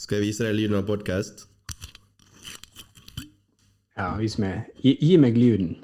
[0.00, 1.42] Skal jeg vise deg lyden av podkast?
[3.98, 4.70] Ja, vis meg.
[4.80, 5.74] Gi, gi meg lyden.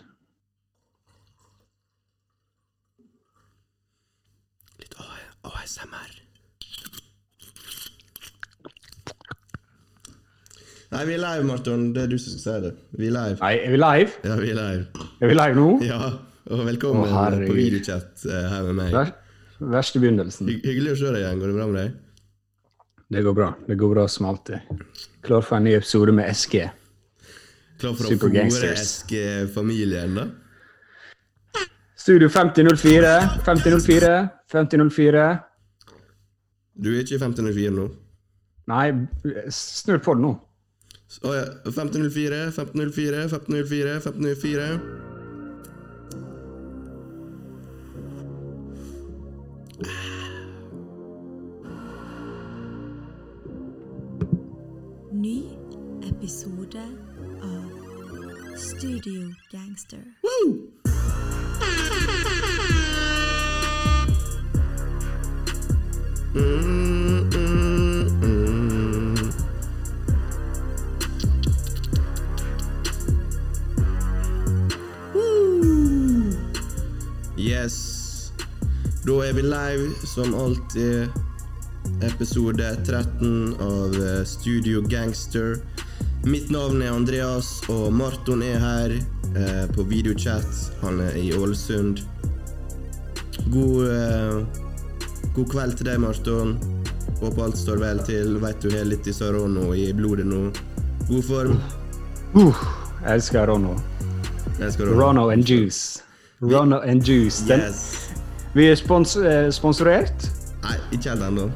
[4.80, 4.96] Litt
[5.44, 6.14] ASMR.
[10.94, 11.90] Nei, vi er live, Marton.
[11.92, 12.72] Det er du som skal si det.
[12.96, 13.36] Vi er live.
[13.42, 14.16] Nei, er vi live?
[14.24, 15.06] Ja, vi er live.
[15.20, 15.68] Er vi live nå?
[15.84, 16.00] Ja,
[16.56, 18.96] og velkommen Å, på videochat eh, her med meg.
[18.96, 19.14] Ver
[19.76, 20.48] verste begynnelsen.
[20.48, 21.38] Hy hyggelig å se deg igjen.
[21.44, 22.02] Går det bra med deg?
[23.08, 23.54] Det går bra.
[23.66, 24.58] Det går bra som alltid.
[25.22, 26.64] Klar for en ny episode med SG.
[27.78, 28.72] Klar for å fòre.
[28.72, 30.26] Eske-familien, da?
[31.96, 33.12] Studio 5004.
[33.46, 34.16] 5004.
[34.52, 35.28] 5004.
[36.76, 37.86] Du er ikke i 5004 nå?
[38.66, 38.86] Nei,
[39.54, 40.34] snurr på det nå.
[41.22, 41.44] Å ja.
[41.70, 45.05] 1504, 1504, 1504, 1504.
[59.06, 59.98] Studio Gangster.
[60.20, 60.66] Woo!
[77.38, 78.32] Yes.
[79.06, 81.08] Da er vi live som alltid.
[82.02, 85.62] Episode 13 av eh, Studio Gangster.
[86.26, 90.56] Mitt navn er Andreas, og Marton er her eh, på videochat.
[90.80, 92.00] Han er i Ålesund.
[93.54, 94.64] God eh,
[95.36, 96.56] God kveld til deg, Marton.
[97.20, 98.40] Håper alt står vel til.
[98.42, 100.48] Veit du har litt Isarono i blodet nå.
[101.06, 101.60] God form.
[102.34, 102.58] Uh,
[103.04, 103.76] jeg elsker Rono.
[104.58, 104.98] Jeg skal Rono.
[105.04, 106.02] Rono and Juice.
[106.42, 107.46] Rono and Juice.
[107.46, 108.10] Den, Yes.
[108.56, 110.26] Vi er spons eh, sponsorert.
[110.64, 111.50] Nei, ikke helt ennå.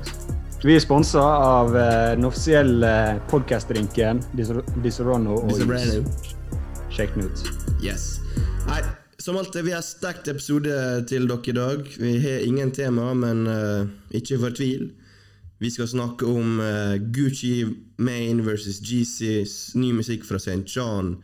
[0.60, 2.90] Vi er sponsa av eh, den offisielle
[3.30, 5.54] podkastdrinken Disaronno og.
[5.56, 6.02] Juice.
[6.92, 7.44] Sjekk den ut.
[7.80, 8.18] Yes.
[8.66, 8.82] Nei,
[9.16, 10.74] som alltid, vi har sterkt episode
[11.08, 11.88] til dere i dag.
[11.96, 14.90] Vi har ingen tema, men uh, ikke fortvil.
[15.64, 17.64] Vi skal snakke om uh, Gucci
[17.96, 20.66] Maine versus GCs ny musikk fra St.
[20.68, 21.22] John.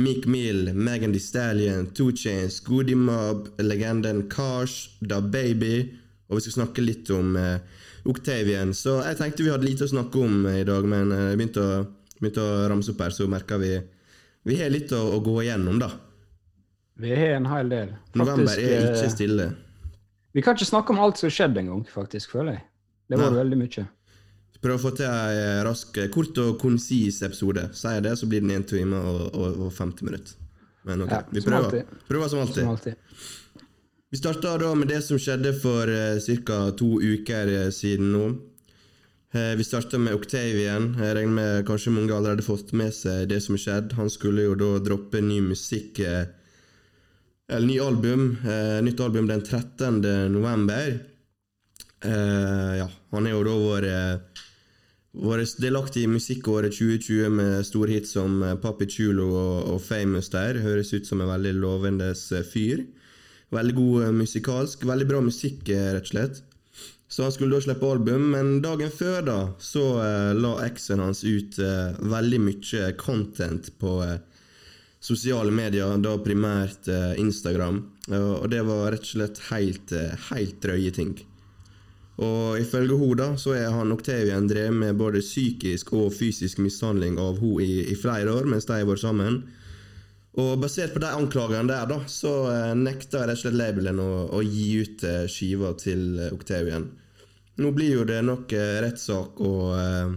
[0.00, 5.90] Mick Mill, Megan Thee Stallion, Two Chains, Goody Mob, legenden Kars, Da Baby.
[6.30, 8.72] Og vi skal snakke litt om eh, Octavian.
[8.76, 11.40] Så jeg tenkte vi hadde lite å snakke om eh, i dag, men eh, jeg
[11.40, 11.82] begynte å,
[12.20, 13.74] begynte å ramse opp her, så merka vi
[14.42, 15.92] Vi har litt å, å gå igjennom, da.
[16.98, 17.92] Vi har en hel del.
[18.18, 19.52] November er ikke stille.
[20.34, 22.64] Vi kan ikke snakke om alt som har skjedd engang, faktisk, føler jeg.
[23.12, 23.38] Det var Nei.
[23.42, 23.84] veldig mye.
[24.62, 27.68] Prøv å få til ei rask, kort og konsis episode.
[27.74, 30.36] Sier jeg det, så blir den 1 time og, og, og 50 minutter.
[30.86, 31.82] Men ok, Ja, vi prøver.
[31.82, 32.62] Som prøver som alltid.
[32.62, 32.94] Som alltid.
[34.12, 36.56] Vi starta da med det som skjedde for eh, ca.
[36.76, 38.26] to uker eh, siden nå.
[39.32, 40.90] Eh, vi starta med Octavian.
[41.00, 43.96] Jeg regner med kanskje mange allerede fått med seg det som skjedde.
[43.96, 46.28] Han skulle jo da droppe ny musikk eh,
[47.48, 48.36] Eller ny album.
[48.44, 50.04] Eh, nytt album den 13.
[50.28, 50.92] november.
[52.04, 54.46] Eh, ja, han er jo da vår eh,
[55.24, 60.60] vært delaktig i musikkåret 2020 med storhits som eh, Papi Chulo og, og Famous der.
[60.60, 62.12] Høres ut som en veldig lovende
[62.52, 62.90] fyr.
[63.52, 64.86] Veldig god eh, musikalsk.
[64.88, 66.42] Veldig bra musikk, eh, rett og slett.
[67.12, 71.20] Så han skulle da slippe album, men dagen før da så eh, la eksen hans
[71.24, 74.14] ut eh, veldig mye content på eh,
[75.02, 77.82] sosiale medier, da primært eh, Instagram.
[78.08, 79.92] Eh, og det var rett og slett helt,
[80.30, 81.12] helt drøye ting.
[82.22, 87.18] Og ifølge hun da, så er han Octavian drevet med både psykisk og fysisk mishandling
[87.20, 89.42] av hun i, i flere år mens de har vært sammen.
[90.40, 92.32] Og basert på de anklagene der, da, så
[92.78, 96.86] nekta jeg rett og slett labelen å, å gi ut eh, skiva til eh, Octavian.
[97.60, 100.14] Nå blir jo det nok eh, rettssak og, eh,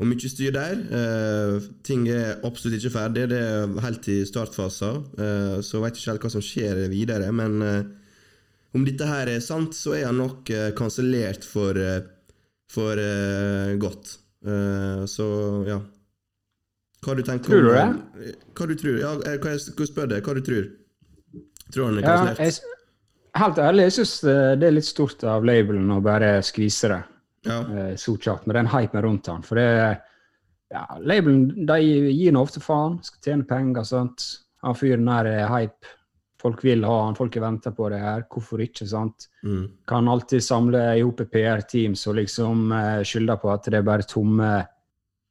[0.00, 0.80] og mye styr der.
[1.00, 6.14] Eh, ting er absolutt ikke ferdig, det er helt i startfasen, eh, så vet ikke
[6.14, 7.28] helt hva som skjer videre.
[7.34, 7.60] men...
[7.68, 7.84] Eh,
[8.74, 12.02] om dette her er sant, så er han nok kansellert for, eh,
[12.70, 14.16] for eh, godt.
[14.44, 15.26] Eh, så
[15.68, 15.78] ja.
[17.04, 18.28] Hva du tenker Tror du om det?
[18.30, 18.98] eh, Hva du tror?
[19.00, 20.70] Ja, eh, hva jeg skal spørre deg, hva du tror?
[21.74, 22.38] Tror han er Ja, kansellert?
[22.38, 22.80] jeg,
[23.42, 24.14] helt ærlig, jeg syns
[24.60, 27.02] det er litt stort av labelen å bare skvise det
[27.50, 27.60] Ja.
[27.60, 29.42] eh, så kjapt, med den hypen rundt han.
[29.42, 30.00] For det
[30.72, 31.76] ja, Labelen de
[32.10, 34.24] gir nå ofte faen, skal tjene penger, sant.
[34.64, 35.86] Han fyren der er hype.
[36.40, 38.24] Folk vil ha han, folk venter på det her.
[38.32, 39.28] Hvorfor ikke, sant?
[39.44, 39.68] Mm.
[39.88, 44.02] Kan alltid samle i hop PR-team som liksom skylde skylder på at det er bare
[44.08, 44.50] tomme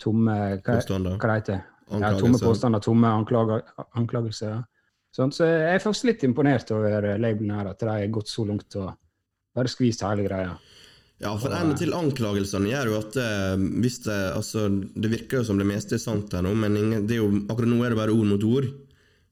[0.04, 1.18] tomme hva, Påstander.
[1.18, 1.64] hva det heter
[2.04, 3.64] Ja, tomme påstander, tomme anklager,
[4.00, 4.62] anklagelser.
[5.14, 8.46] Sånn, så jeg er faktisk litt imponert over labelen her, at de har gått så
[8.50, 8.96] langt og
[9.54, 10.56] bare skvist hele greia.
[11.22, 14.66] Ja, for en til anklagelsene gjør jo at eh, hvis det, altså,
[14.96, 17.78] det virker jo som det meste er sant her nå, men det jo, akkurat nå
[17.86, 18.66] er det bare ord mot ord.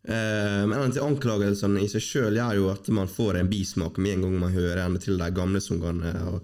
[0.06, 3.98] Eh, men en til anklagelsene i seg sjøl gjør jo at man får en bismak
[4.02, 6.42] med en gang man hører en til de gamle sangene og-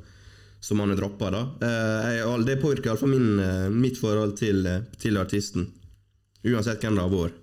[0.59, 1.27] som han har droppa.
[1.61, 5.67] Eh, det påvirker iallfall min, eh, mitt forhold til, eh, til artisten.
[6.43, 7.33] Uansett hvem det har vært.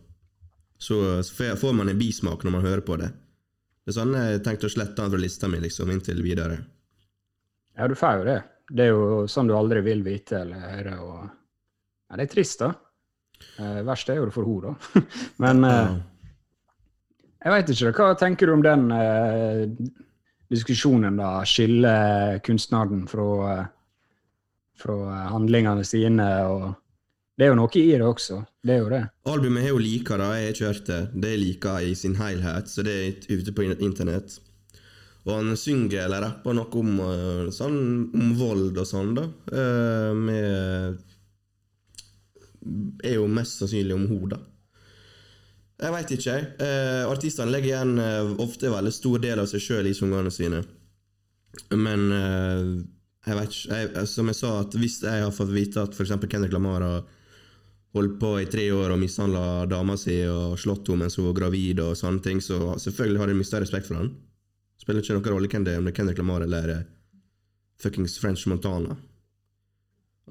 [0.78, 3.12] Så, så får- får man en bismak når man hører på det.
[3.84, 6.58] Det er sånn jeg tenkte å slette han fra lista mi liksom, inntil videre.
[7.76, 8.42] Ja, du får jo det.
[8.72, 10.94] Det er jo sånn du aldri vil vite eller høre.
[11.04, 11.30] Og...
[12.10, 12.72] Ja, det er trist, da.
[13.58, 15.02] Eh, verst er jo det for henne, da.
[15.44, 15.96] Men eh,
[17.44, 17.92] jeg veit ikke.
[17.98, 19.66] Hva tenker du om den eh,
[20.52, 21.42] diskusjonen, da?
[21.48, 23.66] Skille kunstneren fra, eh,
[24.78, 26.28] fra eh, handlingene sine.
[26.46, 26.74] og
[27.36, 28.44] Det er jo noe i det også.
[28.62, 29.02] Det er jo det.
[29.26, 30.32] Albumet har jo like da.
[30.38, 31.02] Jeg har ikke hørt det.
[31.22, 34.38] Det er like i sin helhet, så det er ute på internett.
[35.24, 37.80] Og han synger eller rapper noe om, eh, sånn,
[38.14, 39.28] om vold og sånn, da.
[40.14, 41.02] Med
[43.04, 44.38] Er jo mest sannsynlig om henne, da.
[45.84, 46.44] Jeg veit ikke, jeg.
[46.64, 50.62] Eh, artistene legger igjen eh, ofte veldig stor del av seg sjøl i sangene sine.
[51.76, 52.62] Men eh,
[53.28, 56.14] jeg veit ikke jeg, Som jeg sa, hvis jeg har fått vite at f.eks.
[56.24, 57.04] Kendrick Lamar har
[57.94, 61.36] holdt på i tre år og mishandla dama si og slått henne mens hun var
[61.38, 64.10] gravid og sånne ting, så selvfølgelig har jeg mista respekt for han.
[64.80, 66.86] Spiller ikke noen rolle hvem det er, om det er Kendrick Lamar eller eh,
[67.80, 68.96] fuckings French Montana.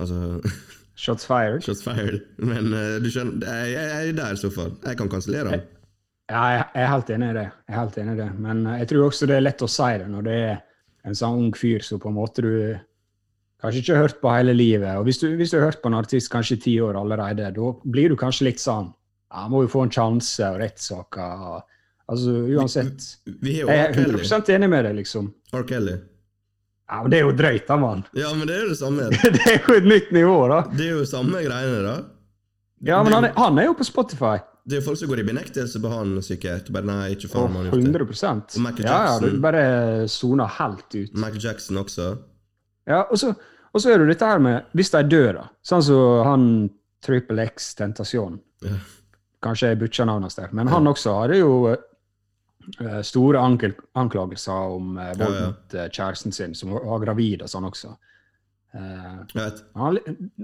[0.02, 0.42] Altså
[0.96, 1.64] Shots fired.
[1.66, 2.22] Shots fired.
[2.38, 4.76] Men uh, du skjønner, jeg, jeg er der i så fall.
[4.86, 5.66] Jeg kan kansellere han.
[6.32, 7.48] Ja, jeg jeg er helt enig i det.
[7.68, 8.30] Jeg er helt enig i det.
[8.46, 10.56] Men eh, jeg tror også det er lett å si det når det er
[11.04, 12.54] en sånn ung fyr som på en måte du
[13.64, 14.94] kanskje ikke har hørt på hele livet.
[15.00, 17.52] Og hvis du, hvis du har hørt på en artist kanskje i ti år allerede,
[17.56, 18.92] da blir du kanskje litt sånn
[19.34, 21.62] ja, Må jo få en sjanse og rettssaker.
[22.14, 23.06] Altså uansett.
[23.42, 24.02] Vi er jo Jeg R.
[24.04, 25.32] er 100 enig med deg, liksom.
[25.56, 25.64] R.
[25.68, 25.96] Kelly.
[26.90, 28.02] Ja, men det er jo drøyt, da, mann.
[28.18, 29.06] Ja, men det er jo det samme.
[29.38, 30.64] Det er jo et nytt nivå, da.
[30.74, 31.94] Det er jo samme greiene, da.
[32.84, 34.36] Ja, men han er, han er jo på Spotify.
[34.68, 36.70] Det er jo folk som går i benektelse på han, sikkert.
[36.76, 38.04] Bare nei, ikke faen, han har gjort det.
[38.04, 38.92] 100 Og Michael Jackson.
[38.92, 39.64] Ja, ja, du bare
[40.12, 41.16] soner helt ut.
[41.16, 42.10] Michael Jackson også.
[42.88, 43.32] Ja, og så,
[43.72, 45.46] og så er det dette her med hvis de dør, da.
[45.64, 46.46] Sånn som han
[47.04, 48.38] Triple X Tentasjon.
[48.64, 48.78] Ja.
[49.44, 50.52] Kanskje jeg butcher navnet hans der.
[50.56, 51.80] Men han også hadde jo eh,
[53.04, 55.52] store ankel, anklagelser om eh, vold Ja, ja.
[55.52, 57.94] mot eh, kjæresten sin, som var gravid og sånn også.
[58.74, 59.44] Eh,
[59.78, 60.00] han,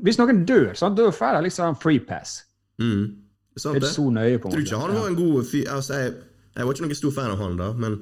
[0.06, 2.44] hvis noen dør, så da får de liksom free pass.
[2.82, 3.26] Mm.
[3.60, 6.14] Sant, Det så nøye, på tror ikke han var en god fyr altså, jeg,
[6.56, 7.98] jeg var ikke noen stor fan av han, da, men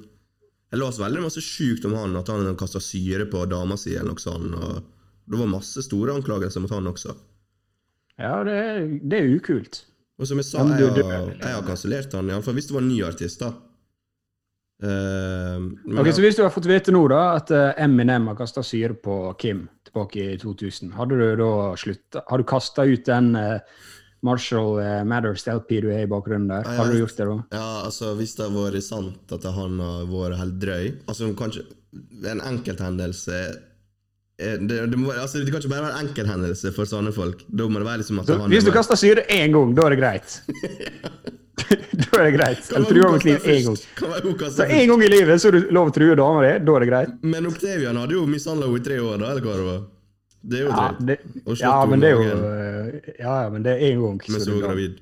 [0.69, 4.11] jeg leste veldig masse sjukt om han, at han kasta syre på dama si, eller
[4.11, 4.53] noe sånt.
[4.53, 7.15] Og det var masse store anklagelser mot han også.
[8.19, 8.57] Ja, det,
[9.07, 9.85] det er ukult.
[10.17, 12.91] Og som jeg sa, jeg har, jeg har kansellert han, iallfall hvis det var en
[12.91, 13.53] ny artist, da.
[14.83, 18.35] Eh, okay, Ok, Så hvis du har fått vite nå da, at eh, Eminem har
[18.37, 21.47] kasta syre på Kim tilbake i 2000, hadde du da
[21.81, 23.57] slutta Har du kasta ut den uh,
[24.21, 26.61] Marshall uh, Matters LP du er i bakgrunnen der?
[26.67, 27.37] Ja, Har du gjort det da?
[27.57, 31.65] ja, altså Hvis det har vært sant at han har vært helt drøy Altså kanskje
[32.29, 33.41] En enkelthendelse
[34.37, 37.39] det, det, må, altså, det kan ikke bare være en enkelthendelse for sånne folk.
[37.49, 39.71] Da må det være liksom at Så, han hvis du er- kaster syre én gang,
[39.73, 40.35] da er det greit.
[42.01, 42.67] da er det greit.
[42.75, 43.77] Eller true med kniv én gang.
[44.53, 46.83] Så én gang i livet så er du lov å true dama di, da er
[46.85, 47.15] det greit.
[47.25, 49.81] Men Octavian hadde jo mishandla henne i tre år, da, eller hva det var?
[50.47, 51.23] Det er jo Ja, drøyt.
[51.43, 54.19] slått ja men det er jo eh, Ja, ja, men det er én gang.
[54.31, 54.99] Mens hun var gravid.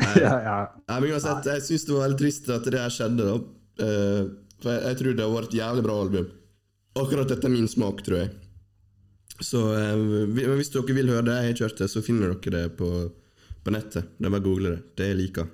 [0.00, 0.22] gravid.
[0.24, 0.56] Ja, ja.
[0.88, 3.26] Nei, men uansett, jeg syns det var veldig trist at det her skjedde.
[3.28, 3.36] da.
[3.84, 4.22] Eh,
[4.64, 6.30] for jeg, jeg tror det har vært et jævlig bra album.
[7.00, 8.32] Akkurat dette er min smak, tror jeg.
[9.44, 10.02] Så eh,
[10.56, 12.88] hvis dere vil høre det jeg har kjørt det, så finner dere det på,
[13.70, 14.12] på nettet.
[14.18, 14.82] Det er bare å google det.
[14.98, 15.48] Det jeg liker.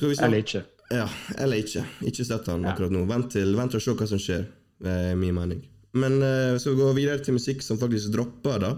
[0.00, 0.64] Vi Eller ikke.
[0.94, 1.04] Ja,
[1.38, 1.84] eller ikke.
[2.06, 3.04] Ikke støtt han akkurat nå.
[3.10, 4.48] Vent til, vent til å se hva som skjer,
[4.84, 5.62] er min mening.
[5.94, 8.72] Men skal så gå videre til musikk som faktisk dropper, da.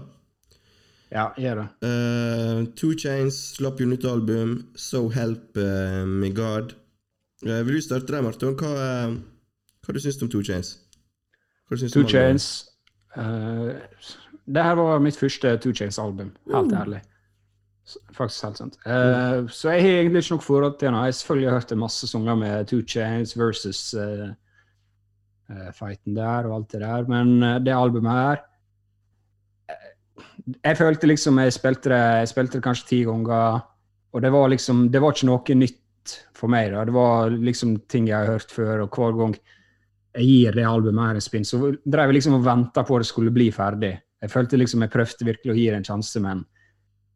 [1.11, 1.67] Ja, gjør det.
[1.87, 6.75] Uh, Two Chains slapp jo nytt album, So Help uh, Me God.
[7.45, 8.57] Uh, vil du starte der, Marton?
[8.59, 9.15] Hva, uh,
[9.85, 10.75] hva du syns du om Two Chains?
[11.69, 12.03] Two?
[12.07, 12.67] Chains.
[13.15, 13.71] Uh,
[14.47, 17.01] det her var mitt første Two Chains-album, helt ærlig.
[18.11, 18.75] Faktisk helt sant.
[18.85, 21.05] Eh, Så jeg har egentlig ikke noe forhold til henne.
[21.07, 24.27] Jeg selvfølgelig har hørt en masse sanger med Two Chains versus uh,
[25.49, 28.41] uh, fighten der og alt det der, men eh, det albumet her
[29.71, 29.89] eh,
[30.65, 33.61] Jeg følte liksom jeg spilte det, jeg spilte det kanskje ti ganger,
[34.11, 36.71] og det var liksom Det var ikke noe nytt for meg.
[36.71, 36.83] da.
[36.85, 39.37] Det var liksom ting jeg har hørt før, og hver gang
[40.17, 43.03] jeg gir det albumet her en spinn, så drev jeg liksom og venta på at
[43.03, 43.93] det skulle bli ferdig.
[44.21, 46.45] Jeg følte liksom jeg prøvde virkelig å gi det en sjanse, men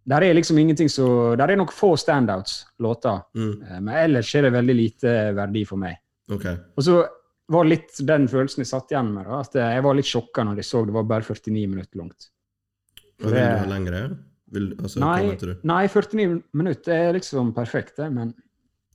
[0.03, 4.35] der er liksom ingenting så Der er nok få standouts, låter, Mm, eh, men ellers
[4.35, 5.97] er det veldig lite verdi for meg.
[6.29, 6.57] Okay.
[6.77, 7.07] Og så
[7.51, 9.25] var litt den følelsen jeg satt igjen med.
[9.25, 12.29] da, at Jeg var litt sjokka når jeg så det var bare 49 minutter langt.
[13.21, 14.17] Og vil du ha lengre?
[14.51, 18.11] Vil, altså, Nei, nei, 49 minutter er liksom perfekt, det.
[18.11, 18.33] Men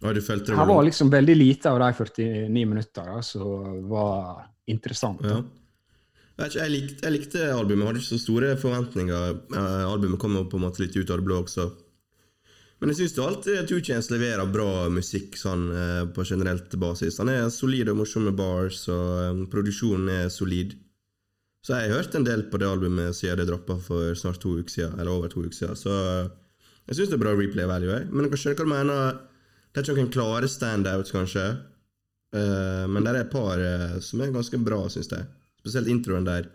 [0.03, 5.23] og her var liksom veldig lite av de 49 minuttene som var interessant.
[5.25, 5.41] Ja.
[6.37, 9.37] Ikke, jeg, likte, jeg likte albumet, jeg hadde ikke så store forventninger.
[9.57, 11.71] Eh, albumet kom på en måte litt ut av det blå også.
[12.77, 17.17] Men jeg syns alltid Chainz leverer bra musikk sånn eh, på generelt basis.
[17.23, 20.75] Han er solid og morsom med bars, og eh, produksjonen er solid.
[21.65, 24.59] Så jeg har hørt en del på det albumet siden det droppa for snart to
[24.61, 25.81] uker siden, eller over to uker siden.
[25.81, 27.95] Så jeg syns det er bra replay value.
[27.97, 28.11] Jeg.
[28.13, 29.25] Men jeg kan skjønne hva du mener.
[29.73, 31.47] Det er ikke noen klare standouts, kanskje.
[32.37, 33.61] Men det er et par
[34.05, 35.27] som er ganske bra, syns jeg.
[35.67, 36.47] Spesielt introen der.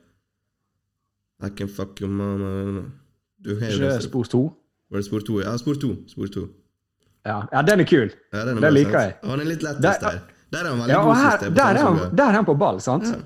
[1.43, 2.83] I can fuck your mama
[3.41, 4.41] Du har Ikke det- spor to?
[4.91, 5.39] Var det spor to?
[5.41, 5.95] Ja, spor to.
[6.07, 6.47] Spor to.
[7.25, 7.41] Ja.
[7.51, 8.11] ja, den er kul.
[8.33, 9.15] Ja, den, er Den liker jeg.
[9.23, 10.21] Han er litt lettest Der- der.
[10.59, 13.05] Er han veldig Ja, god, her, der, er han, der er han på ball, sant?
[13.07, 13.19] Ja.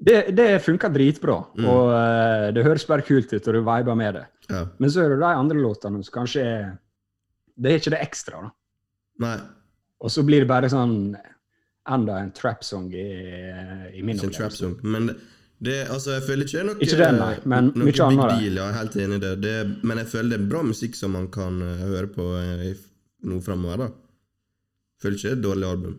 [0.00, 1.64] Det, det funker dritbra, Mm.
[1.64, 4.26] og uh, det høres bare kult ut, og du viber med det.
[4.50, 4.66] Ja.
[4.78, 6.78] Men så er det de andre låtene som kanskje er
[7.58, 8.50] Det er ikke det ekstra, da.
[9.18, 9.38] Nei,
[10.00, 11.16] Og så blir det bare sånn
[11.94, 13.06] enda en trap-song i,
[13.98, 14.36] i min opplevelse.
[14.38, 14.74] trap song.
[14.82, 15.08] Men
[15.60, 18.00] det- altså, jeg føler ikke det er noe Ikke den, nei, men noe mye big
[18.00, 18.54] annet, deal.
[18.60, 19.32] Jeg er helt enig i det.
[19.42, 19.56] det.
[19.84, 22.74] Men jeg føler det er bra musikk som man kan eh, høre på eh, i
[23.28, 23.90] nå framover.
[25.02, 25.96] Føler ikke det er et dårlig album.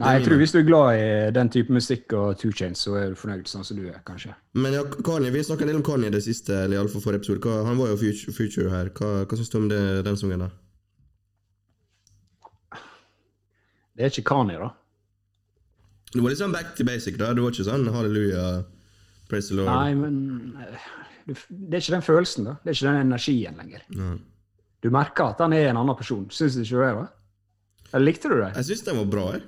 [0.00, 2.94] Nei, jeg tror hvis du er glad i den type musikk og Two Chains, så
[2.96, 4.32] er du fornøyd sånn som du er, kanskje.
[4.56, 7.42] Men ja, Kanye, vi snakka en del om Kanye det siste, eller iallfall forrige episode.
[7.44, 8.88] Hva, han var jo future, future her.
[8.96, 10.54] Hva, hva syns du om det, den sangen, der?
[13.92, 14.70] Det er ikke Kanye, da.
[16.12, 17.30] Det var sånn back to basic, da.
[17.34, 18.42] Det var ikke sånn halleluja,
[19.30, 19.70] praise the Lord.
[19.70, 20.90] Nei, men eh,
[21.26, 22.56] det er ikke den følelsen, da.
[22.62, 23.86] Det er ikke den energien lenger.
[23.96, 24.16] Nei.
[24.82, 26.24] Du merker at han er en annen person.
[26.34, 26.92] Syns du ikke det?
[26.98, 27.06] da?
[27.94, 28.50] Eller likte du det?
[28.58, 29.24] Jeg syns den var bra.
[29.36, 29.44] Jeg,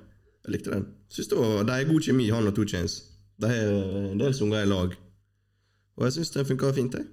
[0.46, 0.86] jeg likte den.
[1.10, 2.94] Synes det var, det er god kjemi, han og Two Chains.
[3.42, 3.72] De er
[4.12, 4.94] en del sanger i lag.
[5.98, 6.94] Og jeg syns den funka fint.
[6.94, 7.06] Jeg.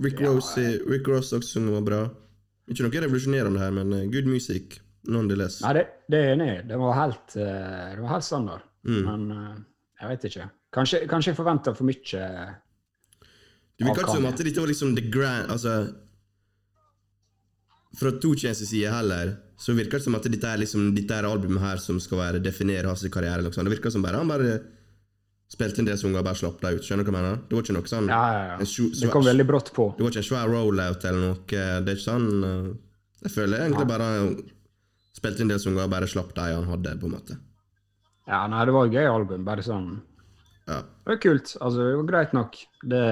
[0.00, 2.00] Rick, Ja, Ross, i- Rick Ross også sang var bra.
[2.70, 4.78] Ikke noe revolusjonerende her, men eh, good music.
[5.08, 5.60] Nonetheless.
[5.64, 6.56] Nei, det, det er jeg enig i.
[6.68, 8.66] Det var helt, eh, det var helt standard.
[8.84, 9.00] Mm.
[9.06, 9.54] Men eh,
[10.00, 10.48] jeg vet ikke.
[10.76, 12.26] Kanskje, kanskje jeg forventa for mye.
[13.80, 15.74] Det virka ikke som at dette var liksom the grand Altså
[17.96, 21.62] Fra Two side heller, så virker det som at dette er liksom Dette er albumet
[21.64, 23.42] her som skal være definere hans karriere.
[23.46, 23.64] Liksom.
[23.64, 24.60] Det virker som bare han bare
[25.50, 26.86] spilte inn det sanger og bare slapp deg ut.
[26.86, 27.42] Skjønner du hva jeg mener?
[27.48, 28.68] Det var ikke noe sånn Ja, ja, ja.
[28.70, 29.88] Svær, Det kom veldig brått på.
[29.96, 31.40] Det var ikke en svær rollout eller noe.
[31.50, 32.70] Det er ikke sånn eh,
[33.24, 34.10] Jeg føler egentlig bare
[35.16, 37.38] spilte en del sanger og bare slapp de han hadde, på en måte.
[38.30, 39.44] Ja, nei, det var et gøy album.
[39.48, 39.90] Bare sånn
[40.70, 40.82] Ja.
[40.84, 41.56] Det var kult.
[41.58, 42.58] Altså, det var greit nok.
[42.92, 43.04] Det,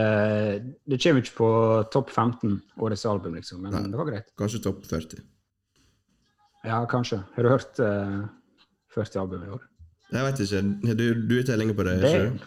[0.86, 1.48] det kommer ikke på
[1.90, 3.88] topp 15 årets album, liksom, men Nei.
[3.90, 4.28] det var greit.
[4.38, 5.24] Kanskje topp 40.
[6.68, 7.18] Ja, kanskje.
[7.34, 8.28] Har du hørt uh,
[8.94, 9.64] 40 album i år?
[10.12, 10.62] Jeg vet ikke.
[11.00, 11.96] Du, du er lenge på det?
[12.04, 12.46] Det, du?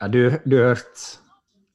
[0.00, 1.04] ja, du, du har hørt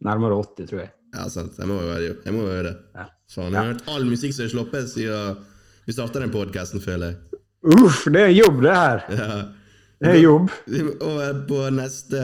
[0.05, 0.91] nærmere 80, tror jeg.
[1.15, 1.55] Ja, sant.
[1.57, 2.75] Jeg må jo være, jeg må jo gjøre det.
[2.97, 3.07] Ja.
[3.29, 5.39] Faen, jeg har hørt all musikk som er sluppet siden
[5.89, 7.39] vi starta den podkasten, føler jeg.
[7.73, 8.99] Uff, det er jobb, det her!
[9.09, 9.37] Ja.
[9.99, 10.51] Det er jobb.
[10.69, 12.19] Vi må over på neste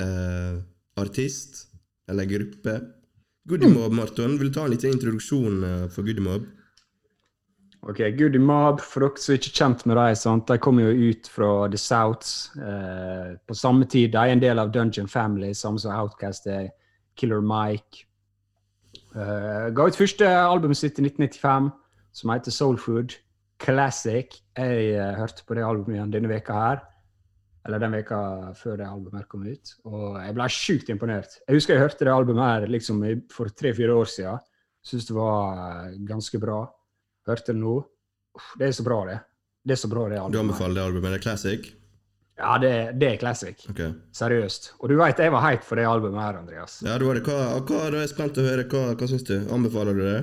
[0.00, 0.54] uh,
[1.02, 1.66] artist,
[2.08, 2.76] eller gruppe.
[3.50, 4.38] Goody Mob, Marton.
[4.38, 6.46] Vil du ta en liten introduksjon eh, for Goodymob?
[7.90, 11.50] Ok, Goodymob, for dere som ikke er kjent med dem, de kommer jo ut fra
[11.72, 14.12] The Souths eh, på samme tid.
[14.14, 16.70] De er en del av Dungeon Family, samme som Outcast er
[17.16, 18.04] Killer Mike.
[19.16, 21.70] Eh, ga ut første albumet sitt i 1995,
[22.16, 23.16] som heter Soul Food
[23.60, 24.40] Classic.
[24.56, 26.84] Jeg uh, hørte på det albumet igjen denne veka her.
[27.68, 28.18] Eller den veka
[28.56, 29.74] før det albumet kom ut.
[29.84, 31.40] Og jeg ble sjukt imponert.
[31.44, 33.02] Jeg husker jeg hørte det albumet her liksom
[33.32, 34.46] for tre-fire år siden.
[34.86, 36.62] Syns det var eh, ganske bra.
[37.28, 37.74] Hørte det nå.
[38.38, 39.18] Uff, det er så bra, det.
[39.66, 40.38] Det er så bra, det albumet.
[40.38, 41.12] Du anbefaler det albumet?
[41.12, 41.68] Det er classic?
[42.40, 43.66] Ja, det, det er classic.
[43.68, 43.92] Okay.
[44.16, 44.70] Seriøst.
[44.80, 46.78] Og du veit jeg var hype for det albumet her, Andreas.
[46.86, 47.26] Ja, du var det.
[47.28, 48.64] Hva, hva, er jeg spent å høre.
[48.72, 49.36] Hva, hva syns du?
[49.52, 50.20] Anbefaler du det?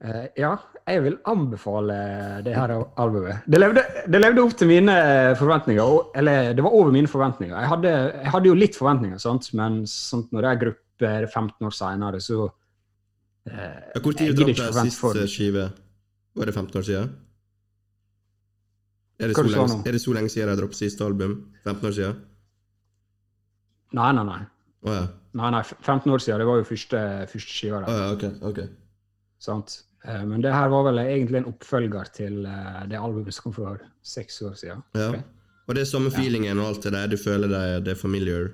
[0.00, 0.54] Eh, ja,
[0.88, 1.96] jeg vil anbefale
[2.44, 3.42] det her albumet.
[3.44, 5.96] Det levde, det levde opp til mine eh, forventninger.
[6.16, 7.52] Eller det var over mine forventninger.
[7.52, 9.50] Jeg hadde, jeg hadde jo litt forventninger, sant?
[9.60, 14.62] men sant, når det er grupper 15 år seinere, så eh, Ja, Hvor tid droppet
[14.62, 15.66] jeg siste skive?
[16.40, 17.12] Var det 15 år siden?
[19.20, 21.36] Er det, så lenge, er det så lenge siden jeg droppet siste album?
[21.66, 22.24] 15 år siden?
[24.00, 24.40] Nei, nei, nei.
[24.80, 25.04] Oh, ja.
[25.36, 26.40] Nei, nei, 15 år siden.
[26.40, 27.84] Det var jo første, første skiva.
[27.84, 28.70] Oh, ja, okay, okay.
[29.42, 29.82] sant?
[30.04, 33.56] Eh, Men det her var vel egentlig en oppfølger til eh, det albumet som kom
[33.58, 34.82] for seks år siden.
[34.96, 35.12] Ja.
[35.66, 37.06] Og det er samme feelingen og alt det der.
[37.06, 38.50] Du føler det, det er familiar?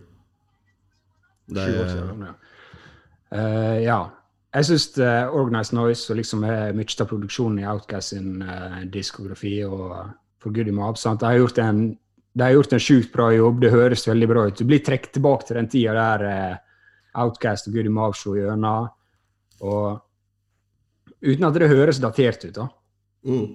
[1.46, 2.34] Det år er, siden, ja.
[3.32, 4.00] Eh, ja.
[4.56, 4.86] Jeg syns
[5.36, 9.90] Organized Noise og liksom mye av produksjonen i Outcast sin uh, diskografi og
[10.40, 10.96] for Goody Mob.
[10.96, 11.20] Sant?
[11.20, 11.82] De har gjort en
[12.36, 14.56] de har gjort en sjukt bra jobb, det høres veldig bra ut.
[14.56, 16.56] Du blir trukket tilbake til den tida der
[17.20, 18.88] Outcast og Goody Mob slo gjennom.
[19.60, 20.00] Og
[21.22, 22.68] uten at det høres datert ut, da.
[23.26, 23.46] Mm.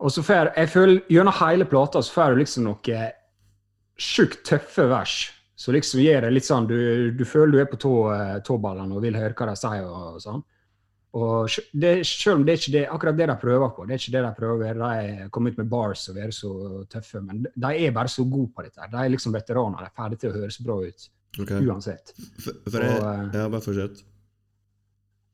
[0.00, 3.00] Og så får jeg føler Gjennom hele plata så får du liksom noe
[4.00, 5.16] sjukt tøffe vers.
[5.60, 8.96] Så liksom gjør det litt sånn Du, du føler du er på tå, eh, tåballene
[8.96, 9.84] og vil høre hva de sier.
[9.84, 10.40] og sånn.
[11.12, 13.98] Og det, selv om det er ikke det, akkurat det de prøver på, det er
[14.04, 14.90] ikke det de prøver å være.
[15.24, 16.50] De kommer ut med bars og være så
[16.88, 18.86] tøffe, men de- er bare så gode på dette.
[18.92, 19.82] De er liksom veteraner.
[19.82, 21.08] De er ferdige til å høres bra ut
[21.40, 21.50] Ok.
[21.66, 22.12] uansett.
[22.38, 24.04] For, for Og, jeg, ja, bare fortsett.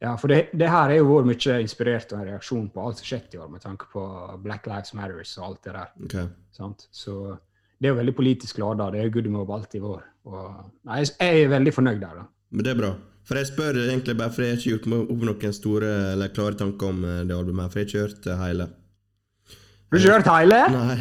[0.05, 3.01] Ja, for det, det her er jo vært mye inspirert av en reaksjon på alt
[3.01, 4.03] som skjedde i år, med tanke på
[4.45, 5.93] Black Lives Matters og alt det der.
[6.05, 6.17] Ok.
[6.57, 6.85] sant?
[6.93, 7.37] Så
[7.81, 8.91] det er jo veldig politisk lada.
[8.93, 10.05] Det er good Mob alltid vår.
[10.29, 10.49] Og
[10.89, 12.27] nei, jeg er veldig fornøyd der, da.
[12.53, 12.91] Men det er bra.
[13.27, 16.35] For jeg spør egentlig bare for jeg har ikke gjort meg opp noen store eller
[16.35, 17.73] klare tanker om eh, det albumet.
[17.73, 18.69] For jeg har ikke hørt hele.
[19.87, 20.61] Du Har ikke hørt hele?
[20.77, 20.99] Nei.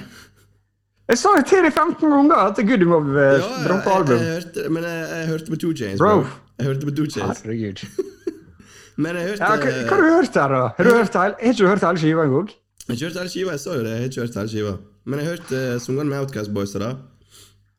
[1.05, 4.33] Jeg sa jo til deg 15 ganger at Goody Mob eh, Ja, jeg, jeg, jeg
[4.33, 6.01] hørte, men jeg, jeg hørte med Two Chains.
[6.01, 6.15] Bro.
[6.57, 7.43] Jeg hørte med Two Chains.
[7.45, 8.11] Herregud.
[8.97, 10.61] Men jeg hørte Ja, hva, hva har du hørt her, da?
[10.77, 12.49] Har du hørt hele, har ikke du hørt hele skiva engang?
[12.49, 13.91] Jeg har ikke hørt hele skiva, jeg sa jo det.
[13.95, 14.73] Jeg har ikke hørt hele skiva.
[15.05, 16.91] Men jeg hørte uh, sangene med Outcast Boys da.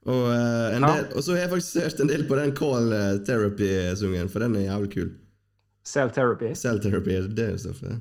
[0.06, 0.90] Og, uh, en Ja.
[0.96, 4.38] del, og så har jeg faktisk hørt en del på den Call eh, Therapy-sungen, for
[4.44, 5.08] den er jævlig kul.
[5.87, 6.52] Cell Therapy.
[6.54, 7.96] Cell Therapy, det er stoffet.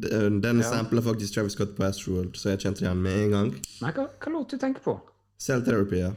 [0.00, 0.70] Den, den Ja.
[0.70, 3.50] sampler faktisk Travis Scott på Astroworld, så jeg kjente igjen med en gang.
[3.82, 4.98] Nei, hva, hva låt du tenker på?
[5.40, 6.10] Cell Therapy, ja.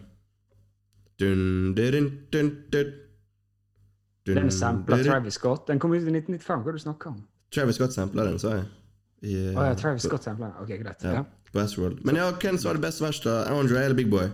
[1.19, 2.91] Dun, dun, dun, dun, dun.
[4.36, 4.98] Den sampla.
[5.03, 5.67] Travis Scott.
[5.67, 6.63] Den kom ut i 1995.
[6.63, 7.24] Hva det du snakker om?
[7.51, 8.65] Travis Scott sampla den, sa jeg.
[9.21, 10.55] I, eh, ja, Travis Scott sampla den.
[10.62, 11.03] Ok, greit.
[11.03, 11.24] Ja, Ja.
[11.53, 12.05] på Astroworld.
[12.05, 13.43] Men ja, hvem som hadde best verst, da?
[13.50, 14.29] Andre eller Big Boy?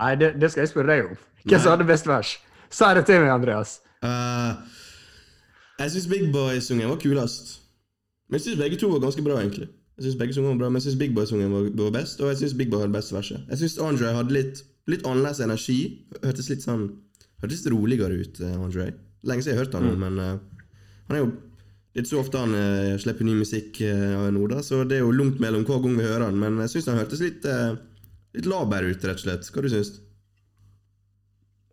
[0.00, 1.16] Nei, det, det skal jeg spørre deg om.
[1.44, 2.38] Hvem som hadde best vers?
[2.70, 3.76] Si det til meg, Andreas.
[4.02, 4.58] Uh,
[5.78, 7.60] jeg syns Big Boy-sungen var kulest.
[8.28, 9.68] Men jeg syns begge to var ganske bra, egentlig.
[9.96, 12.36] Jeg synes begge var bra, Men jeg syns Big Boy-sungen var, var best, og jeg
[12.36, 13.40] syns Big Boy hadde best verset.
[13.50, 15.78] Jeg syns Andre hadde litt, litt annerledes energi.
[16.24, 16.88] Hørtes litt sånn
[17.42, 18.92] Hørtes roligere ut, eh, Andre.
[19.24, 20.38] Lenge siden jeg har hørt han nå, men uh,
[21.08, 21.32] han er jo
[21.94, 25.14] er så ofte han uh, slipper ny musikk uh, nå, da, så det er jo
[25.14, 26.40] langt mellom hver gang vi hører han.
[26.40, 27.76] Men jeg syns han hørtes litt, uh,
[28.34, 29.48] litt laber ut, rett og slett.
[29.54, 29.94] Hva du syns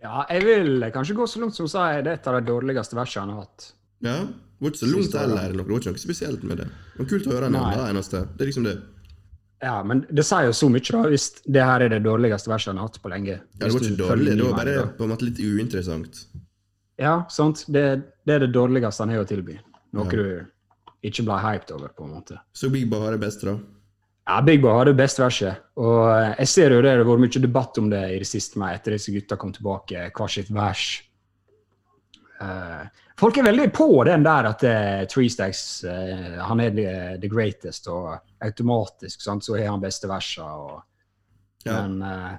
[0.02, 2.46] Ja, jeg vil kanskje gå så langt som å si det er et av de
[2.48, 3.72] dårligste versene han har hatt.
[4.06, 4.18] Ja?
[4.22, 5.44] Det var ikke så langt heller.
[5.44, 5.66] eller noe.
[5.66, 6.70] Det var ikke noe spesielt med det.
[6.70, 8.24] Det var kult å høre han det eneste.
[8.30, 8.78] Det er liksom det.
[9.62, 12.72] Ja, men det sier jo så mye, da, hvis det her er det dårligste verset
[12.72, 13.36] han har hatt på lenge.
[13.38, 14.86] Ja, det var ikke dårlig, det var bare da.
[14.98, 16.24] på en måte litt uinteressant.
[17.02, 17.66] Ja, sant.
[17.70, 17.84] Det,
[18.26, 19.60] det er det dårligste han har å tilby.
[19.94, 20.18] Noe Ja.
[20.18, 22.40] du ikke ble hyped over, på en måte.
[22.54, 23.58] Så Big Bo har det beste, da.
[24.30, 25.62] Ja, Big Bo har det beste verset.
[25.82, 28.62] Og eh, jeg ser jo det har vært mye debatt om det i det siste
[28.62, 30.84] med etter disse gutta kom tilbake, hver sitt vers.
[32.42, 32.84] Eh,
[33.22, 37.30] folk er veldig på den der at uh, Three Stacks eh, han er the, the
[37.32, 40.48] greatest, og automatisk sant, så har han beste versa.
[40.58, 40.80] Og,
[41.62, 41.84] Ja.
[41.86, 42.38] Men uh,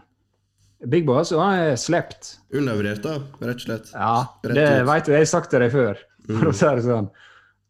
[0.91, 2.41] Big Boy han er slept.
[2.51, 3.93] Undervurdert, da, rett og slett.
[3.95, 5.13] Ja, Rett det veit du.
[5.15, 6.01] Jeg har sagt til deg før.
[6.27, 7.07] For å si det sånn.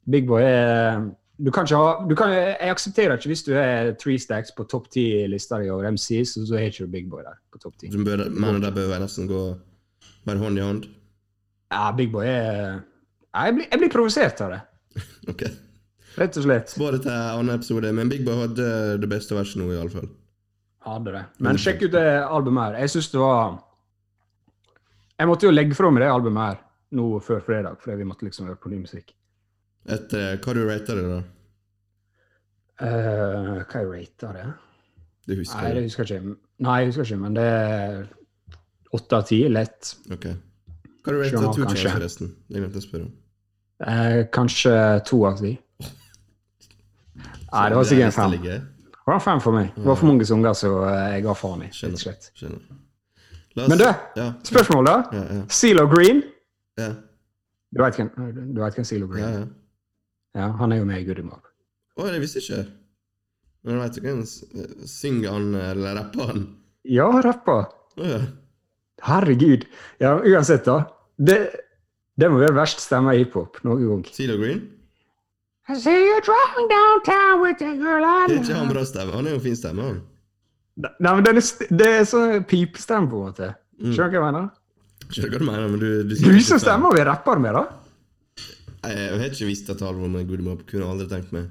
[0.09, 1.03] Big Boy er
[1.43, 4.67] du kan ikke ha, du kan, Jeg aksepterer ikke hvis du er three stacks på
[4.71, 7.91] topp ti-lista di over MCs, så så er ikke Big Boy der på topp ti.
[7.91, 9.43] Mener de bør nesten gå
[10.29, 10.87] bare hånd i hånd?
[11.73, 12.83] Ja, Big Boy er
[13.33, 14.61] Jeg blir, jeg blir provosert av det,
[15.33, 15.43] Ok.
[16.19, 16.75] rett og slett.
[16.79, 18.67] Både det til en annen episode, men Big Boy hadde
[19.01, 20.11] det beste verset nå, iallfall.
[20.85, 21.23] Hadde det.
[21.47, 22.81] Men sjekk ut det albumet her.
[22.83, 23.53] Jeg syns det var
[25.23, 26.59] Jeg måtte jo legge fra meg det albumet her
[26.99, 29.15] nå før fredag, fordi vi måtte liksom høre på ny musikk.
[29.89, 31.21] Etter hva du rater det, da?
[32.83, 34.47] Uh, hva jeg rater det?
[35.31, 35.85] Du husker Nei, det det?
[35.87, 36.35] husker jeg ikke.
[36.67, 38.01] Nei, jeg husker ikke, men det er
[38.99, 39.39] åtte av ti.
[39.49, 39.93] Lett.
[40.13, 40.27] Ok.
[41.03, 42.33] Hva du rater du Tucci, forresten?
[42.51, 43.13] Jeg glemte å spørre om.
[43.83, 44.75] Eh, kanskje
[45.09, 45.57] to av ti.
[47.53, 48.37] Nei, det var sikkert en fem.
[48.43, 49.73] Det var fem for meg.
[49.77, 51.71] Det var for mange sanger som eh, jeg ga faen i.
[52.07, 52.31] rett
[53.57, 53.85] Men du,
[54.17, 54.95] Ja, spørsmål, da?
[55.13, 55.41] ja, ja.
[55.53, 56.23] Zelo Green?
[56.79, 56.93] ja,
[57.73, 58.09] Du vet hvem,
[58.57, 59.39] hvem Zelo Green ja, er?
[59.41, 59.47] ja.
[60.35, 61.43] Ja, han er jo med i Goody Mob.
[62.01, 62.71] Å, det visste jeg ikke.
[63.69, 64.23] Men vet du hvem
[64.89, 66.47] synger han eller rapper han?
[66.89, 67.67] Ja, rapper.
[69.03, 69.67] Herregud.
[70.01, 70.79] Ja, uansett, da.
[71.19, 71.37] Det,
[72.23, 74.07] det må være verst stemme i hiphop noen gang.
[74.15, 74.63] Silo Green?
[75.71, 79.13] I see you driving downtown with a girl I Det er ikke han bra stemme.
[79.15, 80.01] Han er jo fin stemme, han.
[80.83, 83.49] Nei, men den er, st- det er sånn pipestemme, på en måte.
[83.79, 83.93] Mm.
[83.93, 84.51] Skjønner du hva jeg mener?
[85.13, 87.65] Skjønner hva du mener, men du Du, Du som stemmer vi rapper med, da?
[88.83, 90.65] Jeg, jeg har ikke visst at albumet med Good Mob.
[90.71, 91.51] Kunne aldri tenkt meg.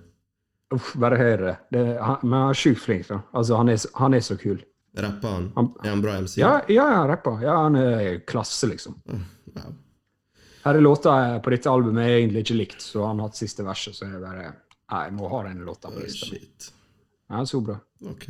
[0.75, 1.55] Uff, bare hør det.
[2.01, 3.21] han, men han er sjukt flink, da.
[3.35, 4.59] Altså, han er, han er så kul.
[4.97, 5.45] Rapper han?
[5.55, 6.37] Han- Er han bra MC?
[6.41, 7.39] Ja, ja, han rapper.
[7.45, 8.97] Ja, han er klasse, liksom.
[9.07, 9.71] Wow.
[10.61, 13.65] Her er låta på dette albumet jeg egentlig ikke likt, så han har hatt siste
[13.65, 14.51] verset, så jeg bare
[14.91, 16.35] Nei, jeg må ha den låta på lista.
[17.31, 17.77] Ja, så bra.
[18.11, 18.25] Ok.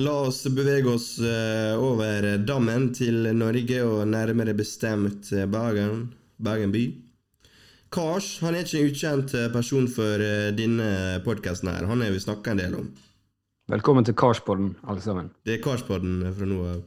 [0.00, 6.06] La oss bevege oss eh, over dammen til Norge, og nærmere bestemt eh, Bergen,
[6.40, 6.86] Bergen by.
[7.92, 11.68] Kars han er ikke en ukjent eh, person for eh, denne podkasten.
[11.68, 12.88] Han har vi snakka en del om.
[13.68, 15.28] Velkommen til Karspodden, alle sammen.
[15.44, 16.80] Det er Karspodden fra nå av.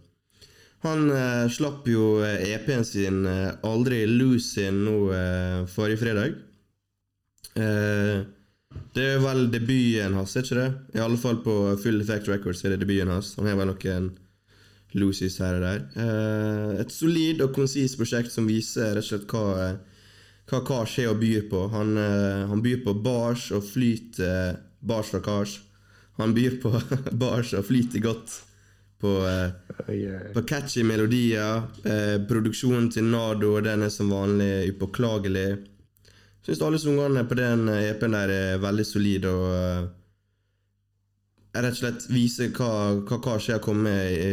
[0.85, 6.35] Han eh, slapp jo eh, EP-en sin eh, Aldri Lose In nå eh, forrige fredag.
[7.57, 8.21] Eh,
[8.93, 10.69] det er vel debuten hans, er ikke det?
[10.97, 13.33] I alle fall på Full Effect Records er det debuten hans.
[13.39, 14.11] Han har vel noen
[14.95, 15.83] loses her og der.
[16.05, 19.71] Eh, et solid og konsist prosjekt som viser rett og slett hva,
[20.51, 21.65] hva Kars har å by på.
[21.73, 21.95] Han,
[22.51, 24.21] han byr på bars og flyt
[24.85, 25.57] Bars fra Kars.
[26.21, 26.77] Han byr på
[27.23, 28.43] bars og flyter godt
[29.01, 31.67] på eh, på catchy melodier.
[31.83, 35.49] Eh, produksjonen til Nado den er som vanlig upåklagelig.
[36.45, 39.85] Syns alle sangene på den eh, EP-en der er veldig solide og eh,
[41.55, 42.71] rett og slett viser hva,
[43.07, 44.31] hva Kashi har kommet i,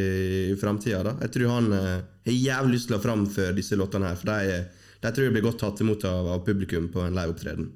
[0.52, 1.16] i framtida.
[1.22, 4.58] Jeg tror han eh, har jævlig lyst til å framføre disse låtene her, for de,
[5.02, 7.70] de tror jeg blir godt tatt imot av, av publikum på en liveopptreden.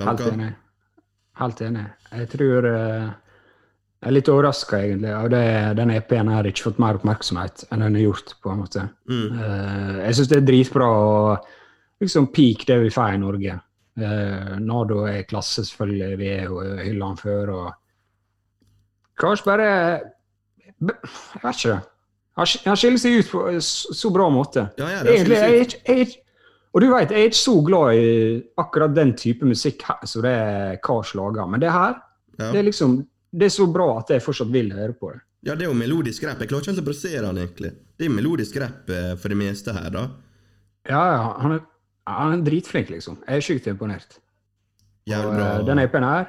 [0.00, 0.52] Helt enig.
[1.40, 1.84] Helt enig.
[2.10, 3.10] Jeg tror eh,
[4.00, 7.82] Jeg er litt overraska, egentlig, av det den EP-en har ikke fått mer oppmerksomhet enn
[7.84, 8.32] den har gjort.
[8.40, 8.86] på en måte.
[9.10, 9.26] Mm.
[9.36, 11.10] Uh, jeg syns det er dritbra å
[12.00, 13.58] liksom peak det vi får i Norge.
[14.00, 16.16] Uh, Nado er klasse, selvfølgelig.
[16.16, 17.52] Vi er jo hylla han før.
[17.58, 17.68] og
[19.20, 20.96] Kanskje bare Jeg
[21.44, 21.78] vet ikke.
[22.40, 24.64] Han skiller seg ut på så så bra måte.
[24.80, 26.18] Ja, ja, det Egentlig, jeg, jeg, er
[26.70, 28.10] og du vet, jeg er ikke så glad i
[28.62, 31.48] akkurat den type musikk her, som det er Kars lager.
[31.50, 31.96] Men det her,
[32.38, 32.52] ja.
[32.52, 35.20] det er liksom det er så bra at jeg fortsatt vil høre på det.
[35.46, 36.40] Ja, det er jo melodisk rapp.
[36.42, 37.70] Jeg klarer ikke helt å plassere han egentlig.
[37.96, 40.02] Det er melodisk rapp eh, for det meste her, da.
[40.88, 41.62] Ja, ja, han er,
[42.10, 43.20] han er dritflink, liksom.
[43.24, 44.18] Jeg er sjukt imponert.
[45.08, 45.46] Jævlig Og, bra.
[45.60, 46.26] Denne Den EP-en her,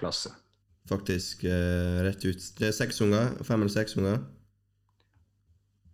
[0.00, 0.32] klasse.
[0.88, 2.46] Faktisk uh, rett ut.
[2.58, 3.34] Det er seks unger.
[3.46, 4.22] Fem eller seks unger.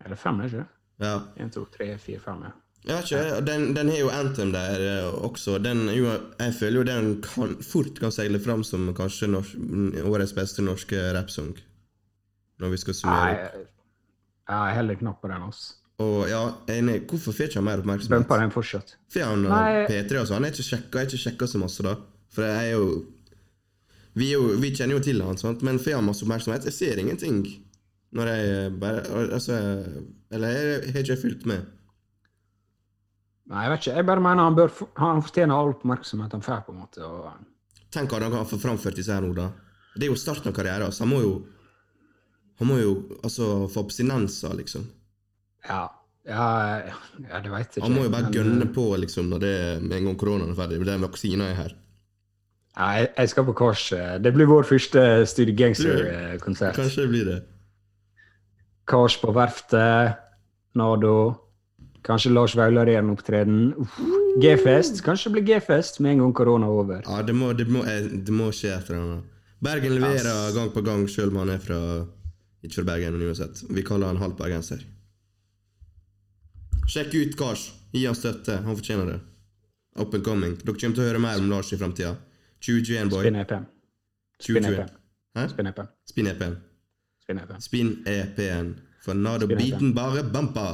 [0.06, 0.68] Eller fem, er det ikke?
[1.02, 1.16] Ja.
[1.42, 2.46] En, to, tre, fire, fem.
[2.46, 2.54] ja.
[2.86, 5.56] Vet ikke, den, den har jo Anthem der eh, også.
[5.58, 9.56] Den, er jo, jeg føler jo den kan, fort kan seile fram som kanskje norsk,
[10.06, 11.56] årets beste norske rappsang.
[12.62, 13.66] Når vi skal summere opp.
[14.46, 15.42] jeg heller knapp på den.
[15.48, 15.74] også.
[16.06, 17.00] Og ja, enig.
[17.10, 18.22] Hvorfor får ikke han mer oppmerksomhet?
[18.22, 18.96] Bumper den fortsatt.
[19.12, 21.96] For han og P3 og sånn, er jeg er ikke sjekka så masse, da.
[22.32, 22.88] For jeg er jo
[24.16, 25.60] Vi, er jo, vi kjenner jo til han, sant?
[25.66, 26.64] men får han masse oppmerksomhet?
[26.70, 27.42] Jeg ser ingenting.
[28.16, 29.58] Når jeg bare Altså
[30.32, 31.66] Eller jeg har ikke fulgt med.
[33.46, 33.96] Nei, jeg vet ikke.
[33.98, 36.64] Jeg bare mener han, bør, han fortjener all oppmerksomhet han får.
[36.66, 37.06] på en måte.
[37.06, 37.28] Og,
[37.94, 39.50] Tenk hva han har framført disse her da.
[39.94, 40.88] Det er jo starten av karrieren.
[40.88, 41.04] Altså.
[41.06, 41.36] Han må jo
[42.56, 44.86] Han må jo altså få abstinenser, liksom.
[45.68, 45.82] ja,
[46.24, 46.44] ja,
[47.20, 47.82] ja, det vet jeg ikke.
[47.84, 50.54] Han må jo bare men, gønne eh, på liksom når det med en gang koronaen
[50.54, 50.78] er ferdig.
[50.88, 51.74] Den vaksina er her.
[52.78, 53.84] Ja, jeg, jeg skal på kors.
[54.24, 56.80] Det blir vår første Studio Gangster-konsert.
[56.80, 57.36] Kanskje det blir det.
[58.88, 60.16] Kors på verftet,
[60.80, 61.16] Nardo.
[62.06, 63.74] Kanskje Lars Vaular en opptreden.
[64.42, 65.00] G-fest.
[65.02, 67.00] Kanskje det blir G-fest med en gang korona er over.
[67.06, 67.82] Ja, det må, det må,
[68.26, 69.32] det må skje et eller annet.
[69.66, 70.54] Bergen leverer Ass.
[70.54, 71.78] gang på gang, sjøl om han er fra
[72.62, 73.62] Ikke fra Bergen, men uansett.
[73.70, 74.84] Vi kaller han halvt bergenser.
[76.86, 77.66] Sjekk ut Kars.
[77.92, 78.60] Gi han støtte.
[78.66, 79.18] Han fortjener det.
[79.96, 80.54] Up and coming.
[80.62, 82.14] Dere kommer til å høre mer om Lars i framtida.
[82.62, 83.24] 2021, boy.
[83.24, 83.66] Spinn EP-en.
[84.42, 84.76] Spinn 2021.
[84.76, 84.94] EP-en.
[85.36, 85.48] Hæ?
[85.52, 85.90] Spinn EP-en.
[86.10, 86.56] Spinn EP-en.
[87.22, 87.58] Spinn EP-en.
[87.66, 88.72] Spinn
[89.06, 89.58] For Spinn EP-en.
[89.58, 90.68] Beaten bare bampa.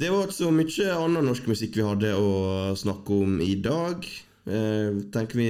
[0.00, 2.30] Det var altså mye annen norsk musikk vi hadde å
[2.78, 4.06] snakke om i dag.
[4.44, 5.48] Eh, tenker vi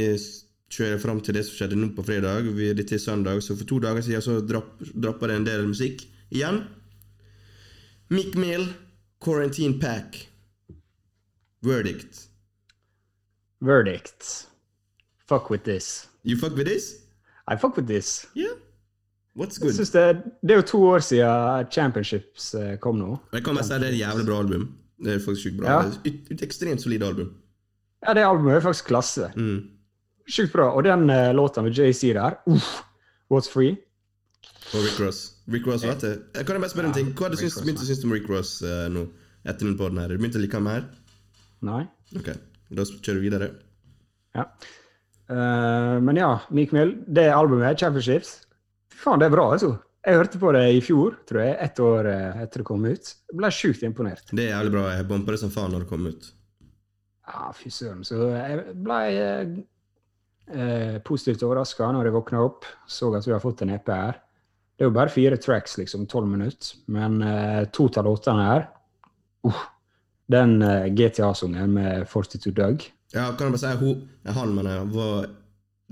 [0.75, 2.51] kjører fram til det som skjedde nå på fredag.
[2.53, 5.65] Vi, dette til søndag, så for to dager siden så drapp, drappa det en del
[5.71, 6.61] musikk igjen.
[8.13, 8.69] Mick Mill,
[9.25, 10.27] Quarantine Pack.
[11.65, 12.27] Verdict.
[13.65, 14.47] Verdict.
[15.27, 16.07] Fuck with this.
[16.23, 17.01] You fuck with this?
[17.49, 18.27] I fuck with this.
[18.35, 18.53] Yeah.
[19.35, 19.75] What's good?
[19.75, 23.17] det, det er jo to år siden Championships eh, kom nå.
[23.35, 24.67] Jeg kan bare si det er et jævlig bra album.
[25.05, 25.73] Det er faktisk sjukt bra.
[25.73, 25.95] Ja.
[26.07, 27.33] Et, et ekstremt solid album.
[28.07, 29.33] Ja, det albumet er faktisk klasse.
[29.35, 29.59] Mm.
[30.31, 30.69] Sjukt bra.
[30.71, 32.85] Og den uh, låta med JC der, uff,
[33.33, 33.75] What's Free?
[34.71, 35.25] Og Rick Ross.
[35.51, 36.15] Rick Ross, vet du.
[36.39, 37.11] Kan jeg bare spørre en ting?
[37.11, 39.09] Hva har du begynt å synes om Rick Ross uh, nå?
[39.45, 40.09] Etter den podden her?
[40.09, 40.87] Har du begynt å like ham her?
[41.65, 41.83] Nei.
[42.17, 42.31] Ok,
[42.71, 43.51] da kjører vi videre.
[44.39, 44.47] Ja.
[45.27, 48.44] Uh, men ja, Meek Mill, det albumet, Championships
[49.05, 49.75] faen, det er bra, altså.
[50.05, 53.13] Jeg hørte på det i fjor, tror jeg, ett år eh, etter det kom ut.
[53.31, 54.27] Jeg ble sjukt imponert.
[54.33, 54.89] Det er jævlig bra.
[54.93, 56.27] Jeg bompa det som faen når det kom ut.
[57.25, 58.03] Ja, fy søren.
[58.05, 59.55] Så jeg ble eh,
[60.53, 62.69] eh, positivt overraska når jeg våkna opp.
[62.87, 64.21] Så at vi har fått en EP her.
[64.75, 66.75] Det er jo bare fire tracks, liksom, tolv minutter.
[66.91, 68.67] Men eh, to av låtene her
[69.47, 69.63] uh,
[70.27, 74.87] Den eh, GTA-sangen med 42 Doug, Ja, kan jeg bare si hun, han, mener jeg
[74.97, 75.27] var,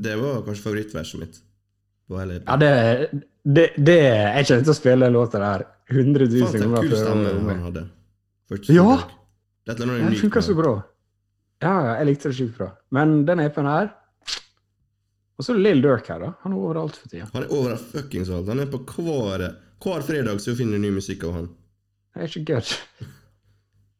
[0.02, 1.38] det var kanskje favorittverset mitt.
[2.10, 2.70] Ja, det,
[3.44, 6.96] det, det Jeg kommer til å spille den låta der 100 000 Faen, ganger før.
[7.02, 7.84] stemme han hadde.
[8.68, 8.96] Ja!
[9.70, 10.72] Er Den funka så bra.
[11.62, 12.72] Ja, jeg likte det sjukt bra.
[12.90, 13.92] Men den EP-en her
[15.38, 16.32] Og så Lill Durk her, da.
[16.42, 17.28] Han er overalt for tida.
[17.32, 18.50] Han er over fuckings alt.
[18.50, 19.46] Han er på hver,
[19.82, 21.48] hver fredag så finner du ny musikk av han.
[22.12, 22.62] Det er ikke.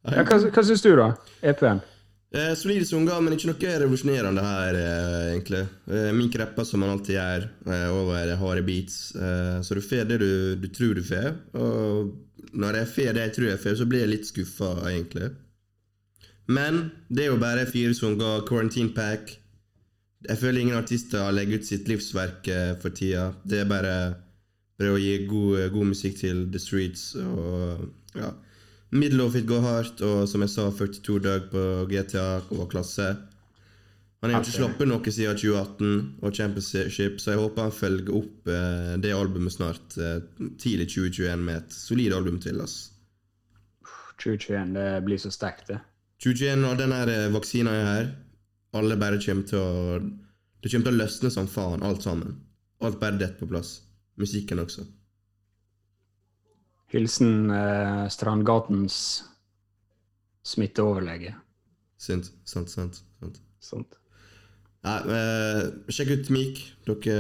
[0.03, 1.05] Ja, hva, hva syns du, da?
[1.47, 1.79] EP-en?
[2.33, 5.67] Eh, solide sanger, men ikke noe revolusjonerende her, eh, egentlig.
[5.93, 9.15] Eh, Mink rapper som han alltid gjør, eh, over harde beats.
[9.15, 11.37] Eh, så du får det du, du tror du får.
[11.53, 12.17] Og
[12.55, 15.31] når jeg får det jeg tror jeg får, så blir jeg litt skuffa, egentlig.
[16.49, 19.39] Men det er jo bare fire sanger, Quarantine Pack.
[20.29, 23.35] Jeg føler ingen artister legger ut sitt livsverk eh, for tida.
[23.45, 24.15] Det er bare,
[24.81, 28.33] prøve å gi god, god musikk til The Streets og ja.
[28.93, 33.07] Middle of it går hardt, og som jeg sa, 42 dager på GTA og klasse.
[34.23, 38.13] Han har jo ikke sluppet noe siden 2018 og Championship, så jeg håper han følger
[38.21, 40.21] opp eh, det albumet snart, eh,
[40.63, 42.61] tidlig 2021, med et solid album til.
[42.63, 42.93] ass.
[44.23, 45.81] 2021, det blir så sterkt, det.
[46.23, 48.13] 2021 og den her eh, vaksina er her.
[48.79, 49.99] Alle bare kommer til å
[50.63, 52.37] Det kommer til å løsne som faen, alt sammen.
[52.79, 53.81] Alt bare detter på plass.
[54.23, 54.85] Musikken også.
[56.93, 58.97] Hilsen eh, Strandgatens
[60.45, 61.35] smitteoverlege.
[61.97, 63.03] Sant, sant, sant.
[63.21, 63.39] sant.
[63.63, 63.99] Sant.
[64.83, 66.61] Nei, men, sjekk ut Meek.
[66.89, 67.17] Dere,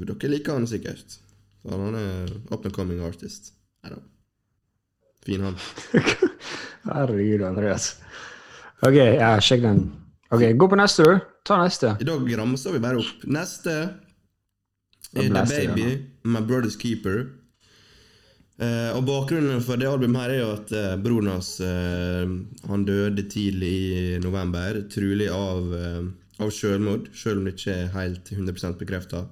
[0.00, 1.18] dere liker han sikkert.
[1.62, 3.52] Så han er up and coming artist.
[3.84, 4.00] Neida.
[5.26, 5.60] Fin han.
[6.88, 7.92] Herregud, Andreas.
[8.86, 9.84] OK, ja, sjekk den.
[10.32, 11.32] Ok, Gå på neste, du.
[11.46, 11.94] Ta neste.
[12.02, 13.26] I dag ramser vi bare opp.
[13.30, 13.76] Neste
[15.14, 15.90] er The Baby,
[16.24, 17.28] My Brother's Keeper.
[18.56, 22.22] Eh, og Bakgrunnen for det albumet her er jo at eh, broren hans eh,
[22.70, 25.74] Han døde tidlig i november, trolig av,
[26.40, 29.26] av selvmord, selv om det ikke er helt 100 bekrefta.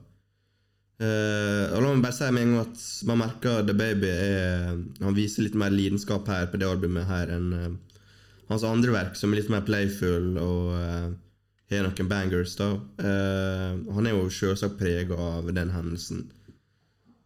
[0.94, 5.16] Uh, la meg bare si med en gang at man merker The Baby er Han
[5.16, 7.96] viser litt mer lidenskap her på det albumet her enn uh,
[8.46, 11.08] hans andre verk, som er litt mer playful og uh,
[11.72, 12.54] har noen bangers.
[12.60, 12.68] da.
[13.00, 16.28] Han er jo selvsagt prega av den hendelsen.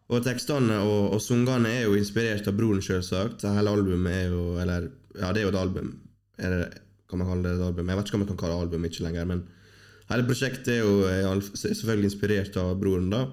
[0.08, 3.44] Og tekstene og, og sangene er jo inspirert av broren, selvsagt.
[3.44, 5.90] Hele albumet er jo Eller, ja, det er jo et album.
[6.38, 6.62] Er det,
[7.10, 7.90] kan man kalle det et album?
[7.90, 9.44] Jeg vet ikke om jeg kan kalle det album ikke lenger, men
[10.08, 13.26] hele prosjektet er jo er selvfølgelig inspirert av broren, da.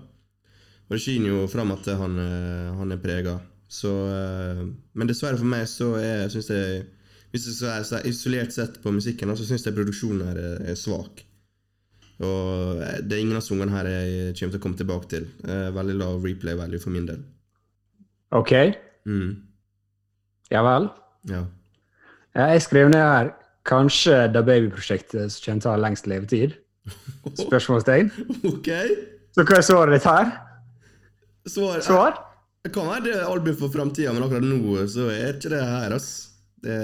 [0.85, 3.39] Og det skinner jo fram at han, eh, han er prega.
[3.71, 6.83] Så eh, Men dessverre for meg så er, syns jeg
[7.31, 10.37] Hvis jeg se isolert sett på musikken, så syns jeg produksjonen er,
[10.71, 11.23] er svak.
[12.23, 15.25] Og eh, det er ingen av sangene her jeg kommer til å komme tilbake til.
[15.43, 17.23] Eh, Veldig lav replay value for min del.
[18.35, 18.53] OK?
[19.07, 19.35] Mm,
[20.51, 20.89] Ja vel?
[21.31, 21.43] ja.
[22.35, 23.29] Ja, Jeg skrev ned her
[23.65, 26.55] kanskje The Baby-prosjektet som kommer til å ha lengst levetid.
[27.45, 28.09] Spørsmålstegn.
[28.51, 28.67] Ok.
[29.35, 30.33] Så hva er svaret ditt her?
[31.47, 32.17] Svar, Svar?
[32.65, 35.93] Det kan være det album for framtida, men akkurat nå så er ikke det her,
[35.95, 36.09] ass.
[36.65, 36.75] Det,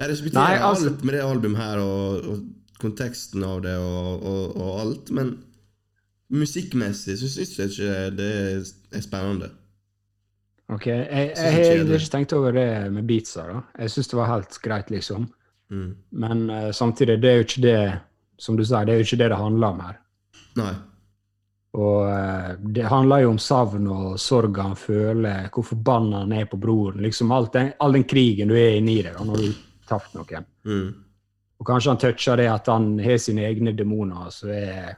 [0.00, 2.44] jeg respekterer Nei, altså- alt med det albumet her, og, og
[2.80, 5.36] konteksten av det, og, og, og alt, men
[6.30, 9.50] musikkmessig så syns jeg ikke det er, spennende.
[10.70, 13.46] Ok, Jeg, jeg, har egentlig ikke tenkt over det med beatsa.
[13.48, 13.62] da.
[13.82, 15.26] Jeg syns det var helt greit, liksom.
[15.70, 15.96] Mm.
[16.10, 17.80] Men uh, samtidig, det er jo ikke det
[18.38, 19.98] som du sier, det er jo ikke det det handler om her.
[20.60, 20.70] Nei.
[21.80, 26.46] Og uh, det handler jo om savn og sorg han føler, hvor forbanna han er
[26.50, 27.02] på broren.
[27.02, 29.58] liksom alt den, All den krigen du er inni deg da, når du har
[29.90, 30.46] tapt noen.
[30.66, 30.90] Mm.
[31.60, 34.94] Og kanskje han toucher det at han har sine egne demoner som er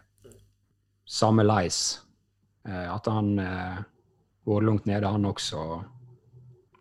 [1.08, 1.98] samme leis.
[2.68, 3.80] Eh, at han eh,
[4.46, 5.82] går langt nede, han også.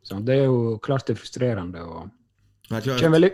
[0.05, 1.81] Så det er jo klart det er frustrerende.
[1.81, 2.09] og
[2.69, 3.31] Det kommer veldig,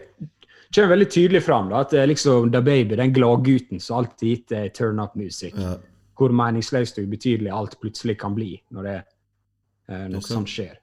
[0.72, 4.32] kommer veldig tydelig fram da, at det er liksom The Baby, den gladgutten som alltid
[4.32, 5.60] gitt deg turn up-musikk.
[5.60, 5.76] Ja.
[6.18, 8.98] Hvor meningsløst og ubetydelig alt plutselig kan bli når det,
[9.90, 10.32] eh, noe Ok.
[10.32, 10.80] sånt skjer.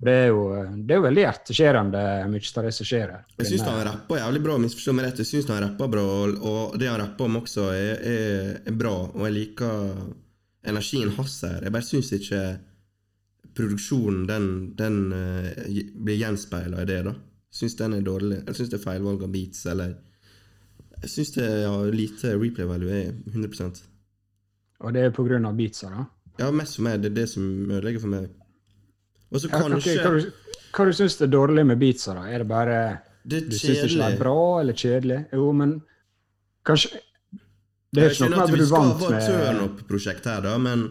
[0.00, 0.44] Det er, jo,
[0.80, 3.24] det er jo veldig hjerteskjærende mye av det som skjer her.
[3.36, 5.20] Jeg syns han rapper jævlig bra, misforstå meg rett.
[5.20, 8.94] Jeg syns han rapper bra, og, det han rapper om også, er, er, er bra.
[9.10, 9.92] Og jeg liker
[10.72, 11.58] energien hans her.
[11.66, 12.40] Jeg bare syns ikke
[13.60, 17.14] produksjonen den, den uh, blir gjenspeila i det, da.
[17.50, 18.40] Jeg syns den er dårlig.
[18.46, 19.98] Jeg syns det er feilvalg av beats, eller
[21.02, 23.84] Jeg syns det har lite replay value, er 100%
[24.80, 26.08] Og det er på grunn av beatsa, da.
[26.40, 27.02] Ja, mest for meg.
[27.02, 28.30] Det er det som ødelegger for meg.
[29.30, 32.26] Og så Ja, kanskje hva, du, hva du syns er dårlig med beatsa, da?
[32.30, 32.80] Er det bare
[33.22, 35.20] Det du er syns det ikke det er bra eller kjedelig?
[35.32, 35.76] Jo, men
[36.66, 37.00] kanskje
[37.94, 40.30] Det er ikke noe med at du er skal med Vi skal ha et turnup-prosjekt
[40.30, 40.86] her, da, men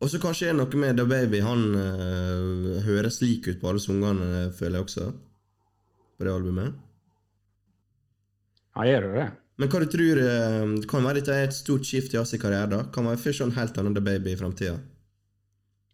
[0.00, 1.40] Og så kanskje er det noe med The Baby.
[1.42, 5.06] Han øh, høres lik ut på alle sangene, føler jeg også.
[6.18, 6.76] På det albumet.
[8.76, 9.28] Ja, gjør jo det.
[9.58, 12.70] Men hva du tror det Kan være dette er et stort skift i hans karriere?
[12.70, 12.84] da?
[12.94, 14.76] Kan være først en helt annen The Baby i framtida?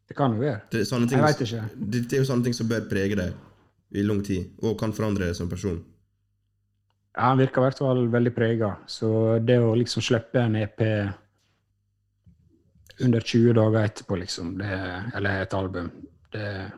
[0.08, 0.60] Det kan jo være.
[0.70, 1.90] Det, er ting- Jeg vet ikke.
[1.90, 3.32] det er jo sånne ting som bør prege deg
[3.94, 5.82] i lang tid, og kan forandre deg som person.
[7.16, 8.76] Ja, han virker i hvert fall veldig prega.
[8.86, 10.80] Så det å liksom slippe en EP
[13.00, 14.70] under 20 dager etterpå, liksom, det,
[15.16, 15.90] eller et album
[16.32, 16.70] det,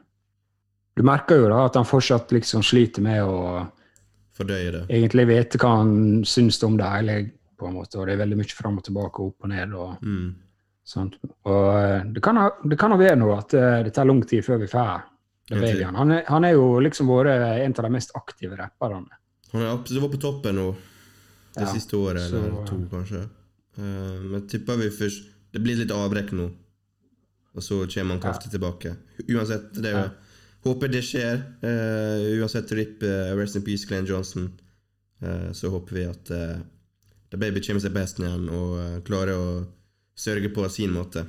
[0.96, 3.66] Du merker jo da at han fortsatt liksom sliter med å
[4.36, 4.84] Fordøye det.
[4.88, 7.16] egentlig vite hva han syns om det hele,
[7.56, 7.96] på en måte.
[7.98, 9.72] Og det er veldig mye fram og tilbake opp og ned.
[9.74, 10.34] og Mm.
[10.86, 11.16] Sånt.
[11.46, 14.44] Og eh, det kan det kan jo være noe at eh, det tar lang tid
[14.46, 15.04] før vi får
[15.46, 15.82] The Helt.
[15.94, 17.30] Han er, han er jo liksom vært
[17.62, 19.18] en av de mest aktive rapperne.
[19.52, 20.68] Han er absolutt var på toppen nå
[21.54, 23.20] det Ja, siste året, så- eller to, kanskje.
[23.78, 26.50] Uh, men tipper vi først Det blir litt avbrekk nå,
[27.54, 28.96] og så kommer han kraftig tilbake.
[29.28, 30.10] Uansett, det er jo Ja.
[30.66, 31.38] Håper det skjer.
[31.62, 34.50] Uh, uansett RIP, uh, Rest in Peace, Glenn Johnson.
[35.22, 36.24] Eh, så håper vi at
[37.30, 39.46] The Baby kommer seg på hesten igjen og eh, klarer å
[40.16, 41.26] sørge på sin måte.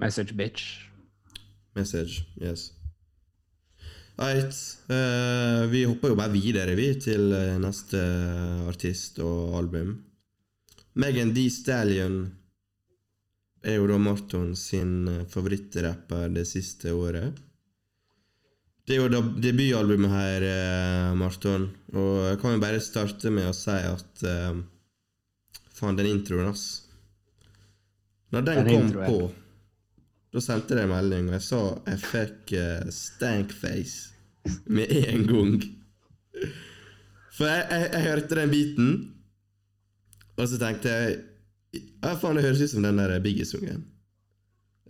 [0.00, 0.86] Message bitch.
[1.76, 2.70] Message, yes.
[4.20, 4.52] Right.
[4.90, 8.00] Uh, vi hopper jo bare videre, vi, til eh, neste
[8.68, 9.94] artist og album.
[11.00, 11.46] Megan D.
[11.52, 12.26] Stallion
[13.62, 17.38] er jo da Marton sin eh, favorittrapper det siste året.
[18.88, 23.56] Det er jo debutalbumet her, eh, Marton, og jeg kan jo bare starte med å
[23.56, 24.62] si at eh,
[25.80, 26.66] Faen, den introen, ass.
[28.30, 29.06] Når den, Den kom introen.
[29.10, 29.30] på
[30.30, 35.56] da sendte jeg melding, og jeg sa jeg fikk uh, stankface med en gang.
[37.34, 38.92] For jeg, jeg, jeg hørte den biten,
[40.36, 41.18] og så tenkte jeg
[42.02, 43.84] Ja, faen, det høres ut som den der Biggie-sungen.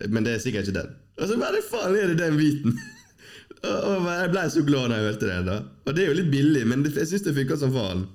[0.08, 0.94] Men det er sikkert ikke den.
[1.20, 2.78] Og så bare faen er det den biten!
[3.68, 5.50] og og jeg ble så glad når jeg hørte den.
[5.50, 8.06] da Og det er jo litt billig, men det, jeg syns det funka som faen.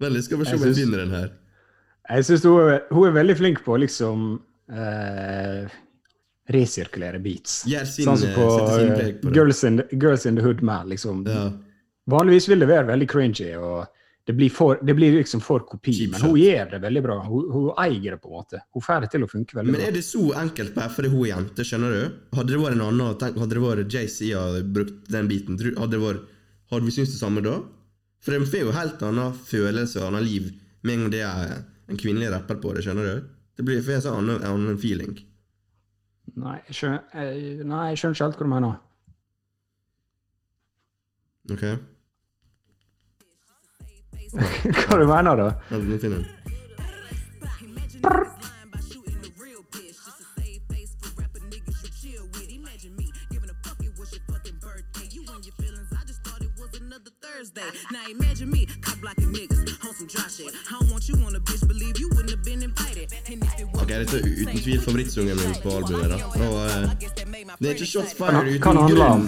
[0.00, 1.30] Litt, skal vi se Jeg om jeg syns- finner den her.
[2.10, 4.26] Jeg syns hun, hun er veldig flink på å liksom
[4.70, 5.66] eh,
[6.52, 7.64] resirkulere beats.
[7.66, 9.32] Gjør sin, sånn som på, sin eh, på.
[9.34, 10.88] Girls, in the, Girls in the Hood Man.
[10.92, 11.24] Liksom.
[11.26, 11.48] Ja.
[12.06, 13.86] Vanligvis vil det være veldig cringy, og
[14.26, 15.92] det blir, for, det blir liksom for kopi.
[15.94, 16.30] Cheap men shot.
[16.30, 17.16] hun gjør det veldig bra.
[17.26, 18.60] Hun, hun eier det, på en måte.
[18.74, 21.24] Hun får det til å funke veldig Men er det så enkelt bare fordi hun
[21.24, 22.20] er jente, skjønner du?
[22.38, 25.90] Hadde det vært en annen, tenk, hadde det vært JC hadde brukt den biten, hadde,
[25.94, 26.26] det vært,
[26.74, 27.56] hadde vi syntes det samme da?
[28.24, 30.50] For det får jo helt annen følelse og annet liv
[30.86, 33.26] med en gang det er en kvinnelig rapper på det, skjønner du?
[33.56, 35.14] Det blir får en sånn annen, annen feeling.
[36.36, 37.02] Nei, jeg skjønner,
[37.64, 38.74] nei, jeg skjønner ikke helt hva du mener.
[41.54, 41.64] Ok?
[44.86, 45.48] hva du mener da?
[45.70, 46.26] Ja, Nå finner jeg den.
[58.06, 60.54] Now imagine me, cop blocking niggas on some dry shit.
[60.70, 63.12] I don't want you on a bitch, believe you wouldn't have been invited.
[63.26, 66.10] And if it Ok, dette er uten tvil favorittsungen min på albumet.
[66.10, 66.24] da.
[66.24, 66.90] Og, uh,
[67.58, 69.26] det er ikke Shots Fired uten grunn.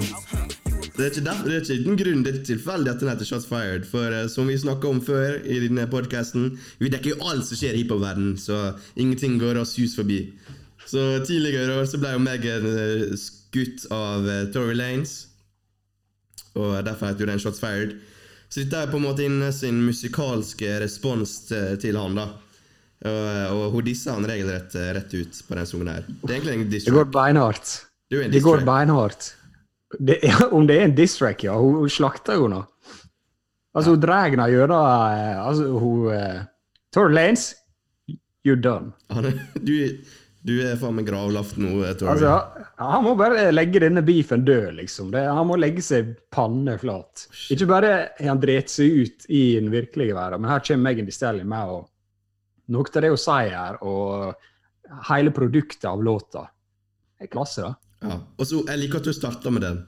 [0.96, 3.46] Det er, ikke det er ikke uten grunn, det er tilfeldig at den heter Shots
[3.46, 3.86] Fired.
[3.90, 7.58] For uh, som vi snakka om før i denne podkasten, vi dekker jo alt som
[7.58, 10.20] skjer i hiphop-verdenen, så ingenting går oss hus forbi.
[10.86, 15.24] Så tidligere i år så ble jo Megan eh, skutt av uh, Tory Lanes,
[16.54, 17.98] og derfor heter jo den Shots Fired.
[18.48, 22.28] Så dette er på en måte inne sin musikalske respons til, til han, da.
[22.98, 26.06] Og, og hun disser han regelrett eh, rett ut på den sangen her.
[26.08, 27.74] Det er egentlig en diss Det går beinhardt.
[28.10, 29.28] Det går beinhardt.
[29.98, 31.54] Det, ja, om det er en diss track, ja.
[31.60, 32.64] Hun, hun slakter jo nå.
[33.76, 37.52] Altså, hun drar henne gjennom eh, Altså, hun uh, Lanes,
[38.46, 38.92] you're done.
[39.14, 39.30] Han
[39.68, 39.76] du,
[40.48, 42.14] du er faen meg gravlagt nå, eh, Tory.
[42.14, 45.10] Altså, han må bare legge denne beefen død, liksom.
[45.12, 47.26] Det, han må legge seg panne flat.
[47.52, 51.08] Ikke bare har han drept seg ut i den virkelige verden, men her kommer Megan
[51.08, 51.86] Thee Stallion med og
[52.72, 56.46] noe av det hun sier her, og hele produktet av låta.
[57.18, 57.74] Det er klasse, da.
[58.08, 58.18] ja.
[58.38, 59.78] Og så Jeg liker at du starta med den.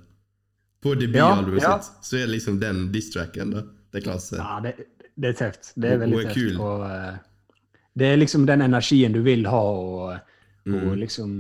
[0.80, 1.80] På debutalbumet Ja, ja.
[1.84, 2.04] sitt.
[2.08, 3.50] Så er det liksom den diss-tracken.
[3.52, 3.64] da.
[3.92, 4.36] Det er klasse.
[4.40, 4.72] Ja, det,
[5.20, 5.72] det er tøft.
[5.76, 6.60] Det er veldig tøft.
[6.60, 7.56] Og, uh,
[8.00, 10.29] det er liksom den energien du vil ha, og
[10.68, 10.80] Mm.
[10.84, 11.30] hun liksom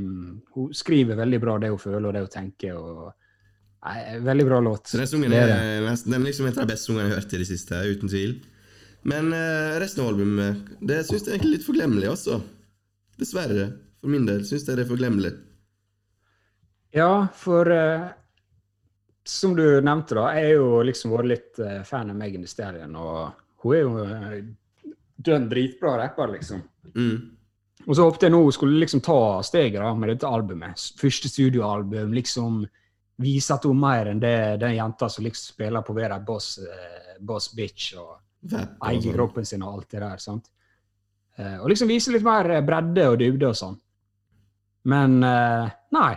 [0.54, 2.76] Hun skriver veldig bra det hun føler og det hun tenker.
[2.76, 3.10] og
[3.84, 4.88] Nei, Veldig bra låt.
[4.88, 7.20] Så den sangen Det er, den er liksom en av de beste sangene jeg har
[7.20, 8.34] hørt i det siste, uten tvil.
[9.02, 12.40] Men eh, resten av albumet det syns jeg er litt forglemmelig, altså.
[13.20, 13.70] Dessverre.
[14.00, 15.32] For min del syns jeg det er forglemmelig.
[16.96, 18.08] Ja, for uh,
[19.24, 22.50] som du nevnte, da, jeg er jo liksom vært litt uh, fan av Megan Thee
[22.50, 26.64] Stallion, og hun er jo uh, dønn dritbra rapper, liksom.
[26.96, 27.14] Mm.
[27.86, 30.82] Og så håpet jeg nå skulle liksom ta steget da, med dette albumet.
[31.00, 32.60] Første studioalbum, liksom
[33.20, 36.54] vise at hun er mer enn det den jenta som liksom spiller på være boss,
[36.64, 38.16] eh, boss bitch og
[38.50, 39.14] Vapp og eie sånn.
[39.14, 40.18] kroppen sin og alt det der.
[40.22, 40.50] sant?
[41.36, 43.76] Eh, og liksom vise litt mer eh, bredde og dybde og sånn.
[44.88, 46.12] Men eh, nei.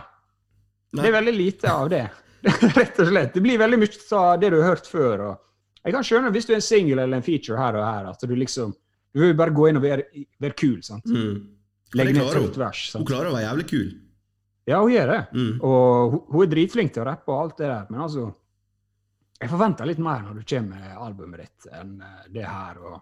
[0.94, 2.04] Det er veldig lite av det.
[2.78, 3.34] Rett og slett.
[3.34, 5.26] Det blir veldig mye av det du har hørt før.
[5.28, 8.10] og Jeg kan skjønne hvis du er en single eller en feature her og her,
[8.12, 8.74] at du liksom
[9.14, 10.08] Du vil bare gå inn og være,
[10.42, 10.80] være kul.
[10.82, 11.04] sant?
[11.06, 11.53] Mm.
[11.94, 12.82] Legge ned et vers.
[12.96, 13.88] Hun klarer å være jævlig kul.
[14.66, 15.20] Ja, hun gjør det.
[15.36, 15.50] Mm.
[15.60, 18.30] Og hun, er dritflink til å rappe og alt det der, men altså
[19.42, 22.78] Jeg forventer litt mer når du kommer med albumet ditt, enn eh, det her.
[22.80, 22.94] og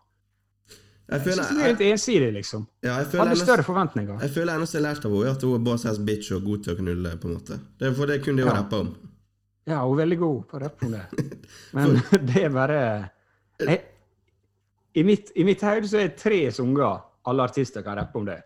[0.72, 0.80] Jeg
[1.12, 2.66] Jeg føler, synes det er litt ensidig, liksom.
[2.82, 4.20] ja, jeg føler Hadde eneste- større forventninger.
[4.22, 6.32] Jeg føler eneste jeg har lært av henne, er at hun er boss ass bitch
[6.34, 7.16] og god til å knulle.
[7.20, 7.61] på en måte.
[7.78, 8.55] Det for det kunne de jo Ja.
[8.59, 8.95] rappe om.
[9.66, 11.07] Ja, hun er veldig god på å rappe om det.
[11.74, 13.11] Men det er bare
[13.61, 13.82] jeg,
[14.95, 18.24] I mitt, i mitt hode så er det tre sanger alle artister kan rappe om
[18.26, 18.40] det.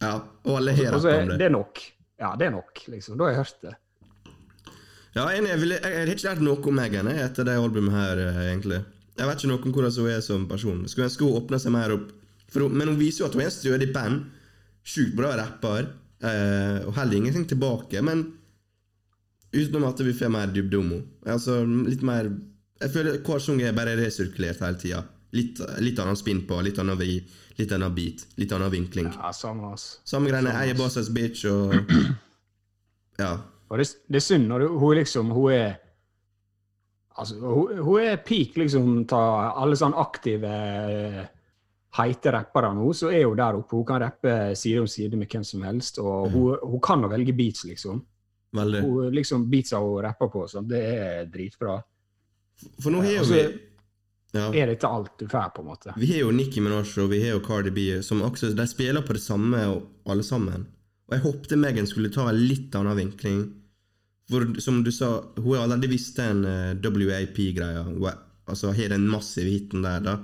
[0.00, 0.14] Ja,
[0.48, 1.38] Og alle har er om det.
[1.38, 1.80] det er nok.
[2.20, 3.16] Ja, det er nok, liksom.
[3.18, 3.74] Da har jeg hørt det.
[5.16, 8.80] Ja, jeg, har ikke lært noe om Megan etter det albumet her, eh, egentlig.
[9.18, 10.82] Jeg vet ikke noe om hvordan hun er som person.
[10.88, 12.12] Skulle ønske hun åpna seg mer opp.
[12.54, 14.28] Hun, men hun viser jo at hun er en stødig band.
[14.86, 15.90] Sjukt bra rapper.
[16.20, 18.00] Eh, og heller ingenting tilbake.
[18.06, 18.24] Men
[19.52, 21.08] utenom at vi får mer dybde om henne.
[21.26, 22.30] Altså, litt mer
[22.80, 25.02] Jeg føler hver sang er bare resirkulert hele tida.
[25.36, 27.20] Litt, litt annen spinn på, litt annen vri,
[27.60, 29.12] litt annen beat, litt annen vinkling.
[29.14, 30.00] Ja, samme ass.
[30.08, 30.54] Samme greiene.
[30.56, 31.76] Jeg er bossas boss bitch og
[33.20, 33.34] Ja.
[33.70, 35.74] Og det, det er synd når hun liksom Hun er
[37.20, 39.18] Altså, hun, hun er peak liksom ta
[39.60, 41.24] alle sånn aktive eh,
[41.98, 43.76] heite rappere nå, så er hun der oppe.
[43.76, 47.10] Hun kan rappe side om side med hvem som helst, og hun, hun kan å
[47.12, 47.98] velge beats, liksom.
[48.56, 48.80] Veldig.
[48.86, 51.76] Hun, liksom Beatsa hun rapper på, sånn, det er dritbra.
[52.80, 53.44] For nå har Altså, vi
[54.36, 54.48] ja.
[54.54, 55.94] Er dette alt du får, på en måte?
[55.98, 59.02] Vi har jo Nicki Minaj og vi har jo Cardi B, som også, de spiller
[59.06, 59.58] på det samme
[60.06, 60.66] alle sammen.
[61.10, 63.40] Og jeg håpte Megan skulle ta en litt annen vinkling.
[64.30, 67.82] For som du sa, hun har allerede visst den uh, WAP-greia.
[67.88, 70.16] Hun er- Altså har den massive hiten der, da.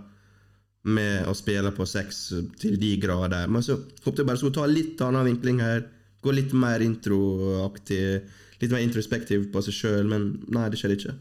[0.86, 3.46] Med å spille på sex til de grader.
[3.46, 5.84] Men så håpte jeg bare skulle ta en litt annen vinkling her.
[6.22, 8.22] Gå litt mer introaktig.
[8.62, 11.14] Litt mer introspektiv på seg sjøl, men nei, det skjedde ikke.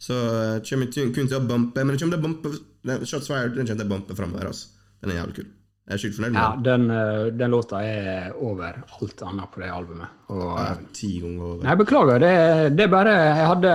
[0.00, 2.52] Så uh, kommer jeg kun til å bumpe Men det kommer til å bumpe
[2.88, 4.46] den, Shots fired den kommer til å bumpe framover.
[4.48, 4.68] Altså.
[5.02, 5.48] Den er jævlig kul.
[5.90, 6.86] Jeg er sykt fornøyd med Ja, den.
[6.86, 10.08] den, eh, den låta er over alt annet på det albumet.
[10.30, 11.64] Og, Ja, Ti ganger over.
[11.66, 12.18] Nei, beklager.
[12.22, 13.74] Det, det er bare Jeg hadde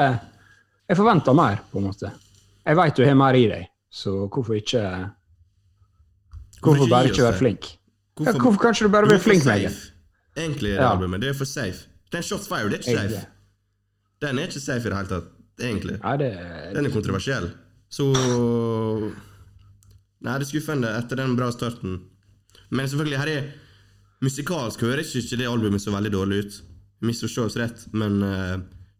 [0.90, 2.12] Jeg forventa mer, på en måte.
[2.66, 4.84] Jeg veit du har mer i deg, så hvorfor ikke
[6.62, 7.66] Hvorfor ikke bare ikke være flink?
[7.66, 8.26] flink?
[8.26, 9.92] Ja, hvorfor kan du bare blir flink, med safe.
[10.38, 10.92] Egentlig er det Ja.
[10.96, 11.22] albumet.
[11.22, 11.86] Det er for safe.
[12.12, 13.26] Den Shots fired det er ikke safe.
[14.22, 15.28] Den er ikke safe i det hele tatt,
[15.60, 16.00] egentlig.
[16.04, 16.32] Nei, det
[16.76, 17.50] Den er kontroversiell.
[17.90, 18.08] Så
[20.26, 22.00] Nei, det er skuffende etter den bra starten.
[22.74, 23.52] Men selvfølgelig, her er
[24.24, 26.56] Musikalsk høres ikke det albumet så veldig dårlig ut.
[27.06, 28.56] Misforstås rett, men uh,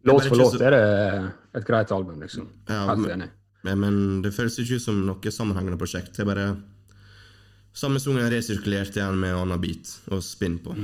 [0.06, 2.50] Låt for låt så- er det et greit album, liksom.
[2.68, 3.30] Ja, Helt men- enig.
[3.64, 6.12] Men, men det føles ikke ut som noe sammenhengende prosjekt.
[6.14, 6.58] Det er bare
[7.74, 10.76] samme sangen resirkulert igjen med annen beat og spinn på.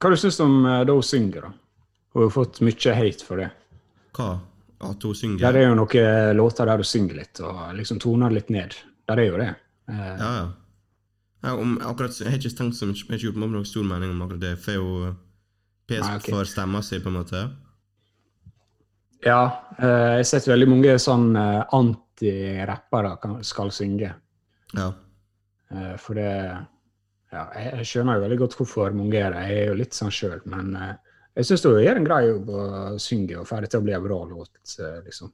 [0.00, 1.52] Hva du syns du om uh, da hun synger, da?
[2.16, 3.52] Hun har fått mye hate for det.
[4.16, 4.40] Hva?
[4.84, 5.40] At hun synger?
[5.40, 8.76] Der er jo noen låter der du synger litt, og liksom toner litt ned.
[9.08, 9.52] Der er jo det.
[9.88, 10.32] Eh, Ja,
[11.42, 11.54] ja.
[11.54, 13.86] om, akkurat, jeg har ikke tenkt så mye, jeg har ikke gjort meg noen stor
[13.86, 14.56] mening om akkurat det.
[14.64, 15.16] For hun
[15.86, 16.18] pes okay.
[16.18, 16.28] ok.
[16.34, 17.46] for stemma si, på en måte?
[19.24, 19.40] Ja,
[19.78, 23.16] eh, jeg har sett veldig mange sånn eh, anti-rappere
[23.46, 24.12] skal synge.
[24.76, 24.92] Ja.
[25.72, 26.32] Eh, for det
[27.34, 29.40] Ja, jeg skjønner jo veldig godt hvorfor mange er det.
[29.48, 30.94] Jeg er jo litt sånn sjøl, men eh,
[31.36, 32.62] jeg syns hun gjør en grei jobb å
[33.02, 35.32] synge og får det til å bli en bra låt, eh, liksom.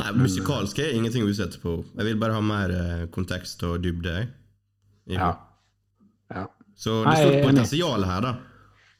[0.00, 1.76] Nei, musikalsk er ingenting å utsette på.
[1.98, 4.14] Jeg vil bare ha mer eh, kontekst og dybde.
[5.12, 5.34] Ja.
[6.32, 6.46] ja.
[6.78, 8.32] Så det er stort potensial her, da.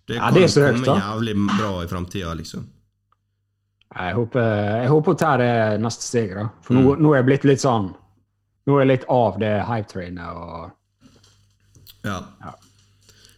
[0.06, 2.66] Det Ja, det er komme jævlig bra i framtida, liksom.
[3.92, 4.46] Jeg håper,
[4.82, 6.46] jeg håper hun tar det neste steget, da.
[6.64, 7.90] For nå, nå er jeg blitt litt sånn
[8.62, 10.70] Nå er jeg litt av det hype-trainet og
[12.06, 12.20] Ja.
[12.42, 12.52] Ja.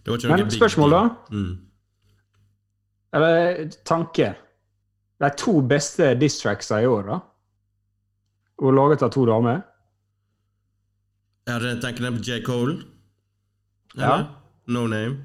[0.04, 1.02] Det var ikke Men noe big spørsmål, da?
[1.32, 1.52] Mm.
[3.14, 4.34] Eller tanke.
[5.22, 7.20] De to beste diss-tracksa i år, da?
[8.58, 9.62] Hun laget av to damer.
[11.46, 12.40] Jeg det tenker på J.
[12.46, 12.74] Cole.
[13.94, 14.16] Ja.
[14.66, 15.22] No Name.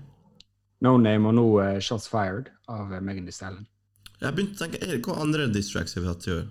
[0.86, 3.66] No Name og nå eh, Shots Fired av uh, Megan Thee Stallion.
[4.20, 6.48] Jeg begynte å tenke, er det Hva andre diss-tracks har vi hatt i år?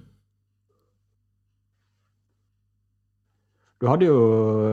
[3.79, 4.19] Du hadde jo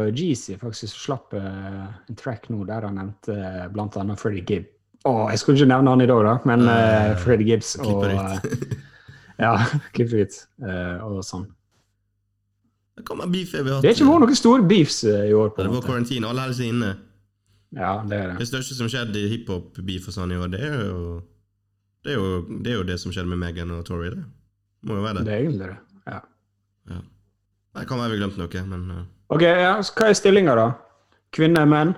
[0.09, 4.47] Jeezy faktisk som slapp uh, en track nå der han nevnte uh, blant annet Freddie
[4.47, 4.71] Gibb.
[5.05, 8.05] Å, jeg skulle ikke nevne han i dag, da, men uh, Eh, Gibbs og
[9.37, 9.51] Ja,
[9.93, 10.37] klipp det ut.
[10.65, 11.45] eh, og sånn.
[12.95, 13.33] Hatt?
[13.35, 15.49] Det er ikke vært noen store beefs eh, i år.
[15.53, 16.93] på Det var karantene, alle holder seg inne.
[17.75, 18.47] Ja, det er Det det.
[18.47, 21.01] største som skjedde i hiphop-beef og sånn i år, det er jo
[22.05, 22.29] Det er jo
[22.61, 24.09] det, er jo det som skjedde med Megan og Tori.
[24.13, 24.23] Det
[24.87, 25.25] må jo være det.
[25.25, 25.77] Det er egentlig det.
[26.07, 26.19] Ja.
[26.93, 26.99] Ja.
[27.75, 29.03] Det kan være vi glemte noe, men uh,
[29.35, 30.67] Ok, ja, hva er stillinga, da?
[31.33, 31.95] Kvinner, menn?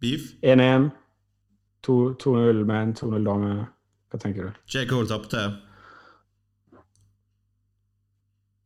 [0.00, 0.30] beef.
[0.42, 0.90] 1-1?
[1.86, 3.52] 2-0 menn, 2-0 dame.
[4.10, 4.62] Hva tenker du?
[4.70, 4.86] J.
[4.90, 5.44] Cole tapte.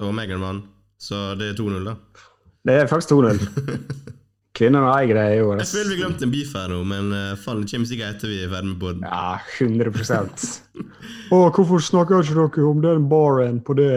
[0.03, 0.65] Og Megan Mann.
[0.99, 1.97] så det er 2-0, da.
[2.65, 3.41] Det er faktisk 2-0.
[4.55, 5.59] Kvinnene eier det i år.
[5.59, 5.73] Jeg ass.
[5.75, 8.37] føler vi glemte en beef her nå, men uh, faen, det kommer sikkert etter vi
[8.45, 9.07] er ferdig med podden.
[9.09, 10.45] Ja, 100%
[11.35, 13.91] Å, hvorfor snakker ikke dere om den baren på det,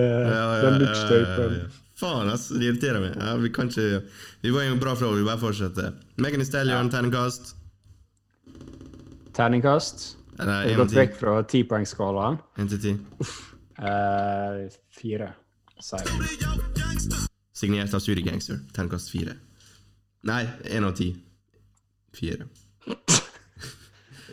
[0.64, 1.60] den mixtapen?
[1.98, 3.22] Faen, altså, det irriterer meg.
[3.22, 4.02] Ja, vi kan ikke
[4.44, 5.94] Vi var en bra flow, vi bare fortsetter.
[6.22, 7.54] Megan Estelle gjør en terningkast.
[9.38, 10.16] Terningkast?
[10.38, 12.40] Nei, Jeg har gått vekk fra tipoengsskalaen.
[12.62, 12.94] Én til ti.
[13.78, 14.66] Uh,
[14.98, 15.32] fire,
[15.82, 17.24] sier jeg.
[17.58, 18.60] Signert av Suri Gangster.
[18.74, 19.36] Terningkast fire.
[20.26, 21.12] Nei, én av ti.
[22.18, 22.50] Fire.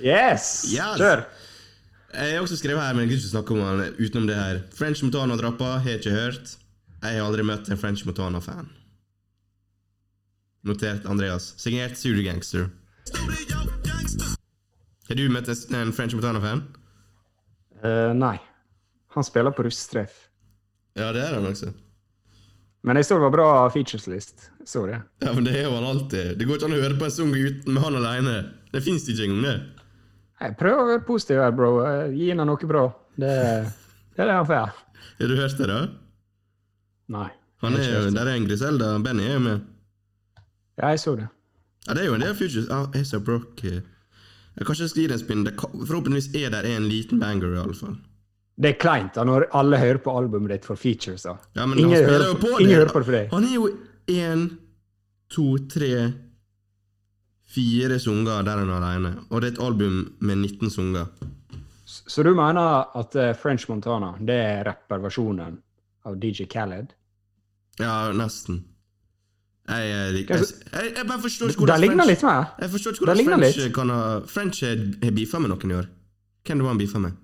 [0.00, 0.64] Yes!
[0.72, 0.98] Yes!
[1.00, 1.24] Kjør!
[2.14, 4.60] Jeg har også skrevet her, men jeg gidder ikke snakke om han utenom det her.
[4.76, 6.56] French Montana-drappa har jeg ikke hørt.
[7.02, 8.70] Jeg har aldri møtt en French Montana-fan.
[10.64, 11.52] Notert Andreas.
[11.60, 12.70] Signert Studiegangster.
[15.08, 16.62] Har du møtt en- en French Montana-fan?
[17.84, 18.38] Uh, nei.
[19.14, 20.14] Han spiller på russetreff.
[20.96, 21.72] Ja, det er han også.
[22.84, 24.50] Men jeg så det var bra features-list.
[24.64, 25.02] Så det.
[25.22, 26.38] Ja, men det er jo han alltid.
[26.38, 28.34] Det går ikke an å høre på en sang uten med han alene.
[28.72, 29.54] Det fins ikke engang, det.
[30.40, 31.70] Jeg prøver å være positiv her, bro.
[31.86, 32.82] Eh, Gi henne noe bra.
[33.16, 33.30] Det,
[34.16, 34.72] det er det han får.
[35.20, 35.78] Har du hørt det, da?
[37.14, 37.28] Nei.
[37.62, 38.10] Han er jo.
[38.10, 38.98] Der er en Griselda.
[39.04, 39.64] Benny er jo med.
[40.80, 41.28] Ja, jeg så det.
[41.86, 42.68] Ja, det er jo en del futures.
[42.68, 43.62] Ja, så Brock.
[43.64, 43.80] eh.
[44.54, 45.46] Jeg kan ikke skrive en spinn.
[45.58, 47.96] Forhåpentligvis er det en liten banger, i alle fall.
[48.54, 51.24] Det er kleint da, når alle hører på albumet ditt for features.
[51.26, 51.34] da.
[51.58, 53.32] Ja, men ingen, hører, jo på ingen hører på det for deg.
[53.34, 53.70] Han er jo
[54.14, 54.44] én,
[55.34, 55.90] to, tre,
[57.54, 59.14] fire sanger der han er alene.
[59.30, 61.10] Og det er et album med 19 sanger.
[61.84, 65.58] Så du mener at eh, French Montana det er rapperversjonen
[66.06, 66.94] av DJ Khaled?
[67.82, 68.62] Ja, nesten.
[69.64, 72.46] Jeg, jeg, jeg, jeg, bare forstår ikke Det hvordan French- litt med.
[72.60, 73.74] Jeg forstår ikke hvordan French litt.
[73.74, 75.86] kan ha French har beefa med noen i år.
[76.44, 77.20] Hvem det var han beefa med?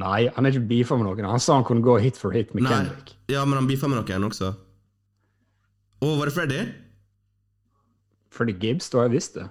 [0.00, 1.28] Nei, han er ikke beefa med noen.
[1.28, 2.70] Han sa han kunne gå hit for hit med Nei.
[2.72, 3.12] Kendrick.
[3.28, 4.54] Ja, men han beefa med noen også.
[6.02, 6.62] Og var det Freddy?
[8.32, 9.44] Freddy Gibbs, da har jeg visst det.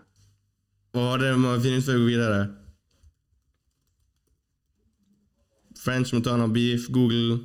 [0.98, 2.42] Å, det må vi finne ut før vi går videre.
[5.82, 7.40] French Montana Beef, Google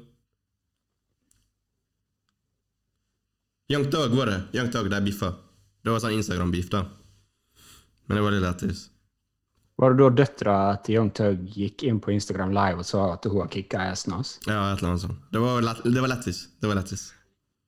[3.69, 4.41] Young Dog var det.
[4.53, 5.33] Young Dog, de beefa.
[5.83, 6.85] Det var sånn Instagram-beef, da.
[8.07, 8.87] Men det var litt lættis.
[9.77, 10.57] Var det da døtra
[10.87, 14.15] til Young Tug gikk inn på Instagram Live og sa at hun har kicka assen
[14.15, 14.37] hans?
[14.47, 15.19] Ja, et eller annet sånt.
[15.35, 16.39] Det var, lett, det var lættis.
[16.63, 17.09] Det var lættis.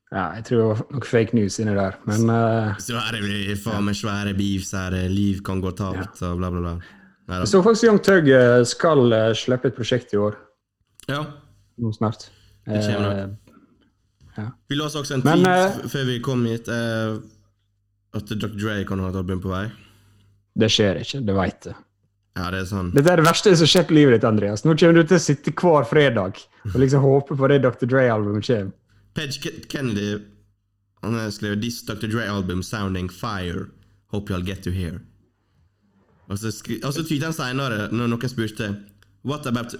[0.09, 3.84] Ja, jeg tror det var noe fake news inni der, men uh, er det faen
[3.84, 6.72] meg svære beefs her, eh, liv kan gå tapt, og bla, bla, bla.
[7.28, 10.38] Nei, jeg så faktisk Young Tug eh, skal uh, slippe et prosjekt i år.
[11.11, 11.26] Ja.
[11.76, 12.30] Nå snart.
[12.64, 13.47] Det kommer nok.
[14.39, 17.18] Eh, Vi leste også en tweet eh, f- før vi kom hit, uh,
[18.14, 18.55] at Dr.
[18.55, 19.66] Dre kan ha et album på vei.
[20.59, 21.74] det skjer ikke, det veit jeg.
[22.39, 24.62] Ja, det er sånn Dette er det verste som skjedd i livet ditt, Andreas.
[24.64, 27.86] Nå kommer du til å sitte hver fredag og liksom håpe på det Dr.
[27.91, 28.72] Dre-albumet kommer.
[29.14, 30.20] Page Ke- Kennedy
[31.03, 32.07] han har skrevet 'This Dr.
[32.07, 33.66] Dre album sounding fire.
[34.12, 35.01] Hope you'll get to hear'.
[36.28, 36.49] Og så,
[36.84, 38.76] og så tweetet han seinere, når noen spurte
[39.24, 39.74] 'What about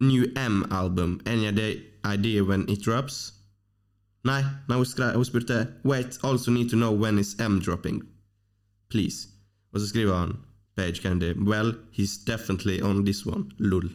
[0.00, 1.20] new M-album?
[1.26, 1.46] Any
[2.04, 3.32] idea when it drops?'
[4.24, 8.02] Nei, nei hun, skrev, hun spurte 'Wait, also need to know when is M dropping?
[8.88, 9.28] Please'.
[9.72, 10.36] Og så skriver han,
[10.76, 13.44] Page Candy 'Well, he's definitely on this one.
[13.58, 13.90] Lol'.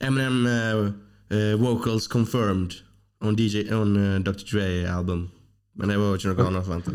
[0.00, 0.92] Eminem uh,
[1.30, 2.82] uh, vocals confirmed
[3.20, 4.44] on DJ on uh, Dr.
[4.52, 5.30] Dre album.
[5.74, 6.90] Men det var jo ikke noe annet forventa.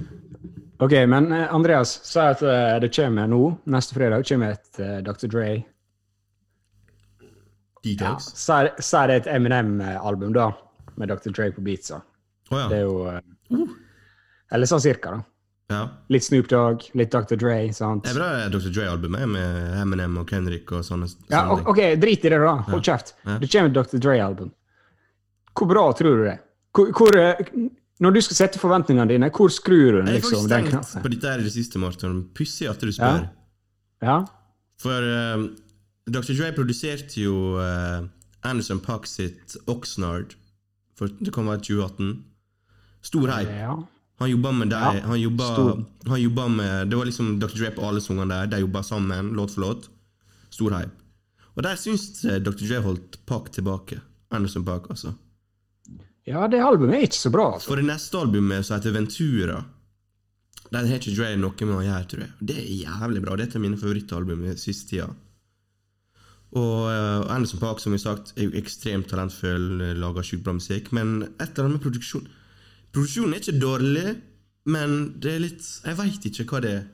[0.79, 2.39] Ok, men Andreas, sa at
[2.81, 5.27] det kommer nå, neste fredag, kommer et Dr.
[5.27, 5.49] Dre.
[5.49, 5.65] Ja,
[7.83, 8.23] Detox.
[8.35, 10.51] si si det et Eminem-album, da,
[10.99, 11.31] med Dr.
[11.35, 12.01] Dre på beatsa.
[12.51, 13.67] Å Det er jo uh,
[14.51, 15.19] Eller sånn cirka, da.
[15.69, 15.81] ja.
[16.09, 17.37] Litt Snoop Dogg, litt Dr.
[17.37, 18.03] Dre, sant?
[18.07, 18.69] Det er bra Dr.
[18.73, 22.55] Dre-albumet med Eminem og Kendrick og sånne, Ja, sånne o- ok, drit i det, da.
[22.71, 23.13] Hold kjeft.
[23.25, 23.37] Ja.
[23.41, 24.01] Det kommer et Dr.
[24.07, 24.51] Dre-album.
[25.59, 26.39] Hvor bra tror du det?
[26.73, 27.39] Hvor, hvor, eh,
[28.01, 30.31] når du skal sette forventningene dine, hvor skrur du den, Jeg har liksom?
[30.31, 31.01] faktisk Den tenkt knappen?
[31.03, 32.19] på dette her i det siste, Martin.
[32.33, 33.29] Pussig at du spør.
[34.01, 34.17] Ja?
[34.79, 35.47] For eh,
[36.09, 36.33] Dr.
[36.33, 38.07] Dre produserte jo uh,
[38.47, 40.33] Anderson Puck sitt Oxnard.
[40.99, 42.11] For det kan være 2018.
[43.09, 43.55] Stor hype.
[43.61, 43.77] ja.
[44.19, 44.97] Han jobba med deg.
[44.99, 45.45] Ja, Han jobba,
[46.11, 47.53] han jobba med Det var liksom Dr.
[47.55, 48.49] Dre på alle sangene der.
[48.51, 49.87] De jobba sammen, låt for låt.
[50.51, 50.91] Stor hype.
[51.55, 52.09] Og der syns
[52.43, 52.51] Dr.
[52.67, 54.01] Dre holdt Park tilbake.
[54.35, 55.13] Anderson Park, altså.
[56.27, 57.71] Ja, det albumet er ikke så bra, altså.
[57.71, 59.61] For det neste albumet, som heter Ventura,
[60.69, 62.31] der har ikke Dre noe med å gjøre, tror jeg.
[62.51, 63.37] Det er jævlig bra.
[63.39, 65.07] Det er et av mine favorittalbum i siste tida.
[66.57, 70.55] Og uh, Anderson Park, som har sagt, er jo ekstremt talentfull, eh, lager sjukt bra
[70.57, 72.25] musikk, men et eller annet med produksjon
[72.89, 74.05] Produksjonen er ikke dårlig,
[74.73, 76.87] men det er litt Jeg veit ikke hva det er.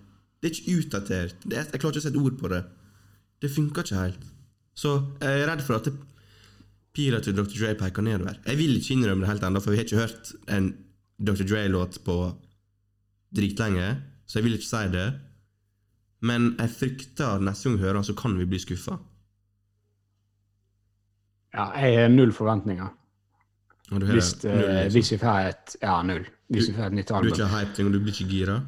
[0.44, 1.46] Det er ikke utdatert.
[1.48, 2.60] Er, jeg klarer ikke å sette ord på det.
[3.40, 4.26] Det funker ikke helt.
[4.76, 4.92] Så
[5.22, 5.88] jeg er redd for at
[6.96, 7.56] pila til Dr.
[7.56, 8.42] Dre peker nedover.
[8.44, 10.74] Jeg vil ikke innrømme det helt ennå, for vi har ikke hørt en
[11.16, 11.46] Dr.
[11.48, 12.18] Dre-låt på
[13.36, 13.88] dritlenge,
[14.28, 15.08] så jeg vil ikke si det.
[16.28, 19.00] Men jeg frykter at neste gang vi hører den, så kan vi bli skuffa.
[21.56, 22.88] Ja, jeg har null forventninger.
[23.90, 24.92] Du har Hvis, null, eh, liksom.
[24.96, 26.26] hvis vi får et Ja, null.
[26.50, 28.60] Hvis vi får et nytt Du er ikke hyped, du blir ikke gira?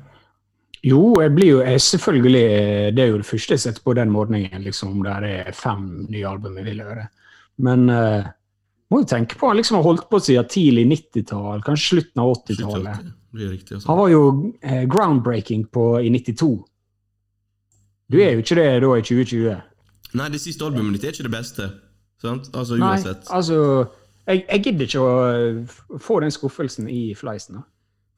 [0.86, 3.94] Jo, jeg blir jo jeg, selvfølgelig eh, Det er jo det første jeg setter på
[3.98, 7.08] den morgenen, liksom, der det er fem nye album jeg vil høre.
[7.58, 8.28] Men uh,
[8.92, 12.34] må jo tenke på han liksom har holdt på siden tidlig 90-tall, kanskje slutten av
[12.36, 13.08] 80-tallet.
[13.08, 13.88] Det blir riktig, altså.
[13.90, 14.22] Han var jo
[14.62, 16.52] eh, groundbreaking på, i 92.
[18.08, 19.58] Du er jo ikke det da i 2020.
[20.18, 21.68] Nei, det siste albumet ditt er ikke det beste.
[22.22, 22.49] Sant?
[22.57, 22.97] Altså Nei,
[23.30, 23.57] altså
[24.28, 25.59] jeg, jeg gidder ikke å eh,
[26.03, 27.59] få den skuffelsen i fleisen.
[27.59, 27.65] da.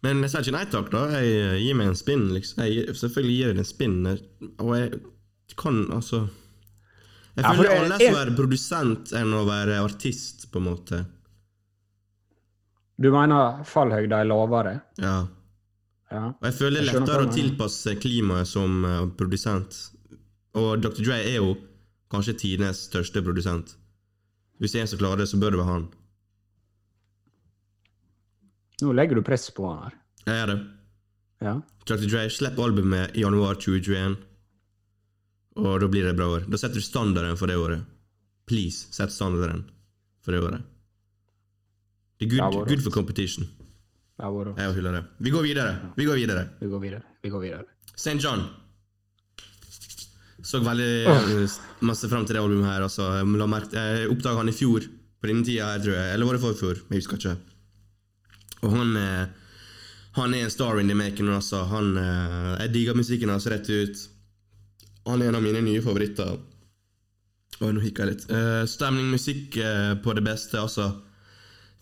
[0.08, 1.02] Men jeg sier ikke nei takk, da.
[1.20, 2.64] Jeg eh, gir meg en spinn, liksom.
[2.64, 3.98] Jeg, selvfølgelig gir jeg det en spinn,
[4.64, 5.02] og jeg
[5.60, 6.22] kan altså
[7.36, 10.48] Jeg Ja, føler det er det annerledes er- å være produsent enn å være artist,
[10.52, 11.02] på en måte.
[13.00, 14.74] Du mener fallhøyda er lavere?
[15.00, 15.18] Ja.
[16.12, 16.24] Ja.
[16.34, 19.78] Og jeg føler det er lettere å tilpasse klimaet som uh, produsent.
[20.58, 21.04] Og Dr.
[21.06, 21.54] Dre er jo
[22.12, 23.76] kanskje tidenes største produsent.
[24.60, 25.88] Hvis det er en som klarer det, så bør det være han.
[28.84, 29.96] Nå legger du press på han her.
[30.26, 30.60] Jeg gjør det.
[31.44, 31.54] Ja.
[31.88, 32.02] Dr.
[32.12, 34.18] Dre slipper albumet i januar 2021,
[35.60, 36.48] og da blir det et bra år.
[36.52, 37.88] Da setter du standarden for det året.
[38.50, 39.64] Please, sett standarden
[40.26, 40.68] for det året.
[42.20, 43.48] Det er good, vår good for competition.
[44.20, 45.04] Det har vært Jeg hyller det.
[45.24, 45.76] Vi går videre.
[45.96, 46.48] Vi går videre.
[46.60, 47.04] Vi går videre.
[47.24, 47.64] Vi går videre.
[47.96, 48.18] St.
[48.20, 48.44] John.
[50.46, 51.48] Så veldig
[51.86, 52.86] masse fram til det albumet her.
[52.86, 53.10] Altså.
[53.20, 54.86] Jeg oppdaga han i fjor,
[55.20, 56.14] på denne tida her, tror jeg.
[56.14, 56.84] Eller var det forfjor?
[56.88, 57.36] Jeg husker ikke.
[58.64, 59.26] Og han eh,
[60.18, 61.30] Han er en star in the making.
[61.32, 61.64] Altså.
[61.70, 64.06] Han, eh, jeg digger musikken hans rett ut.
[65.08, 66.40] Han er en av mine nye favoritter.
[67.60, 68.26] Oi, nå hikka jeg litt.
[68.32, 69.60] Eh, stemning, musikk
[70.04, 70.92] på det beste, altså.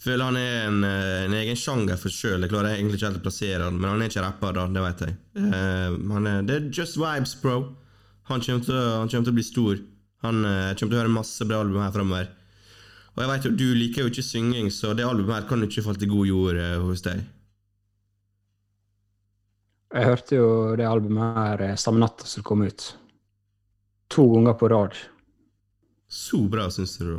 [0.02, 2.44] Føler han er en, en egen sjanger for sjøl.
[2.46, 4.66] Jeg klarer egentlig ikke helt å plassere han, men han er ikke rapper, da.
[4.74, 5.16] Det vet jeg.
[5.42, 7.58] Han er, det er just vibes, bro.
[8.28, 9.80] Han kommer til, han kommer til å bli stor.
[10.26, 12.30] Han eh, kommer til å høre masse bra album her framover.
[13.16, 15.70] Og jeg vet jo, du liker jo ikke synging, så det albumet her kan jo
[15.70, 17.24] ikke falle til god jord eh, hos deg.
[19.96, 22.90] Jeg hørte jo det albumet her eh, samme natta som det kom ut.
[24.14, 25.00] To ganger på rad.
[26.08, 27.16] Så bra, syns du?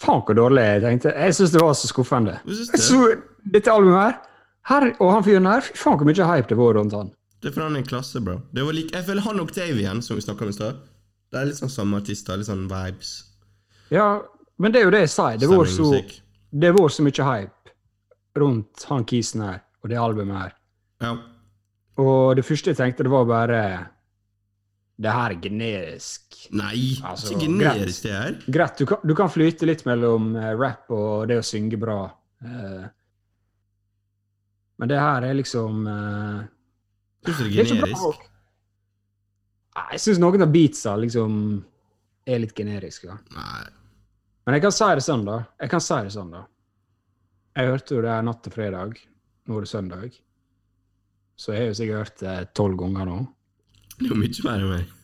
[0.00, 1.14] Faen, hvor dårlig jeg tenkte.
[1.14, 2.36] Jeg syns det var så skuffende.
[2.46, 2.84] Syns Jeg det?
[2.84, 4.20] så dette albumet her,
[4.70, 7.10] her og han fyren her, fy faen hvor mye hype det var rundt han.
[7.40, 8.38] Det er for han er en klasse, bro.
[8.52, 10.82] Det var like, jeg føler han Octavian, som vi snakka om i stad,
[11.30, 12.36] det er litt sånn samme artister.
[12.36, 13.12] Litt sånn vibes.
[13.94, 14.08] Ja,
[14.60, 15.38] men det er jo det jeg sier.
[15.40, 15.88] Det var så,
[16.50, 17.74] det var så mye hype
[18.40, 20.52] rundt han kisen her og det albumet her.
[21.00, 21.14] Ja.
[22.00, 23.62] Og det første jeg tenkte, det var bare
[25.00, 26.36] Det her er generisk.
[26.52, 28.34] Nei, Altså, ikke generisk, det her.
[28.52, 32.02] Greit, du kan, du kan flyte litt mellom eh, rap og det å synge bra.
[32.44, 32.84] Eh,
[34.76, 36.42] men det her er liksom eh,
[37.26, 38.24] Syns du det er er generisk?
[39.76, 41.34] Nei, Jeg syns noen av beatsa liksom
[42.26, 43.16] er litt generiske.
[43.36, 43.66] Nei.
[44.46, 45.36] Men jeg kan si det sånn, da.
[45.60, 46.44] Jeg kan si det sånn, da.
[47.58, 48.96] Jeg hørte jo det her natt til fredag.
[49.48, 50.16] Nå er det søndag.
[51.40, 53.18] Så jeg har jo sikkert hørt det tolv ganger nå.
[53.96, 54.96] Det er jo mye mer enn meg.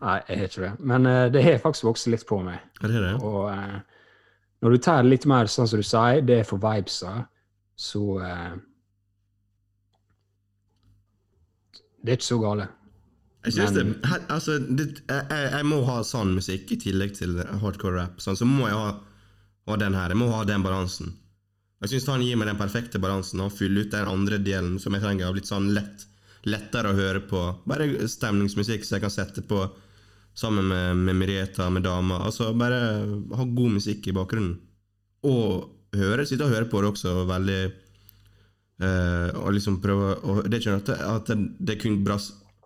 [0.00, 0.72] Nei, jeg har ikke det.
[0.92, 2.60] Men uh, det har faktisk vokst litt på meg.
[2.82, 3.14] Er det det?
[3.24, 3.78] Og uh,
[4.64, 7.12] når du tar det litt mer sånn som du sier, det er for vibesa,
[7.78, 8.54] så eh,
[12.02, 12.68] Det er ikke så gale.
[13.44, 17.14] Jeg synes Men- det, her, altså, det jeg, jeg, må ha sånn musikk i tillegg
[17.14, 18.20] til hardcore rap.
[18.20, 19.00] Sånn, så må jeg ha,
[19.68, 20.08] ha den her.
[20.08, 21.14] Jeg må ha den balansen.
[21.80, 24.92] Jeg syns han gir meg den perfekte balansen og fyller ut den andre delen som
[24.94, 25.28] jeg trenger.
[25.28, 26.06] av Litt sånn lett,
[26.44, 27.42] lettere å høre på.
[27.70, 29.62] Bare stemningsmusikk som jeg kan sette på
[30.34, 32.24] sammen med, med Mirieta, med damer.
[32.26, 32.80] Altså bare
[33.38, 34.58] ha god musikk i bakgrunnen.
[35.26, 37.60] Og høre, sitte og høre på det også veldig
[38.82, 42.18] eh, Og liksom prøve og Det er ikke at at det, er kun bra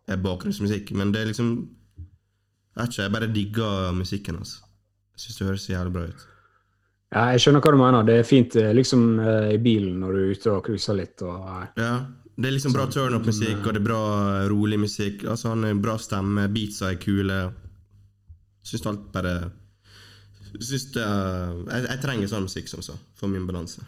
[0.06, 1.52] bakgrunnsmusikk, men det er liksom
[2.76, 4.60] Jeg vet ikke, jeg bare digger musikken hans.
[5.12, 6.28] Jeg syns det høres jævlig bra ut.
[7.12, 8.06] Ja, jeg skjønner hva du mener.
[8.08, 11.20] Det er fint eh, liksom eh, i bilen når du er ute og cruiser litt.
[11.20, 11.50] og...
[11.76, 11.90] Ja,
[12.32, 13.98] det er liksom bra turn-up-musikk, og det er bra
[14.48, 15.26] rolig musikk.
[15.28, 17.42] Altså Han har bra stemme, beatsa er kule.
[18.64, 19.34] Syns alt bare
[20.52, 23.84] Syns det uh, jeg, jeg trenger sånn musikk, som så, for min balanse.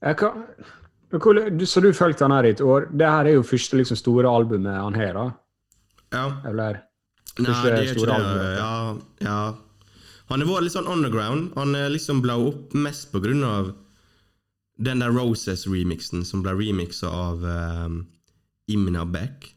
[0.00, 2.86] Jeg kan, men hvor- du, så du fulgte han her i et år.
[2.94, 5.26] Det her er jo første liksom, store albumet han har, da?
[6.14, 6.24] Ja.
[6.46, 6.82] Eller?
[7.40, 8.14] Nei, det er ikke det.
[8.14, 8.58] albumet.
[8.58, 8.72] Ja,
[9.26, 9.40] ja.
[10.30, 11.50] Han har vært litt sånn underground.
[11.58, 13.72] Han er liksom ble opp mest på grunn av
[14.80, 18.04] den der Roses-remixen som ble remixa av um,
[18.70, 19.50] Imna Beck.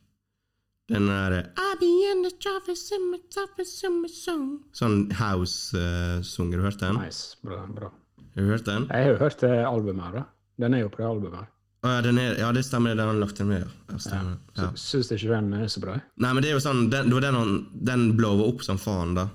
[0.90, 6.52] Den der I be in the traffic, summer, traffic, summer song Sånn house-sang.
[6.52, 7.00] har du hørt den?
[7.00, 7.38] Nice.
[7.46, 7.62] Bra.
[7.70, 7.94] bra.
[8.34, 8.90] Har du hørt den?
[8.90, 10.26] Jeg har jo hørt det albumet her, da.
[10.62, 11.40] Den er jo på det albumet.
[11.40, 11.50] her.
[11.84, 12.94] Ja, den er, ja, det stemmer.
[12.96, 13.68] Den har han lagt den med.
[13.92, 14.38] Ja, stemmer.
[14.56, 14.70] Ja.
[14.76, 15.98] Så Syns ikke den er så bra?
[16.16, 17.56] Nei, men det er jo sånn Den, det var den, han,
[17.92, 19.28] den blowa opp som faen, da.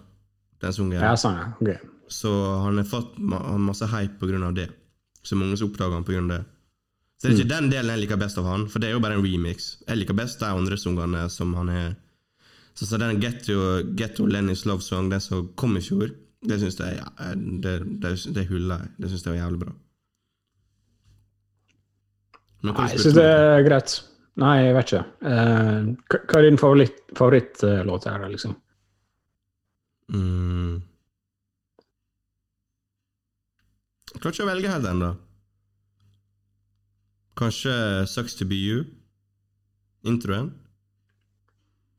[0.63, 0.97] Den sungen.
[1.03, 1.51] Ja, sånn, ja.
[1.61, 1.91] Okay.
[2.09, 2.33] Så
[2.65, 4.71] han har fått ma masse hype på grunn av det.
[5.23, 6.45] Så mange som oppdager han på grunn av det.
[7.19, 9.03] Så det er ikke den delen jeg liker best av han, for det er jo
[9.03, 9.73] bare en remix.
[9.89, 11.89] Jeg liker best de andre sangene som han er
[12.79, 16.13] Så, så den Getto, Getto Lennys Love Song, den som kom i fjor,
[16.47, 18.93] det syns jeg ja, det, det, det hyller jeg.
[19.03, 19.73] Det syns jeg var jævlig bra.
[22.67, 23.93] Nei, jeg syns det er greit.
[24.39, 25.05] Nei, jeg vet ikke.
[25.31, 28.55] Eh, hva er din favoritt, favorittlåt her, liksom?
[30.15, 30.79] Mm.
[34.09, 35.11] Jeg klarer ikke å velge helt ennå.
[37.39, 37.75] Kanskje
[38.11, 38.83] Sucks to be you?
[40.07, 40.51] Introen?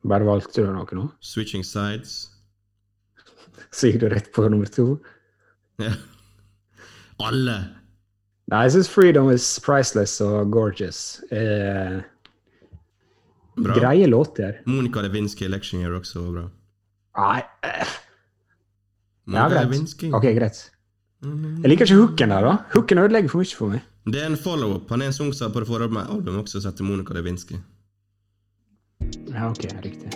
[0.08, 1.06] Bare valgte du noe nå?
[1.24, 2.18] Switching sides?
[3.80, 4.94] Sier du rett på nummer to?
[5.80, 5.94] Ja.
[7.24, 7.79] Alle!
[8.50, 12.00] Nei, jeg syns 'Freedom is Priceless' og 'Gorgeous' eh,
[13.60, 13.76] Bra.
[13.76, 14.62] greie låter.
[14.66, 16.48] Monica Lewinsky Election Year også bra.
[17.20, 17.96] Nei eh,
[19.30, 19.68] Ja, greit.
[19.68, 20.10] Lewinsky.
[20.14, 20.72] Ok, greit.
[21.22, 22.56] Jeg liker ikke hooken der, da.
[22.74, 23.82] Hooken ødelegger for mye for meg.
[24.10, 24.90] Det er en follow-up.
[24.90, 27.60] Han er en sang på det forrige albumet også som heter Monica Lewinsky.
[29.30, 30.10] Ja, ok, riktig.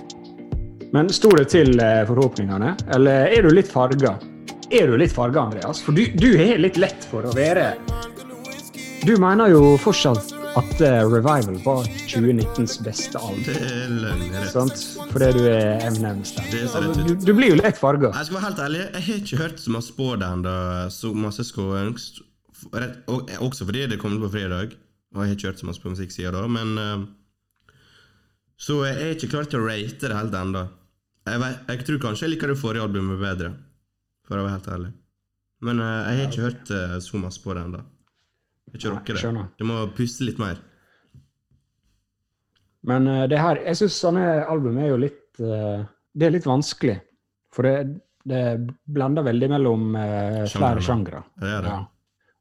[0.93, 4.15] Men sto det til eh, forhåpningene, eller er du litt farga?
[4.71, 5.81] Er du litt farga, Andreas?
[5.83, 7.73] For du, du er litt lett for å være
[9.03, 13.41] Du mener jo fortsatt at eh, Revival var 2019s beste album.
[13.43, 14.29] Det er løgn.
[14.47, 14.83] Sant?
[15.11, 16.45] Fordi du er Eminem-stem.
[16.53, 17.09] Det så rett ut.
[17.09, 18.13] Du, du blir jo lett farga.
[18.15, 20.55] Jeg skal være helt ærlig, jeg har ikke hørt så masse på det da,
[20.93, 21.81] Så masse skulle
[23.11, 24.71] og- Også fordi det kom på fredag,
[25.11, 27.03] og jeg har ikke hørt så masse på musikk siden da, men eh,
[28.55, 30.67] Så jeg er ikke klar til å rate det helt ennå.
[31.27, 33.51] Jeg, jeg tror kanskje jeg liker det forrige albumet bedre,
[34.27, 34.93] for å være helt ærlig.
[35.59, 37.83] Men eh, jeg har ikke hørt så masse på det ennå.
[38.71, 39.47] Jeg ikke Nei, det.
[39.59, 40.61] Du må puste litt mer.
[42.89, 45.83] Men uh, det her, jeg syns sånne album er jo litt uh,
[46.13, 46.97] Det er litt vanskelig.
[47.53, 47.75] For det,
[48.27, 48.43] det
[48.89, 51.21] blender veldig mellom uh, flere sjangre.
[51.43, 51.81] Ja.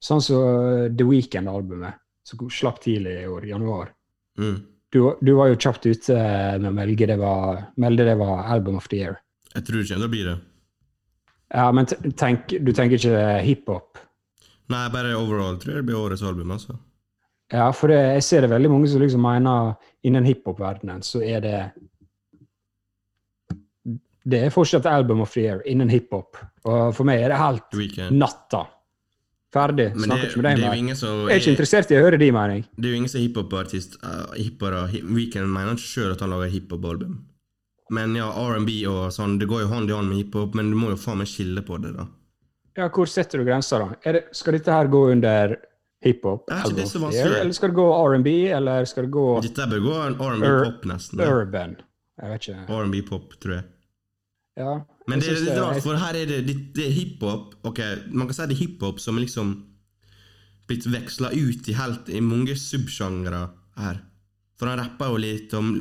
[0.03, 3.93] Sånn som eh, The Weekend-albumet, som slapp tidlig i år, januar.
[4.35, 4.57] Mm.
[4.91, 6.17] Du, du var jo kjapt ute
[6.59, 9.21] med å melde det var, melde det var Album of the Year.
[9.53, 10.35] Jeg tror ikke det blir det.
[11.55, 11.87] Ja, men
[12.19, 14.03] tenk, du tenker ikke hiphop?
[14.71, 16.77] Nei, bare overall tror jeg det blir årets album, altså.
[17.53, 19.75] Ja, for det, jeg ser det veldig mange som liksom mener
[20.07, 21.57] innen hiphop-verdenen så er det
[24.23, 26.39] Det er fortsatt Album of the Year innen hiphop.
[26.65, 28.15] Og for meg er det helt Weekend.
[28.17, 28.63] Natta.
[29.53, 29.89] Ferdig.
[29.97, 30.77] Men det, Snakker ikke med deg er mer.
[30.79, 32.63] Jeg er ikke interessert i å høre din mening.
[32.79, 33.99] Det er jo ingen som er hiphop-artist.
[34.01, 37.19] Uh, hiphopere, hi Weekend mener ikke sjøl at han lager hiphop-album.
[37.93, 40.79] Men ja, R&B og sånn, det går jo hånd i hånd med hiphop, men du
[40.79, 42.07] må jo faen meg skille på det, da.
[42.77, 43.99] Ja, Hvor setter du grensa, da?
[44.09, 45.57] Er det, skal dette her gå under
[46.05, 46.47] hiphop?
[46.49, 47.41] Det er det vanskelig.
[47.41, 51.21] Eller skal det gå R&B, eller skal det gå Dette bør gå R&B-pop, nesten.
[51.21, 51.77] urban?
[52.23, 52.65] Jeg vet ikke.
[52.79, 53.69] R&B-pop, tror jeg.
[54.57, 54.73] Ja,
[55.09, 57.79] Men det er det litt rart, for her er det, det, det er hiphop Ok,
[58.13, 59.55] man kan si det er hiphop som er liksom
[60.69, 63.47] blitt veksla ut i helt i mange subsjangre
[63.81, 64.03] her.
[64.61, 65.73] For han rapper jo litt om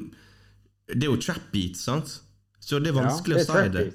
[0.88, 2.16] Det er jo trap beats, sant?
[2.64, 3.86] Så det er vanskelig ja, å si det.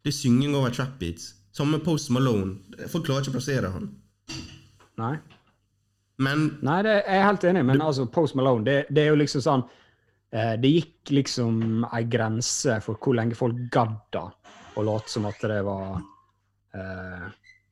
[0.00, 1.34] Det er synging over trap beats.
[1.52, 2.58] Som med Post Malone.
[2.88, 3.90] Folk klarer ikke å plassere han.
[5.00, 5.14] Nei.
[6.20, 9.20] Men Nei, det er jeg helt enig, men altså Post Malone, det, det er jo
[9.22, 9.62] liksom sånn
[10.36, 14.26] eh, Det gikk liksom ei grense for hvor lenge folk gadda
[14.76, 15.96] å late som at det var
[16.76, 17.24] eh,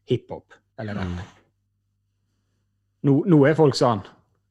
[0.09, 1.35] hiphop eller rap.
[3.07, 4.01] Nå, nå er folk sånn.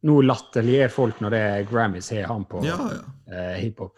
[0.08, 3.04] Nå latterliggjør folk når det er Grammys har han på ja, ja.
[3.34, 3.98] eh, hiphop.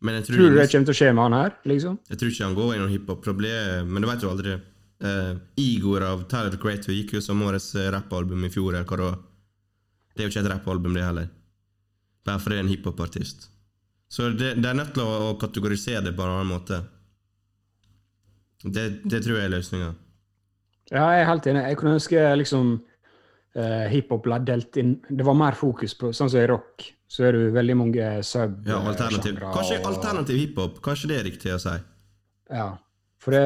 [0.00, 1.96] Men jeg tror, Tror du det kommer til å skje med han her, liksom?
[2.08, 4.54] jeg tror ikke han går gjennom hiphop-problem, men du vet jo aldri.
[5.00, 8.74] Uh, Igor av Tyler Creator gikk jo som årets eh, rappalbum i fjor.
[8.74, 9.10] eller hva da?
[10.12, 11.30] Det er jo ikke et rappalbum, det heller.
[12.28, 13.46] Bare fordi det er en hiphopartist.
[14.10, 16.82] Så det, det er nødt til å, å kategorisere det på en annen måte.
[18.64, 19.90] Det, det tror jeg er løsninga.
[20.90, 21.62] Ja, jeg er helt enig.
[21.70, 26.32] Jeg kunne ønske liksom uh, hiphop ble delt inn Det var mer fokus på Sånn
[26.32, 29.40] som i rock, så er det veldig mange sub Ja, alternativ.
[29.40, 30.78] Kanskje alternativ hiphop.
[30.84, 31.74] Kanskje det er riktig å si.
[32.50, 32.68] Ja.
[33.20, 33.42] For det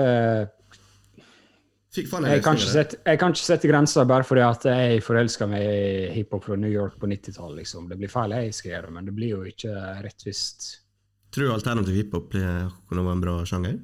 [1.95, 6.09] jeg kan, sette, jeg kan ikke sette grenser bare fordi at jeg forelsker meg i
[6.17, 7.61] hiphop fra New York på 90-tallet.
[7.63, 7.87] Liksom.
[7.91, 10.67] Det blir feil jeg skal gjøre, men det blir jo ikke rettvist.
[11.35, 13.79] Tror du alternativ hiphop kunne være en bra sjanger?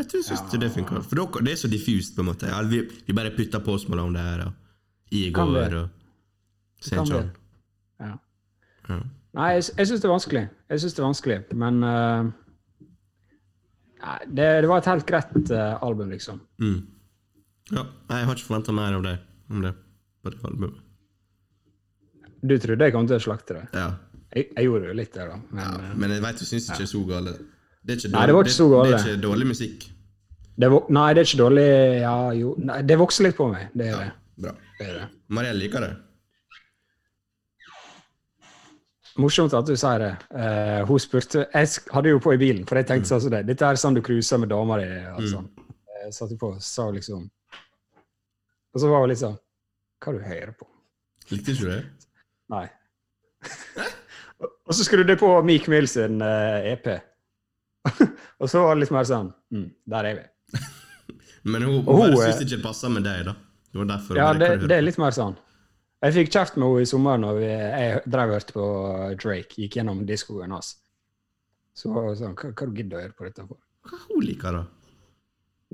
[0.00, 0.62] Jeg tror synes ja.
[0.64, 1.04] det funker.
[1.04, 2.50] For det er så diffust, på en måte.
[2.72, 5.88] Vi, vi bare putter på Malone om det her, og Igor og
[6.80, 7.04] St.
[7.04, 7.32] John.
[8.00, 8.14] Ja.
[8.88, 9.02] Ja.
[9.38, 10.44] Nei, jeg, jeg syns det er vanskelig.
[10.72, 12.30] Jeg synes det er vanskelig, men uh,
[14.02, 16.40] nei, det, det var et helt greit uh, album, liksom.
[16.62, 16.80] Mm.
[17.70, 19.16] Ja, jeg har ikke forventa mer av det,
[19.54, 19.74] om det
[20.24, 20.80] på det albumet.
[22.40, 23.64] Du trodde jeg kom til å slakte det.
[23.76, 23.88] Ja.
[24.34, 25.38] Jeg, jeg gjorde jo litt det, da.
[25.50, 25.70] Men ja.
[25.90, 27.32] eh, Men jeg vet du syns ikke det er så gale.
[27.80, 28.90] Det er ikke Nei, det var ikke så gale.
[28.90, 29.86] Det er ikke dårlig musikk.
[30.60, 31.64] det var, nei, det er ikke dårlig
[32.02, 33.68] Ja, jo Nei, det vokser litt på meg.
[33.74, 34.12] Det er Ja, det.
[34.44, 34.52] bra.
[34.78, 35.06] det, er det.
[35.38, 35.90] Mariell liker det.
[39.18, 40.10] Morsomt at du sier det.
[40.30, 43.42] Uh, hun spurte Jeg hadde jo på i bilen, for jeg tenkte sånn som det.
[43.48, 44.86] Dette er sånn du cruiser med dama di.
[45.14, 45.48] og Mm.
[46.00, 47.26] Jeg satte på og sa liksom
[48.72, 49.36] Og så var hun litt sånn
[50.00, 50.66] Hva du hører på?
[51.30, 51.82] Likte ikke du det?
[52.50, 52.64] Nei.
[54.66, 56.88] og så skrudde jeg på Meek Mill sin uh, EP.
[58.40, 60.24] og så var det litt mer sånn mm, Der er vi.
[61.52, 63.36] Men hun, Og hun hun syntes ikke det passa med deg, da.
[63.70, 65.36] Det var derfor Ja, hun bare, det, det er litt mer sånn.
[66.00, 68.66] Jeg fikk kjeft med henne i sommer når vi, jeg drev og hørte på
[69.20, 69.56] Drake.
[69.60, 70.74] Gikk gjennom diskoen hans.
[71.76, 73.58] Så sånn Hva, hva du gidder å gjøre på dette for?
[73.90, 74.62] Hva hun liker, da?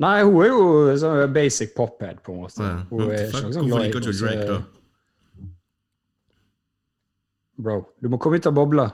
[0.03, 0.65] Nei, hun er jo
[1.01, 2.63] sånn basic pophead, på en måte.
[2.67, 2.81] Ja.
[2.91, 4.59] Hun er ikke sånn Hvorfor liker du kose- Drake, da?
[7.57, 8.91] Bro, du må komme ut av bobla.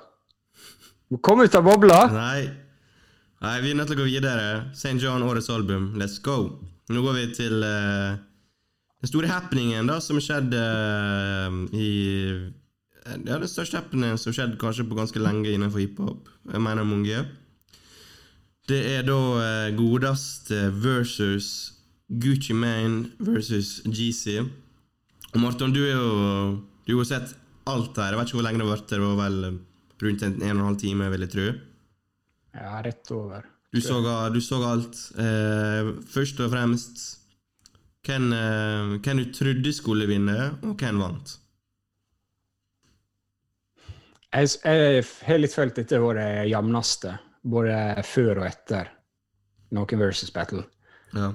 [1.08, 2.02] Du må komme ut av bobla!
[2.14, 2.42] Nei.
[3.42, 4.44] Nei, vi er nødt til å gå videre.
[4.78, 4.94] St.
[5.02, 5.88] John, årets album.
[5.98, 6.36] Let's go.
[6.92, 8.20] Nå går vi til eh,
[9.02, 11.88] den store happeningen da, som skjedde eh, i
[13.02, 16.28] Ja, den største happeningen som skjedde kanskje på ganske lenge innenfor hiphop.
[16.46, 17.24] Jeg mener mange.
[18.70, 21.48] Det er da eh, godeste versus
[22.06, 24.38] Gucci Mane versus GC.
[25.32, 27.34] Og Marton, du Du har jo sett
[27.66, 28.12] alt her.
[28.12, 28.88] Jeg vet ikke hvor lenge det vært.
[28.90, 29.58] Det var vel
[30.02, 31.48] rundt en, en og en halv time, vil jeg tro.
[32.54, 33.46] Ja, rett over.
[33.72, 33.98] Du så,
[34.34, 34.98] du så alt.
[35.16, 37.04] Eh, først og fremst
[38.06, 41.36] hvem, eh, hvem du trodde skulle vinne, og hvem vant.
[44.32, 47.16] Jeg, jeg har litt følt dette har vært det jevneste,
[47.52, 47.78] både
[48.08, 48.92] før og etter
[49.76, 50.64] noen versus battle.
[51.12, 51.32] Ja.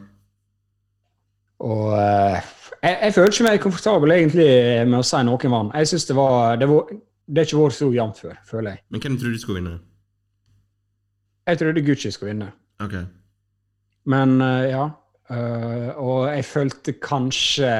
[1.65, 2.47] Og eh,
[2.83, 4.49] jeg, jeg føler ikke meg komfortabel egentlig
[4.89, 5.75] med å si noen vant.
[5.77, 6.91] Jeg synes det var Det, var,
[7.27, 8.83] det har ikke vært så jevnt før, føler jeg.
[8.89, 9.77] Men hvem trodde du skulle vinne?
[11.47, 12.49] Jeg trodde Gucci skulle vinne.
[12.83, 12.97] Ok.
[14.13, 14.87] Men eh, ja.
[15.33, 17.71] Eh, og jeg følte kanskje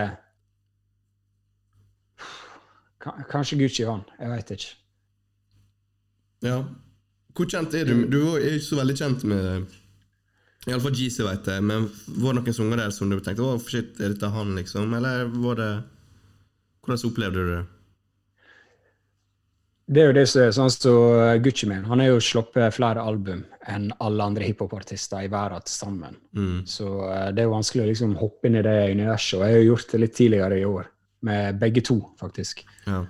[3.32, 4.10] Kanskje Gucci vant.
[4.20, 4.72] Jeg veit ikke.
[6.44, 6.58] Ja.
[7.38, 8.02] Hvor kjent er du?
[8.12, 9.76] Du er ikke så veldig kjent med
[10.68, 11.64] Iallfall GC, vet jeg.
[11.64, 11.88] Men
[12.20, 14.92] var det noen sanger der som du tenkte Å, shit, er dette han, liksom?
[14.98, 15.72] Eller var det
[16.84, 17.64] Hvordan opplevde du det?
[19.88, 21.88] Det er jo det som er sånn som Gucci Mane.
[21.88, 26.18] Han har jo sluppet flere album enn alle andre hiphopartister i verden til sammen.
[26.38, 26.64] Mm.
[26.70, 29.38] Så eh, det er jo vanskelig å liksom hoppe inn i det universet.
[29.40, 30.90] Og jeg har jo gjort det litt tidligere i år,
[31.28, 32.64] med begge to, faktisk.
[32.88, 33.04] Ja.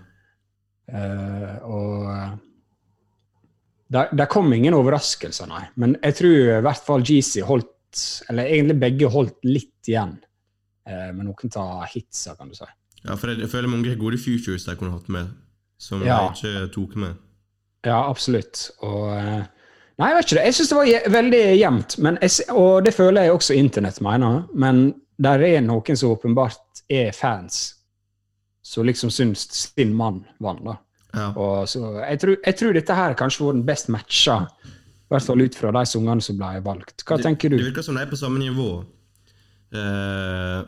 [0.88, 2.30] Uh, og eh,
[3.92, 5.66] der kom ingen overraskelser, nei.
[5.76, 10.16] Men jeg tror i hvert fall GC holdt, eller egentlig begge holdt litt igjen
[10.88, 12.70] uh, med noen av hitsa, kan du si.
[13.04, 15.36] ja, for jeg, jeg føler mange gode futures de kunne hatt med,
[15.78, 16.32] som Ja.
[16.34, 17.16] jeg ikke tok med.
[17.86, 18.72] Ja, absolutt.
[18.82, 19.44] Og eh,
[19.98, 20.46] Nei, jeg vet ikke det.
[20.46, 21.96] Jeg syns det var veldig jevnt,
[22.54, 24.44] og det føler jeg også internett mener.
[24.54, 27.76] Men der er noen som åpenbart er fans,
[28.62, 30.76] som liksom syns sin mann vant, da.
[31.16, 31.32] Ja.
[31.34, 34.36] Og så jeg tror, jeg tror dette her kanskje var den best matcha,
[34.68, 37.02] i hvert fall ut fra de sangene som ble valgt.
[37.08, 37.58] Hva tenker du?
[37.58, 38.84] Det virker som de er på samme nivå.
[39.74, 40.62] Eh,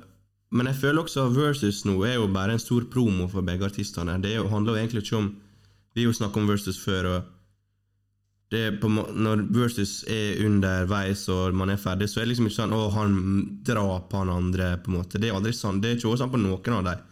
[0.52, 3.68] men jeg føler også at Versus nå er jo bare en stor promo for begge
[3.68, 4.18] artistene.
[4.22, 5.36] Det er handler jo egentlig ikke om
[5.96, 7.22] Vi har jo snakket om Versus før, og
[8.52, 12.62] det på, når Versus er underveis og man er ferdig, så er det liksom ikke
[12.62, 13.14] sånn 'Å, han
[13.66, 15.20] drap han andre', på en måte.
[15.20, 15.82] Det er aldri sånn.
[15.82, 17.04] Det er ikke sånn på noen av dem.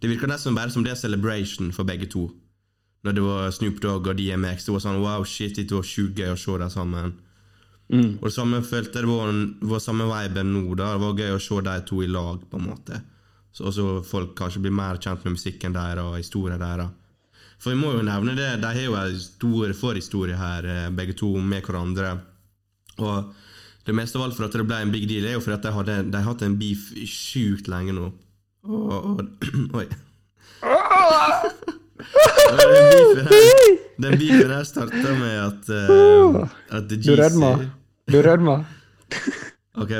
[0.00, 2.30] Det virker nesten bare som det er celebration for begge to.
[3.04, 4.66] Når det var Snoop Dogg og DMX.
[4.66, 7.12] Det var sånn 'wow, shit, det var sjukt gøy å se dem sammen'.
[7.90, 8.20] Mm.
[8.20, 9.32] Og det samme følte jeg det var,
[9.72, 10.62] var samme viben nå.
[10.78, 13.00] da Det var gøy å se de to i lag, på en måte.
[13.50, 16.92] Så også folk kanskje blir mer kjent med musikken deres og historien deres.
[17.60, 21.16] For vi må jo nevne det, de har jo en stor forhistorie her, eh, begge
[21.18, 22.14] to, med hverandre.
[23.02, 23.34] Og
[23.84, 25.66] det meste av alt for at det ble en big deal, er jo fordi at
[25.66, 28.06] de, hadde, de har hatt en beef sjukt lenge nå.
[28.70, 29.20] Og, og
[29.82, 29.86] Oi.
[32.50, 37.52] Den beefen her, den beefen her starta med at, uh, at rødma.
[38.10, 38.64] Du rødmer.
[39.80, 39.90] Ok,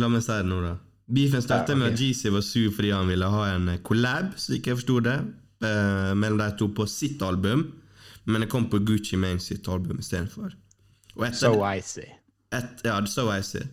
[0.00, 0.76] La meg si det nå, da.
[1.08, 4.34] Beefen startet Ja, med at Jeezy var sur fordi han ville ha en eh, collab,
[4.40, 5.16] slik jeg forsto det,
[5.64, 7.64] eh, mellom de to på sitt album,
[8.28, 10.52] men det kom på Gucci Mane sitt album istedenfor.
[11.32, 12.04] So icy.
[12.52, 13.64] et, ja, so icy.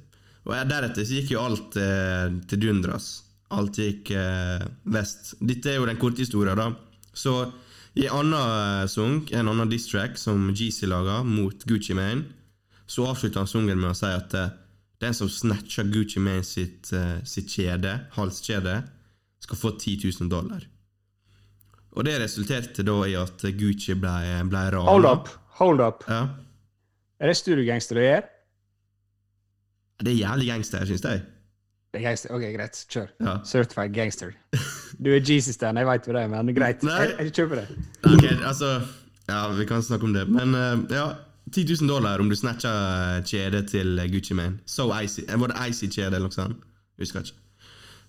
[0.46, 3.10] Og deretter så gikk jo alt eh, til dundras.
[3.56, 5.36] Alt gikk eh, vest.
[5.42, 6.72] Dette er jo den korte historien, da.
[7.16, 7.36] Så
[7.96, 8.40] i en annen
[8.84, 12.30] eh, sang, en annen diss-track som Jeezy laga mot Gucci Mane,
[12.86, 14.54] så avslutter han sangen med å si at eh,
[15.02, 18.78] den som snatcher Gucci Mane sitt, eh, sitt kjede, halskjede,
[19.46, 20.64] skal få 10 000 dollar.
[21.96, 24.16] Og det resulterte da i at Gucci ble,
[24.50, 24.90] ble rana.
[24.90, 25.30] Hold up.
[25.60, 26.04] Hold up.
[26.12, 26.24] Ja.
[27.20, 28.26] Er det studiogangster du gjør?
[30.04, 31.22] Det er jævlig gangster, syns jeg.
[31.94, 32.34] Det er gangster.
[32.36, 32.82] Ok, greit.
[32.92, 33.14] Kjør.
[33.24, 33.36] Ja.
[33.48, 34.34] Certified gangster.
[35.00, 36.84] Du er Jesus, den, jeg veit jo det, men greit.
[36.84, 36.98] Nei.
[37.06, 37.86] Jeg, jeg kjøper det.
[38.12, 38.74] Ok, altså
[39.30, 40.28] Ja, vi kan snakke om det.
[40.30, 41.08] Men eh, ja,
[41.52, 44.60] 10 000 dollar om du snatcher kjedet til Gucci Mane.
[44.66, 45.26] So icy.
[45.30, 46.64] Eh, Var det icy-kjede eller noe sånt?
[47.02, 47.36] Husker ikke.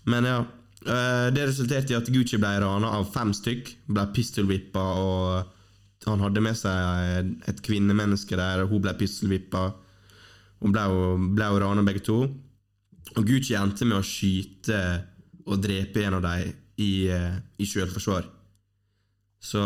[0.09, 0.39] Men ja.
[0.87, 3.75] eh, det resulterte i at Gucci ble rana av fem stykk.
[3.93, 9.67] Ble pistolvippa, og han hadde med seg et kvinnemenneske der, og hun ble pistolvippa.
[10.63, 10.87] Hun ble
[11.37, 12.23] ble rana begge to.
[13.17, 14.81] Og Gucci endte med å skyte
[15.47, 18.33] og drepe en av dem i, eh, i selvforsvar.
[19.47, 19.61] Så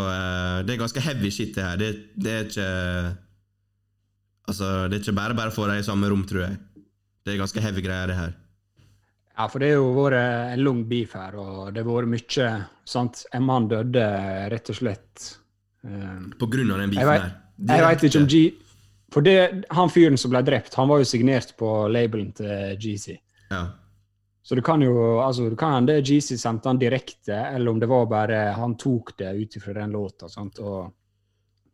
[0.66, 1.76] det er ganske heavy shit, det her.
[1.80, 1.90] Det,
[2.20, 2.66] det er ikke
[4.49, 6.61] Altså, det er ikke bare bare å få dem i samme rom, tror jeg.
[7.24, 8.32] Det er ganske heavy greier, det her.
[9.36, 12.49] Ja, for det har jo vært en lang beef her, og det har vært mye
[12.88, 13.22] sant?
[13.36, 14.07] En mann døde
[14.53, 15.28] rett og slett
[15.86, 17.30] um, På grunn av den beefen her.
[17.70, 18.43] jeg vet ikke om G...
[19.11, 23.16] For det, han fyren som ble drept, han var jo signert på labelen til GC.
[23.51, 23.64] Ja.
[24.47, 27.88] Så det kan jo altså, det kan hende GC sendte han direkte, eller om det
[27.91, 30.28] var bare han tok det ut ifra den låta.
[30.30, 30.61] Sant?
[30.62, 30.93] Og,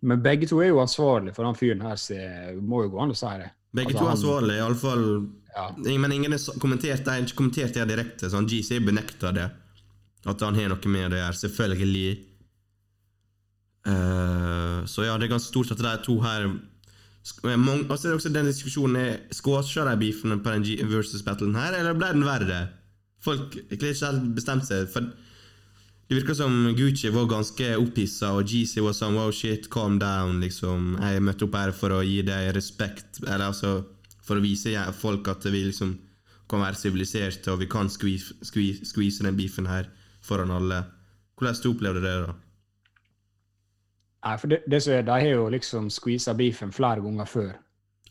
[0.01, 2.16] men begge to er jo ansvarlige for den fyren her, så
[2.61, 3.51] må jo gå an å si det.
[3.76, 5.05] Begge Altså, to er ansvarlig, iallfall
[5.57, 5.70] Ja.
[5.99, 8.28] Men ingen har kommentert det, ikke kommentert det direkte.
[8.28, 9.47] Sånn, GC benekter det.
[10.28, 11.38] At han har noe med det å gjøre.
[11.40, 12.11] Selvfølgelig.
[13.86, 16.51] Uh, så ja, det er ganske stort at de to her
[17.57, 21.57] mange, altså det er også den diskusjonen er Squasha de beefene på den G versus-battlen
[21.59, 22.61] her, eller ble den verre?
[23.22, 24.86] Folk har ikke helt bestemt seg.
[24.92, 25.09] For
[26.09, 30.39] det virker som Gucci var ganske opphissa, og GC var sånn wow, shit, calm down,
[30.41, 30.93] liksom.
[31.03, 33.73] Jeg møtte opp her for å gi deg respekt, eller altså
[34.27, 35.97] for å vise folk at vi liksom
[36.51, 39.89] kan være siviliserte, og vi kan squeeze, squeeze, squeeze den beefen her
[40.23, 40.85] foran alle.
[41.39, 42.37] Hvordan du opplevde det, da?
[44.27, 47.53] Nei, for det, det som er, De har jo liksom squeeza beefen flere ganger før,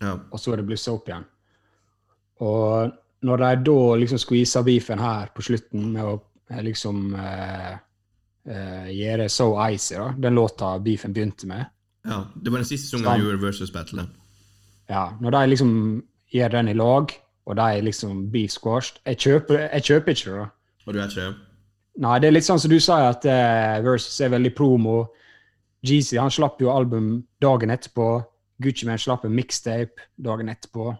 [0.02, 0.18] Ja.
[0.32, 1.26] og så er det blussa opp igjen.
[2.44, 2.92] Og
[3.24, 6.16] når de da liksom squeezer beefen her på slutten med å
[6.52, 7.78] eh, liksom eh,
[8.48, 11.66] eh, gjøre So Icy, da, den låta beefen begynte med
[12.06, 12.20] ja.
[12.36, 14.04] Det var den siste sangen han gjorde versus battle.
[14.90, 17.10] ja, Når de liksom gjør den i lag,
[17.46, 20.48] og de liksom blir squashed Jeg kjøper, jeg kjøper ikke det.
[20.86, 21.36] Og du er ikke det?
[21.98, 25.08] Nei, det er litt sånn som du sier, at uh, Versus er veldig promo.
[25.86, 28.22] Jeezy han slapp jo album dagen etterpå.
[28.62, 30.94] Gucci Man slapp en mixtape dagen etterpå.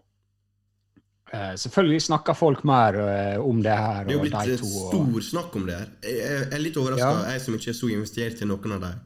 [1.36, 4.06] Eh, selvfølgelig snakker folk mer eh, om det her.
[4.06, 5.88] Det er jo blitt de eh, to, stor snakk om det her.
[6.06, 7.32] Jeg er litt overraska, Ja.
[7.34, 9.00] jeg som ikke er så investert i noen av dem.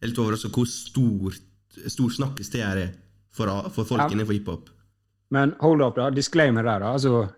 [0.00, 1.36] Jeg er litt overraska hvor stor,
[1.86, 2.94] stor snakkes det her er
[3.30, 4.08] for, for folk Ja.
[4.08, 4.70] innenfor hiphop.
[5.30, 6.10] Men hold up, da.
[6.10, 6.92] Disclaimer der, da.
[6.96, 7.28] Altså,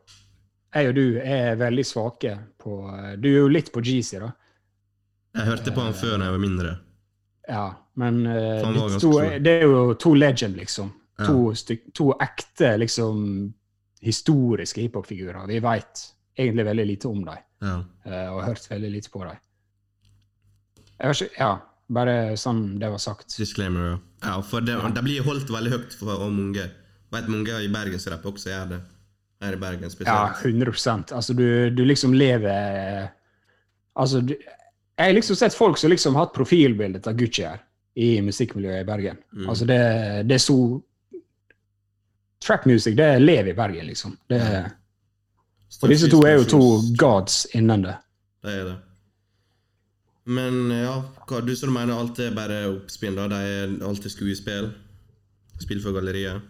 [0.75, 2.81] jeg og du er veldig svake på
[3.21, 4.33] Du er jo litt på Jeezy, da.
[5.35, 6.73] Jeg hørte på han før da jeg var mindre.
[7.49, 7.67] Ja,
[8.01, 9.13] men uh, to,
[9.43, 10.93] det er jo to legend, liksom.
[11.19, 11.27] Ja.
[11.27, 13.53] To, styk, to ekte, liksom
[14.05, 15.47] historiske hiphop-figurer.
[15.51, 16.07] Vi veit
[16.39, 17.77] egentlig veldig lite om dem, Ja.
[18.05, 19.37] eh, og har hørt veldig lite på dem.
[21.39, 23.37] Ja, bare sånn det var sagt.
[23.39, 23.99] Disclaimer, ja.
[24.29, 26.71] ja for det, det blir holdt veldig høyt for mange.
[27.15, 28.81] Vet mange i bergensrapp også gjør det.
[29.43, 33.09] Her i Bergen Ja, 100% Altså, du, du liksom lever
[33.99, 37.61] Altså, du, jeg har liksom sett folk som liksom har hatt profilbildet av Gucci her
[37.95, 39.19] i musikkmiljøet i Bergen.
[39.35, 39.49] Mm.
[39.51, 39.79] Altså, det,
[40.27, 40.57] det er så
[42.45, 44.17] Trap music, det lever i Bergen, liksom.
[44.29, 44.41] Det,
[45.83, 46.65] og disse to er jo to
[47.01, 47.95] gods innen det.
[48.45, 48.75] Det er det.
[50.25, 50.95] Men ja,
[51.29, 53.27] hva du som mener alt er bare oppspinn, da?
[53.29, 54.71] De, er alt er skuespill?
[55.61, 56.45] Spill for galleriet?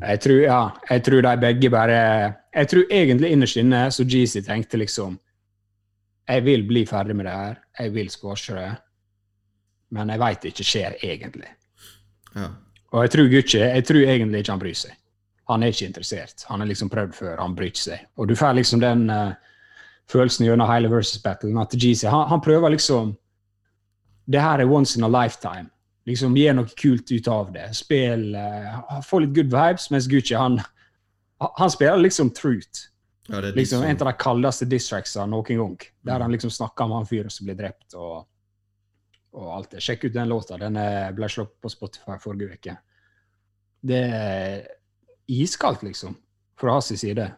[0.00, 0.60] Jeg tror, ja,
[0.90, 1.98] jeg tror de begge bare
[2.50, 5.20] Jeg tror egentlig innerst inne så Jeezy tenkte liksom
[6.26, 7.60] Jeg vil bli ferdig med det her.
[7.78, 8.72] Jeg vil squashe det.
[9.94, 11.50] Men jeg veit det ikke skjer egentlig.
[12.34, 12.48] Ja.
[12.90, 14.96] Og jeg tror ikke, jeg tror egentlig ikke han bryr seg.
[15.50, 16.44] Han er ikke interessert.
[16.48, 18.06] Han har liksom prøvd før, han bryr ikke seg.
[18.16, 19.34] Og du får liksom den uh,
[20.10, 23.14] følelsen gjennom hele versus battlen at GC han, han prøver liksom
[24.26, 25.68] Det her er once in a lifetime.
[26.08, 27.66] Liksom Gi noe kult ut av det.
[27.76, 30.60] Spill uh, Få litt good vibes, mens Gucci han,
[31.40, 32.88] han spiller liksom truth.
[33.28, 35.76] ja det Liksom liksom, En av de kaldeste distracksene noen gang.
[36.02, 38.24] Der han liksom snakker om han fyren som blir drept, og,
[39.36, 39.84] og alt det.
[39.84, 40.56] Sjekk ut den låta.
[40.56, 40.80] Den
[41.16, 42.78] ble slått på Spotify forrige uke.
[43.84, 44.04] Det
[45.30, 46.16] iskaldt, liksom,
[46.60, 47.28] fra hans side.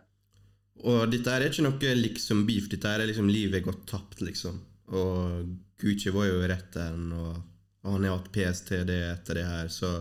[0.84, 4.58] Og dette er ikke noe liksom beef, dette er liksom livet gått tapt, liksom.
[4.92, 7.38] Og Gucci var jo i retten, og,
[7.84, 9.96] og han har hatt PSTD etter det her, så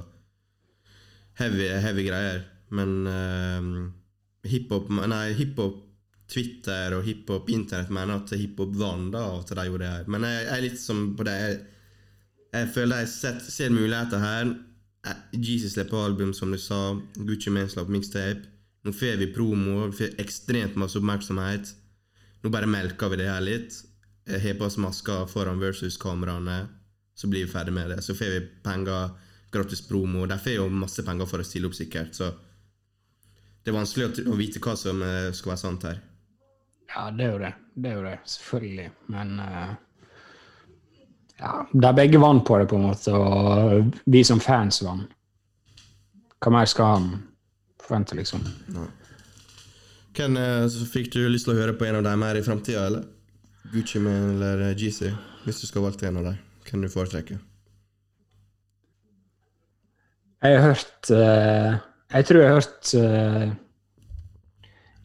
[1.40, 2.44] heavy, heavy greier.
[2.76, 5.82] Men eh, hiphop Nei, hiphop
[6.32, 10.08] Twitter og hiphop internett mener at hiphop vant da, at de gjorde det her.
[10.12, 11.60] Men jeg, jeg er litt som på det Jeg,
[12.56, 14.54] jeg føler jeg ser muligheter her.
[15.06, 17.02] Eh, Jesus slipper album, som du sa.
[17.16, 18.48] Gucci Mane slapp mixtape.
[18.86, 21.72] Nå får vi promo, vi får ekstremt masse oppmerksomhet.
[22.44, 23.78] Nå bare melker vi det her litt.
[24.30, 26.68] Har på oss masker foran versus-kameraene,
[27.18, 28.02] så blir vi ferdig med det.
[28.06, 29.16] Så får vi penger,
[29.54, 30.26] gratis promo.
[30.30, 32.14] De får jo masse penger for å stille opp, sikkert.
[32.18, 32.30] Så
[33.66, 36.02] det er vanskelig å, vite hva som eh, skal være sant her.
[36.94, 37.54] Ja, det er jo det.
[37.74, 38.88] Det er jo det, selvfølgelig.
[39.14, 39.74] Men eh,
[41.40, 45.10] ja, der begge vant på det, på en måte, og vi som fans vant.
[46.44, 47.10] Hva mer skal han
[47.82, 48.44] forvente, liksom?
[50.16, 52.86] Hvem eh, fikk du lyst til å høre på en av dem her i framtida,
[52.90, 53.08] eller?
[53.74, 55.10] Gucci Man eller eh, GC?
[55.46, 57.42] Hvis du skal valgte en av dem, hvem du foretrekker?
[60.46, 61.78] Jeg har hørt uh,
[62.14, 63.54] Jeg tror jeg har hørt uh,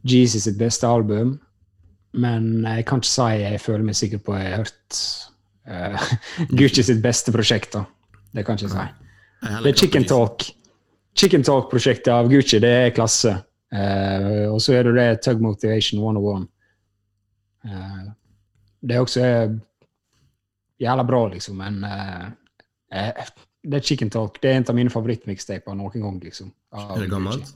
[0.05, 1.39] Jesus sitt beste album,
[2.13, 5.01] men jeg kan ikke si jeg føler meg sikker på at jeg har hørt
[5.67, 6.09] eh,
[6.59, 7.75] Gucci sitt beste prosjekt.
[7.77, 7.85] da.
[8.31, 8.89] Det kan jeg ikke si.
[9.41, 10.47] Det er Chicken Talk.
[11.17, 13.35] Chicken Talk-prosjektet av Gucci, det er klasse.
[13.71, 16.49] Uh, og så er det det Tug Motivation 101.
[17.67, 18.11] Uh,
[18.81, 19.51] det er også eh,
[20.81, 22.31] jævla bra, liksom, men uh,
[22.97, 23.27] eh,
[23.63, 24.43] det er Chicken Talk.
[24.43, 26.53] Det er en av mine favorittmikstaper noen gang, liksom.
[26.73, 27.53] Er det gammelt?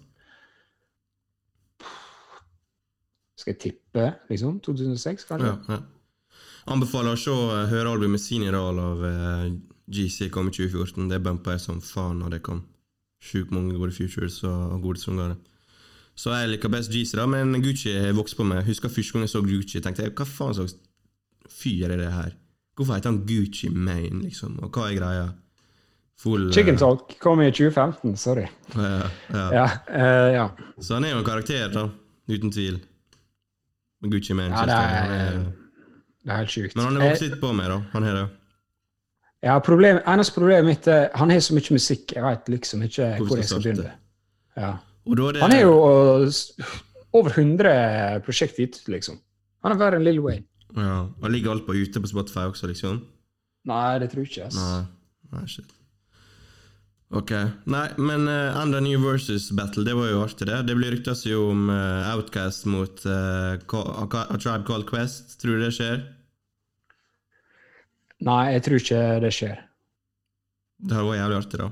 [3.40, 4.60] Skal jeg tippe, liksom?
[4.60, 5.54] 2006, kanskje?
[5.54, 5.80] Ja, ja.
[6.70, 9.02] Anbefaler å se eh, høre albumet Seniral av
[9.90, 11.08] GC kom i 2014.
[11.10, 12.62] Det bumpa jeg som faen da det kom.
[13.24, 15.36] Sjukt mange gode futures og gode sanger.
[16.14, 18.62] Så jeg liker best GC, da, men Gucci har vokst på meg.
[18.68, 20.76] Husker første gang jeg så Gucci, tenkte jeg hva faen slags
[21.50, 22.36] fyr er det her?
[22.78, 24.60] Hvorfor heter han Gucci Mane, liksom?
[24.62, 25.26] Og hva er greia?
[26.22, 28.46] Full eh, Chicken Talk kom i 2015, sorry.
[28.76, 29.44] Ja, ja.
[29.58, 30.46] Ja, uh, ja.
[30.78, 31.88] Så han er jo en karakter, da.
[32.30, 32.78] Uten tvil.
[34.04, 34.54] Gucci Mane.
[34.54, 35.44] ja det, er,
[36.24, 36.76] det er helt sjukt.
[36.76, 37.82] men han Eh, vokst på meg, da.
[37.92, 38.24] Han har det.
[39.44, 43.10] Ja, problem, eneste problemet mitt er han har så mye musikk, jeg vet liksom ikke
[43.20, 43.92] Hvor jeg skal begynne.
[44.56, 44.70] Ja.
[45.04, 45.74] Er det Han er jo
[47.12, 49.20] over 100 prosjekt ut liksom.
[49.62, 50.46] Han er verre enn Lill Wayne.
[50.74, 53.02] Ja, og ligger alt på ute på Spotify også, liksom?
[53.68, 54.46] Nei, det tror jeg ikke.
[54.46, 54.56] ass.
[54.56, 54.84] Nei,
[55.36, 55.70] nei shit.
[57.14, 57.30] Ok.
[57.70, 60.64] Nei, men uh, Enda New versus Battle, det var jo artig, det.
[60.66, 65.36] Det blir ryktes jo om uh, Outcast mot uh, A Tribe Called Quest.
[65.40, 66.02] Tror du det skjer?
[68.24, 69.56] Nei, jeg tror ikke det skjer.
[70.84, 71.70] Det hadde vært jævlig artig, da.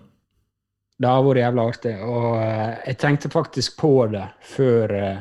[1.02, 1.92] Det har vært jævlig artig.
[2.06, 5.20] Og eh, jeg tenkte faktisk på det før eh,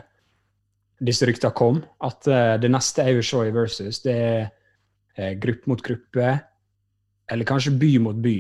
[1.02, 4.18] disse ryktene kom, at eh, det neste jeg vil se i Versus, det
[5.18, 6.36] er gruppe mot gruppe,
[7.32, 8.38] eller kanskje by mot by.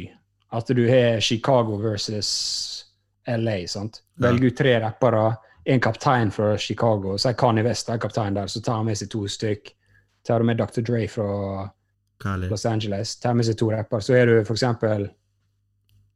[0.51, 2.29] At du har Chicago versus
[3.27, 4.01] LA, sant?
[4.17, 4.27] Ja.
[4.27, 5.29] Velg ut tre rappere,
[5.63, 8.99] en kaptein fra Chicago, så er Kanye West er kaptein der, så tar han med
[8.99, 9.71] seg to stykk.
[10.27, 10.83] Tar du med Dr.
[10.85, 11.29] Dre fra
[12.51, 15.09] Los Angeles, tar med seg to rapper, så er du eksempel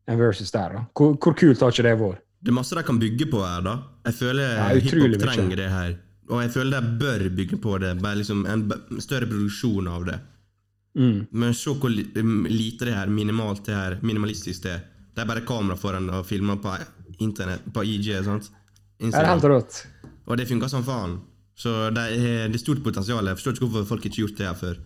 [0.06, 0.86] en versus der, da.
[0.94, 2.22] Hvor, hvor kult har ikke det vært?
[2.46, 3.80] Det er masse de kan bygge på her, da.
[4.06, 5.96] Jeg føler Ja, hiphop trenger det her.
[6.30, 7.96] Og jeg føler de bør bygge på det.
[8.02, 8.66] Bare liksom en
[9.02, 10.20] større produksjon av det.
[10.96, 11.26] Mm.
[11.32, 14.84] Men se hvor um, lite det her, minimalt det her, minimalistisk det er.
[15.16, 16.74] Det er bare kamera foran og filmer på
[17.24, 18.12] internett, på IG.
[18.26, 18.52] sant?
[19.00, 19.86] Det er helt rått.
[20.26, 21.20] Og det funker som faen.
[21.56, 23.26] Så det er, det er stort potensial.
[23.26, 24.80] Jeg forstår ikke hvorfor folk ikke har gjort det her før.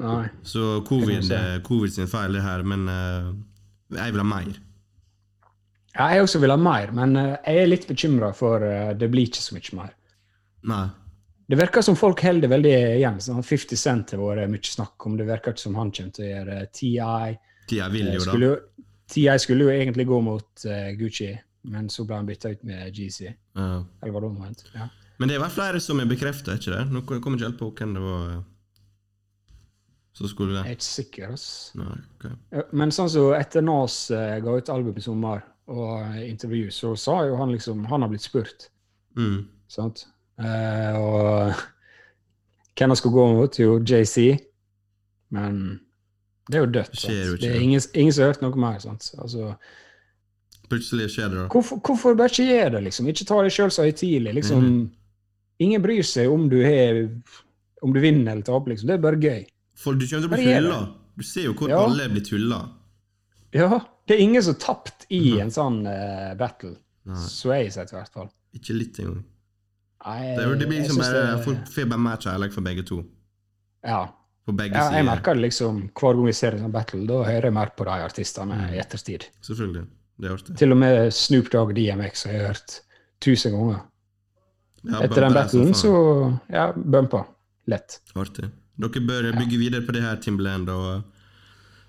[0.00, 0.28] Nei.
[0.42, 3.28] Så covid, eh, covid sin feil, er her, men eh,
[4.00, 4.54] jeg vil ha mer.
[5.94, 9.08] Ja, jeg også vil ha mer, men eh, jeg er litt bekymra for uh, det
[9.12, 9.92] blir ikke så mye mer.
[10.70, 10.84] Nei.
[11.46, 13.20] Det virker som folk holder det veldig igjen.
[13.22, 15.18] Sånn 50 Cent har vært mye snakk om.
[15.20, 16.94] Det virker ikke som han kommer til å gjøre TI.
[17.68, 18.24] TI vil jo, da.
[18.26, 21.30] Skulle jo, TI skulle jo egentlig gå mot uh, Gucci,
[21.70, 23.28] men så ble han bytta ut med GC.
[23.28, 23.68] Ja.
[24.02, 24.66] Eller var det omvendt?
[24.74, 24.88] Ja.
[25.20, 26.82] Men det er vel flere som er bekrefta, ikke det?
[26.90, 28.32] Nå kommer jeg ikke helt på hvem det var
[30.14, 31.32] som skulle Jeg er ikke sikker.
[31.34, 31.46] ass.
[31.74, 32.62] Nei, okay.
[32.72, 36.92] Men sånn som etter Nas eh, ga ut album i sommer, og eh, intervju, så
[37.00, 38.68] sa jo han liksom Han har blitt spurt.
[39.18, 39.46] Mm.
[39.68, 40.04] Sant?
[40.38, 41.54] Eh, og
[42.78, 43.58] hvem han skulle gå mot?
[43.58, 44.36] Jo, JC.
[45.34, 45.80] Men
[46.50, 46.92] det er jo dødt.
[47.00, 48.78] Det jo Det er ingen, ingen som har hørt noe mer.
[48.84, 49.10] Sant?
[49.18, 49.54] Altså,
[50.68, 51.48] Plutselig skjer det, da.
[51.52, 53.08] hvorfor, hvorfor bare ikke gjøre det, liksom?
[53.10, 54.34] Ikke ta det sjøl så høytidelig.
[54.40, 54.84] Liksom, Mhm.
[55.62, 57.04] Ingen bryr seg om du, er,
[57.82, 58.88] om du vinner eller taper, liksom.
[58.90, 59.44] Det er bare gøy.
[59.84, 60.78] For du kommer til å bli hylla.
[61.16, 61.82] Du ser jo hvor Ja.
[61.84, 62.62] alle blir tulla.
[63.54, 63.68] Ja,
[64.08, 66.74] det er ingen som har tapt i en sånn uh, battle.
[67.06, 68.30] Nei, Sway sett i hvert fall.
[68.56, 69.22] ikke litt engang.
[70.06, 73.04] Nei, Det, det blir liksom bare det- Folk får bare mer kjærlighet for begge to.
[73.84, 74.00] Ja.
[74.46, 77.06] Begge ja, jeg merker det liksom hver gang vi ser en sånn battle.
[77.06, 78.74] Da hører jeg mer på de artistene Mm.
[78.74, 79.28] i ettertid.
[79.42, 79.86] Selvfølgelig.
[80.20, 80.56] Det er artig.
[80.58, 82.80] Til og med Snoop Dogg og DMX har jeg hørt
[83.20, 83.80] tusen ganger.
[84.84, 87.26] Ja, Etter den battlen så, så ja, bumpa.
[87.66, 88.00] Lett.
[88.14, 88.50] Artig.
[88.80, 91.02] Dere bør bygge videre på det her, Timberland og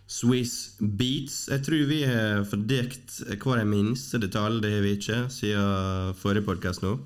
[0.07, 1.47] Swiss Beats.
[1.51, 6.45] Jeg tror vi har fordekt hver en minste detalj, det har vi ikke, siden forrige
[6.45, 6.97] podkast nå.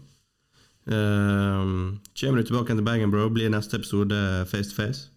[0.89, 3.29] Um, kommer du tilbake til Bergen, bro?
[3.29, 5.09] Blir neste episode face to face?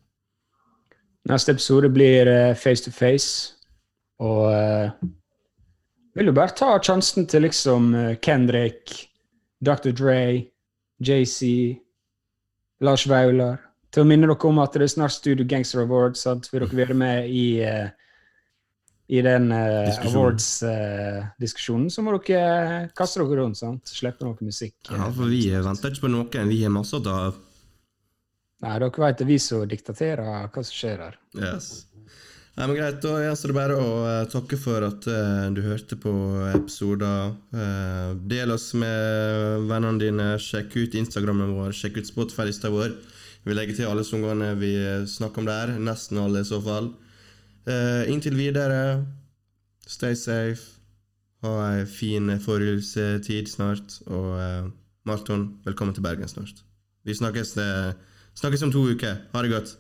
[1.28, 3.54] Neste episode blir face to face.
[4.18, 4.90] Og uh,
[6.14, 9.08] vil jo bare ta sjansen til liksom eh, Kendrick,
[9.64, 9.90] Dr.
[9.96, 10.44] Dre,
[11.00, 11.78] JC,
[12.80, 13.71] Lars Vaular.
[13.92, 16.20] Til å minne dere om at det er snart Studio Gangster Awards.
[16.24, 16.44] Sant?
[16.52, 17.88] Vil dere være med i, eh,
[19.12, 23.56] i den awards-diskusjonen, så må dere kaste dere rundt.
[23.60, 23.82] sant?
[23.84, 24.74] Slippe noe musikk.
[24.88, 26.48] eh, Ja, for vi venter ikke på noen.
[26.48, 27.34] Vi har masse å ta av.
[28.62, 31.16] Nei, dere vet det er vi som diktaterer hva som skjer her.
[31.36, 31.86] Yes.
[32.54, 35.96] Nei, men Greit, da gjenstår det bare å uh, takke for at uh, du hørte
[35.96, 36.10] på
[36.52, 37.32] episoder.
[37.48, 40.36] Uh, del oss med vennene dine.
[40.38, 42.92] Sjekk ut Instagrammen vår, sjekk ut Spotify-lista vår.
[43.44, 44.74] Vi legger til alle sangene vi
[45.10, 45.74] snakker om der.
[45.78, 46.92] Nesten alle, i så fall.
[47.66, 49.06] Uh, inntil videre,
[49.86, 50.62] stay safe.
[51.42, 53.98] Ha ei fin forjulstid snart.
[54.06, 54.70] Og uh,
[55.04, 56.62] Marton, velkommen til Bergen snart.
[57.04, 57.92] Vi snakkes, uh,
[58.34, 59.16] snakkes om to uker.
[59.34, 59.78] Ha det godt.